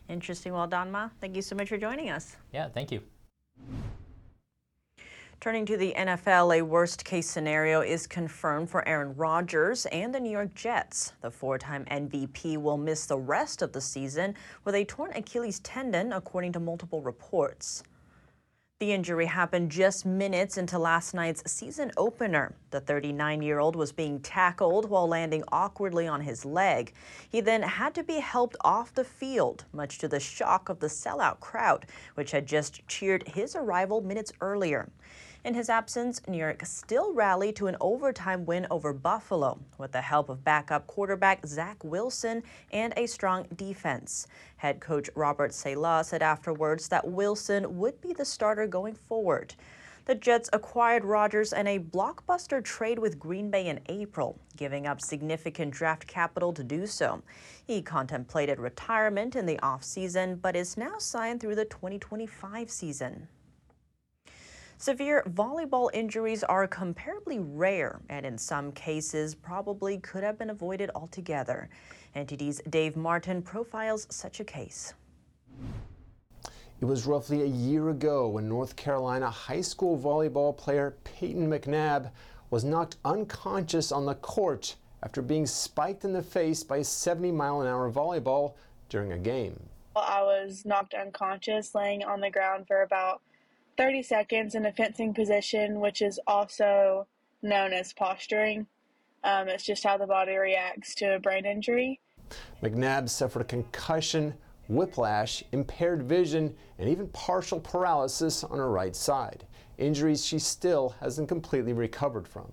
Interesting. 0.09 0.55
Well, 0.55 0.67
Don 0.67 0.91
Ma, 0.91 1.11
thank 1.21 1.37
you 1.37 1.43
so 1.43 1.55
much 1.55 1.69
for 1.69 1.77
joining 1.77 2.09
us. 2.09 2.37
Yeah, 2.55 2.71
thank 2.71 2.91
you. 2.91 3.03
Turning 5.43 5.67
to 5.67 5.77
the 5.77 5.93
NFL, 5.99 6.57
a 6.57 6.63
worst 6.63 7.05
case 7.05 7.29
scenario 7.29 7.81
is 7.81 8.07
confirmed 8.07 8.71
for 8.71 8.87
Aaron 8.87 9.13
Rodgers 9.17 9.87
and 9.87 10.15
the 10.15 10.21
New 10.21 10.31
York 10.31 10.55
Jets. 10.55 11.15
The 11.21 11.33
four 11.33 11.59
time 11.59 11.85
MVP 11.87 12.59
will 12.59 12.79
miss 12.79 13.07
the 13.07 13.19
rest 13.19 13.61
of 13.61 13.73
the 13.73 13.81
season 13.81 14.37
with 14.65 14.77
a 14.77 14.85
torn 14.85 15.11
Achilles 15.17 15.59
tendon, 15.59 16.13
according 16.13 16.53
to 16.53 16.61
multiple 16.61 17.03
reports. 17.03 17.83
The 18.79 18.93
injury 18.93 19.27
happened 19.27 19.73
just 19.73 20.07
minutes 20.07 20.59
into 20.59 20.79
last 20.79 21.13
night's 21.13 21.43
season 21.51 21.91
opener. 21.97 22.55
The 22.71 22.81
39 22.81 23.43
year 23.43 23.59
old 23.59 23.75
was 23.75 23.91
being 23.91 24.21
tackled 24.21 24.89
while 24.89 25.09
landing 25.09 25.43
awkwardly 25.51 26.07
on 26.07 26.21
his 26.21 26.45
leg. 26.45 26.93
He 27.29 27.41
then 27.41 27.63
had 27.63 27.95
to 27.95 28.05
be 28.05 28.21
helped 28.21 28.57
off 28.61 28.95
the 28.95 29.03
field, 29.03 29.65
much 29.73 29.99
to 29.99 30.07
the 30.07 30.21
shock 30.21 30.69
of 30.69 30.79
the 30.79 30.87
sellout 30.87 31.41
crowd, 31.41 31.87
which 32.15 32.31
had 32.31 32.47
just 32.47 32.87
cheered 32.87 33.27
his 33.27 33.57
arrival 33.57 34.01
minutes 34.01 34.33
earlier. 34.41 34.89
In 35.45 35.55
his 35.55 35.69
absence, 35.69 36.21
New 36.29 36.39
York 36.39 36.65
still 36.65 37.13
rallied 37.13 37.57
to 37.57 37.67
an 37.67 37.77
overtime 37.81 38.47
win 38.47 38.65
over 38.71 38.93
Buffalo 38.93 39.59
with 39.77 39.91
the 39.91 40.01
help 40.01 40.29
of 40.29 40.45
backup 40.45 40.87
quarterback 40.87 41.45
Zach 41.45 41.83
Wilson 41.83 42.45
and 42.71 42.95
a 42.97 43.07
strong 43.07 43.49
defense. 43.57 44.29
Head 44.59 44.81
coach 44.81 45.11
Robert 45.17 45.53
Saleh 45.53 46.07
said 46.07 46.23
afterwards 46.23 46.87
that 46.89 47.09
Wilson 47.09 47.77
would 47.77 48.01
be 48.01 48.13
the 48.13 48.25
starter 48.25 48.69
going 48.69 48.95
forward. 48.95 49.57
The 50.05 50.15
Jets 50.15 50.49
acquired 50.53 51.05
Rodgers 51.05 51.53
in 51.53 51.67
a 51.67 51.81
blockbuster 51.81 52.63
trade 52.63 53.01
with 53.01 53.19
Green 53.19 53.51
Bay 53.51 53.67
in 53.67 53.81
April, 53.87 54.39
giving 54.57 54.87
up 54.87 55.01
significant 55.01 55.73
draft 55.73 56.07
capital 56.07 56.53
to 56.53 56.63
do 56.63 56.87
so. 56.87 57.21
He 57.65 57.83
contemplated 57.83 58.61
retirement 58.61 59.35
in 59.35 59.47
the 59.47 59.59
offseason, 59.59 60.41
but 60.41 60.55
is 60.55 60.77
now 60.77 60.99
signed 60.99 61.41
through 61.41 61.57
the 61.57 61.65
2025 61.65 62.71
season. 62.71 63.27
Severe 64.83 65.23
volleyball 65.29 65.91
injuries 65.95 66.43
are 66.43 66.67
comparably 66.67 67.39
rare 67.41 68.01
and 68.09 68.27
in 68.27 68.37
some 68.37 68.73
cases 68.73 69.33
probably 69.33 69.99
could 69.99 70.25
have 70.25 70.37
been 70.37 70.51
avoided 70.51 70.91
altogether. 70.97 71.69
NTD's 72.17 72.61
Dave 72.69 72.97
Martin 72.97 73.43
profiles 73.43 74.09
such 74.11 74.41
a 74.41 74.45
case. 74.45 74.95
It 76.81 76.85
was 76.85 77.07
roughly 77.07 77.43
a 77.43 77.47
year 77.47 77.91
ago 77.91 78.27
when 78.27 78.49
North 78.49 78.75
Carolina 78.75 79.31
high 79.31 79.61
school 79.61 79.97
volleyball 79.97 80.57
player 80.57 80.97
Peyton 81.05 81.49
McNabb 81.49 82.11
was 82.51 82.65
knocked 82.65 82.97
unconscious 83.05 83.93
on 83.93 84.05
the 84.05 84.17
court 84.17 84.75
after 85.05 85.23
being 85.23 85.47
spiked 85.47 86.05
in 86.05 86.13
the 86.13 86.25
face 86.25 86.65
by 86.65 86.79
a 86.79 86.85
70 86.85 87.31
mile 87.31 87.61
an 87.61 87.69
hour 87.69 87.89
volleyball 87.89 88.55
during 88.89 89.13
a 89.13 89.19
game. 89.19 89.63
I 89.95 90.23
was 90.23 90.65
knocked 90.65 90.95
unconscious 90.95 91.73
laying 91.73 92.03
on 92.03 92.21
the 92.21 92.31
ground 92.31 92.67
for 92.67 92.83
about 92.83 93.23
30 93.77 94.03
seconds 94.03 94.55
in 94.55 94.67
a 94.67 94.73
fencing 94.73 95.15
position, 95.15 95.81
which 95.81 96.03
is 96.03 96.21
also 96.27 97.07
known 97.43 97.73
as 97.73 97.93
posturing. 97.93 98.67
Um, 99.25 99.49
it's 99.49 99.65
just 99.65 99.85
how 99.85 99.97
the 99.97 100.07
body 100.07 100.37
reacts 100.37 100.95
to 100.97 101.15
a 101.15 101.19
brain 101.19 101.47
injury. 101.47 102.01
McNabb 102.63 103.09
suffered 103.09 103.43
a 103.43 103.45
concussion, 103.45 104.35
whiplash, 104.69 105.45
impaired 105.53 106.03
vision, 106.03 106.55
and 106.79 106.89
even 106.89 107.09
partial 107.09 107.61
paralysis 107.61 108.43
on 108.45 108.59
her 108.59 108.71
right 108.71 108.97
side. 108.97 109.47
Injuries 109.79 110.25
she 110.25 110.39
still 110.39 110.95
hasn't 111.01 111.29
completely 111.29 111.73
recovered 111.73 112.27
from. 112.27 112.53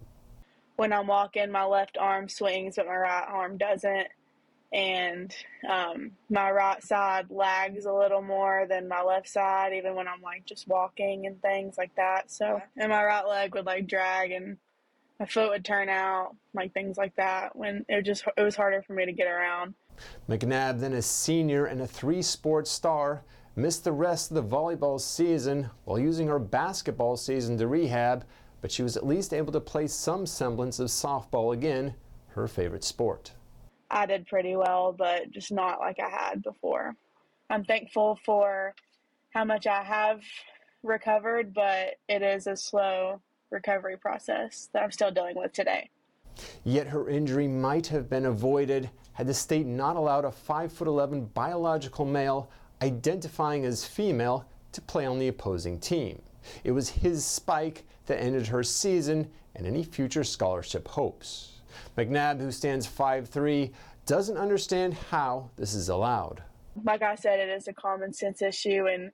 When 0.75 0.93
I'm 0.93 1.07
walking, 1.07 1.51
my 1.51 1.65
left 1.65 1.97
arm 1.97 2.29
swings, 2.29 2.75
but 2.77 2.85
my 2.85 2.95
right 2.95 3.25
arm 3.27 3.57
doesn't 3.57 4.07
and 4.71 5.33
um, 5.67 6.11
my 6.29 6.51
right 6.51 6.83
side 6.83 7.27
lags 7.29 7.85
a 7.85 7.93
little 7.93 8.21
more 8.21 8.65
than 8.69 8.87
my 8.87 9.01
left 9.01 9.27
side, 9.27 9.73
even 9.73 9.95
when 9.95 10.07
I'm 10.07 10.21
like 10.21 10.45
just 10.45 10.67
walking 10.67 11.25
and 11.25 11.41
things 11.41 11.77
like 11.77 11.95
that. 11.95 12.29
So, 12.31 12.61
and 12.77 12.89
my 12.89 13.03
right 13.03 13.27
leg 13.27 13.55
would 13.55 13.65
like 13.65 13.87
drag 13.87 14.31
and 14.31 14.57
my 15.19 15.25
foot 15.25 15.49
would 15.49 15.65
turn 15.65 15.89
out, 15.89 16.35
like 16.53 16.73
things 16.73 16.97
like 16.97 17.15
that. 17.15 17.55
When 17.55 17.83
it 17.89 18.03
just 18.03 18.23
it 18.37 18.43
was 18.43 18.55
harder 18.55 18.81
for 18.81 18.93
me 18.93 19.05
to 19.05 19.11
get 19.11 19.27
around. 19.27 19.73
McNabb, 20.29 20.79
then 20.79 20.93
a 20.93 21.01
senior 21.01 21.65
and 21.65 21.81
a 21.81 21.87
three-sport 21.87 22.67
star, 22.67 23.23
missed 23.55 23.83
the 23.83 23.91
rest 23.91 24.31
of 24.31 24.35
the 24.35 24.55
volleyball 24.55 25.01
season 25.01 25.69
while 25.83 25.99
using 25.99 26.27
her 26.27 26.39
basketball 26.39 27.17
season 27.17 27.57
to 27.57 27.67
rehab, 27.67 28.23
but 28.61 28.71
she 28.71 28.83
was 28.83 28.95
at 28.95 29.05
least 29.05 29.33
able 29.33 29.51
to 29.51 29.59
play 29.59 29.87
some 29.87 30.25
semblance 30.25 30.79
of 30.79 30.87
softball 30.87 31.53
again, 31.53 31.95
her 32.29 32.47
favorite 32.47 32.85
sport. 32.85 33.33
I 33.91 34.05
did 34.05 34.27
pretty 34.27 34.55
well, 34.55 34.93
but 34.97 35.31
just 35.31 35.51
not 35.51 35.79
like 35.79 35.99
I 35.99 36.09
had 36.09 36.43
before. 36.43 36.95
I'm 37.49 37.63
thankful 37.63 38.19
for 38.23 38.75
how 39.31 39.43
much 39.43 39.67
I 39.67 39.83
have 39.83 40.21
recovered, 40.83 41.53
but 41.53 41.95
it 42.07 42.21
is 42.21 42.47
a 42.47 42.55
slow 42.55 43.21
recovery 43.51 43.97
process 43.97 44.69
that 44.73 44.83
I'm 44.83 44.91
still 44.91 45.11
dealing 45.11 45.35
with 45.35 45.53
today. 45.53 45.89
Yet 46.63 46.87
her 46.87 47.09
injury 47.09 47.47
might 47.47 47.87
have 47.87 48.09
been 48.09 48.25
avoided 48.25 48.89
had 49.13 49.27
the 49.27 49.33
state 49.33 49.65
not 49.65 49.95
allowed 49.95 50.25
a 50.25 50.29
5'11 50.29 51.33
biological 51.33 52.05
male 52.05 52.49
identifying 52.81 53.65
as 53.65 53.85
female 53.85 54.45
to 54.71 54.81
play 54.81 55.05
on 55.05 55.19
the 55.19 55.27
opposing 55.27 55.79
team. 55.79 56.21
It 56.63 56.71
was 56.71 56.89
his 56.89 57.25
spike 57.25 57.85
that 58.05 58.21
ended 58.21 58.47
her 58.47 58.63
season 58.63 59.29
and 59.55 59.67
any 59.67 59.83
future 59.83 60.23
scholarship 60.23 60.87
hopes. 60.87 61.58
McNabb, 61.97 62.39
who 62.39 62.51
stands 62.51 62.87
5'3, 62.87 63.71
doesn't 64.05 64.37
understand 64.37 64.95
how 65.11 65.49
this 65.55 65.73
is 65.73 65.89
allowed. 65.89 66.41
Like 66.83 67.01
I 67.01 67.15
said, 67.15 67.39
it 67.39 67.49
is 67.49 67.67
a 67.67 67.73
common 67.73 68.13
sense 68.13 68.41
issue, 68.41 68.87
and 68.87 69.11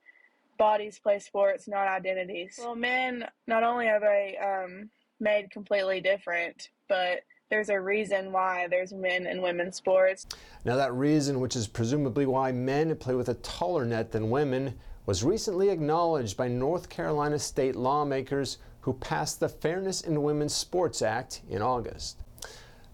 bodies 0.57 0.99
play 0.99 1.19
sports, 1.19 1.67
not 1.67 1.87
identities. 1.87 2.59
Well, 2.61 2.75
men, 2.75 3.27
not 3.47 3.63
only 3.63 3.87
are 3.87 3.99
they 3.99 4.37
um, 4.37 4.89
made 5.19 5.51
completely 5.51 6.01
different, 6.01 6.69
but 6.87 7.21
there's 7.49 7.69
a 7.69 7.79
reason 7.79 8.31
why 8.31 8.67
there's 8.69 8.91
men 8.93 9.27
and 9.27 9.41
women's 9.41 9.75
sports. 9.75 10.25
Now, 10.63 10.75
that 10.75 10.93
reason, 10.93 11.39
which 11.39 11.55
is 11.55 11.67
presumably 11.67 12.25
why 12.25 12.51
men 12.51 12.95
play 12.95 13.15
with 13.15 13.29
a 13.29 13.35
taller 13.35 13.85
net 13.85 14.11
than 14.11 14.29
women, 14.29 14.79
was 15.05 15.23
recently 15.23 15.69
acknowledged 15.69 16.35
by 16.35 16.47
North 16.47 16.89
Carolina 16.89 17.37
state 17.37 17.75
lawmakers 17.75 18.57
who 18.81 18.93
passed 18.93 19.39
the 19.39 19.49
Fairness 19.49 20.01
in 20.01 20.23
Women's 20.23 20.53
Sports 20.53 21.01
Act 21.01 21.41
in 21.49 21.61
August. 21.61 22.21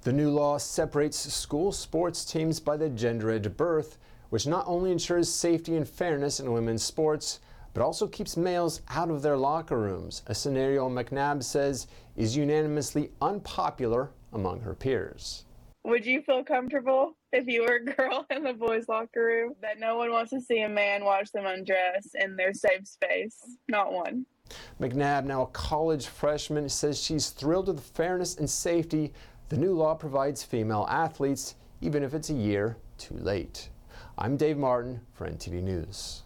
The 0.03 0.11
new 0.11 0.31
law 0.31 0.57
separates 0.57 1.31
school 1.31 1.71
sports 1.71 2.25
teams 2.25 2.59
by 2.59 2.75
the 2.75 2.89
gender 2.89 3.29
at 3.29 3.55
birth, 3.55 3.99
which 4.31 4.47
not 4.47 4.65
only 4.65 4.91
ensures 4.91 5.29
safety 5.29 5.75
and 5.77 5.87
fairness 5.87 6.39
in 6.39 6.51
women's 6.51 6.81
sports, 6.81 7.39
but 7.75 7.83
also 7.83 8.07
keeps 8.07 8.35
males 8.35 8.81
out 8.89 9.11
of 9.11 9.21
their 9.21 9.37
locker 9.37 9.77
rooms, 9.77 10.23
a 10.25 10.33
scenario 10.33 10.89
McNabb 10.89 11.43
says 11.43 11.85
is 12.15 12.35
unanimously 12.35 13.11
unpopular 13.21 14.09
among 14.33 14.61
her 14.61 14.73
peers. 14.73 15.45
Would 15.83 16.03
you 16.03 16.23
feel 16.23 16.43
comfortable 16.43 17.15
if 17.31 17.45
you 17.45 17.61
were 17.61 17.75
a 17.75 17.85
girl 17.85 18.25
in 18.31 18.43
the 18.43 18.53
boys' 18.53 18.89
locker 18.89 19.23
room 19.23 19.53
that 19.61 19.79
no 19.79 19.97
one 19.97 20.11
wants 20.11 20.31
to 20.31 20.41
see 20.41 20.61
a 20.61 20.69
man 20.69 21.05
watch 21.05 21.31
them 21.31 21.45
undress 21.45 22.09
in 22.15 22.35
their 22.35 22.55
safe 22.55 22.87
space? 22.87 23.37
Not 23.67 23.93
one. 23.93 24.25
McNabb, 24.79 25.25
now 25.25 25.43
a 25.43 25.47
college 25.47 26.07
freshman, 26.07 26.67
says 26.67 27.01
she's 27.01 27.29
thrilled 27.29 27.67
with 27.67 27.77
the 27.77 27.81
fairness 27.81 28.37
and 28.37 28.49
safety 28.49 29.13
the 29.51 29.57
new 29.57 29.73
law 29.73 29.93
provides 29.93 30.43
female 30.43 30.87
athletes, 30.89 31.55
even 31.81 32.03
if 32.03 32.13
it's 32.13 32.29
a 32.29 32.33
year 32.33 32.77
too 32.97 33.17
late. 33.17 33.67
I'm 34.17 34.37
Dave 34.37 34.57
Martin 34.57 35.01
for 35.11 35.29
NTD 35.29 35.61
News. 35.61 36.23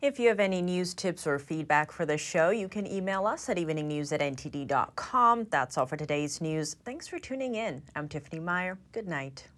If 0.00 0.20
you 0.20 0.28
have 0.28 0.38
any 0.38 0.62
news 0.62 0.94
tips 0.94 1.26
or 1.26 1.40
feedback 1.40 1.90
for 1.90 2.06
the 2.06 2.16
show, 2.16 2.50
you 2.50 2.68
can 2.68 2.86
email 2.86 3.26
us 3.26 3.48
at 3.48 3.56
eveningnews 3.56 4.12
at 4.12 4.20
ntd.com. 4.20 5.48
That's 5.50 5.76
all 5.76 5.86
for 5.86 5.96
today's 5.96 6.40
news. 6.40 6.76
Thanks 6.84 7.08
for 7.08 7.18
tuning 7.18 7.56
in. 7.56 7.82
I'm 7.96 8.08
Tiffany 8.08 8.38
Meier. 8.38 8.78
Good 8.92 9.08
night. 9.08 9.48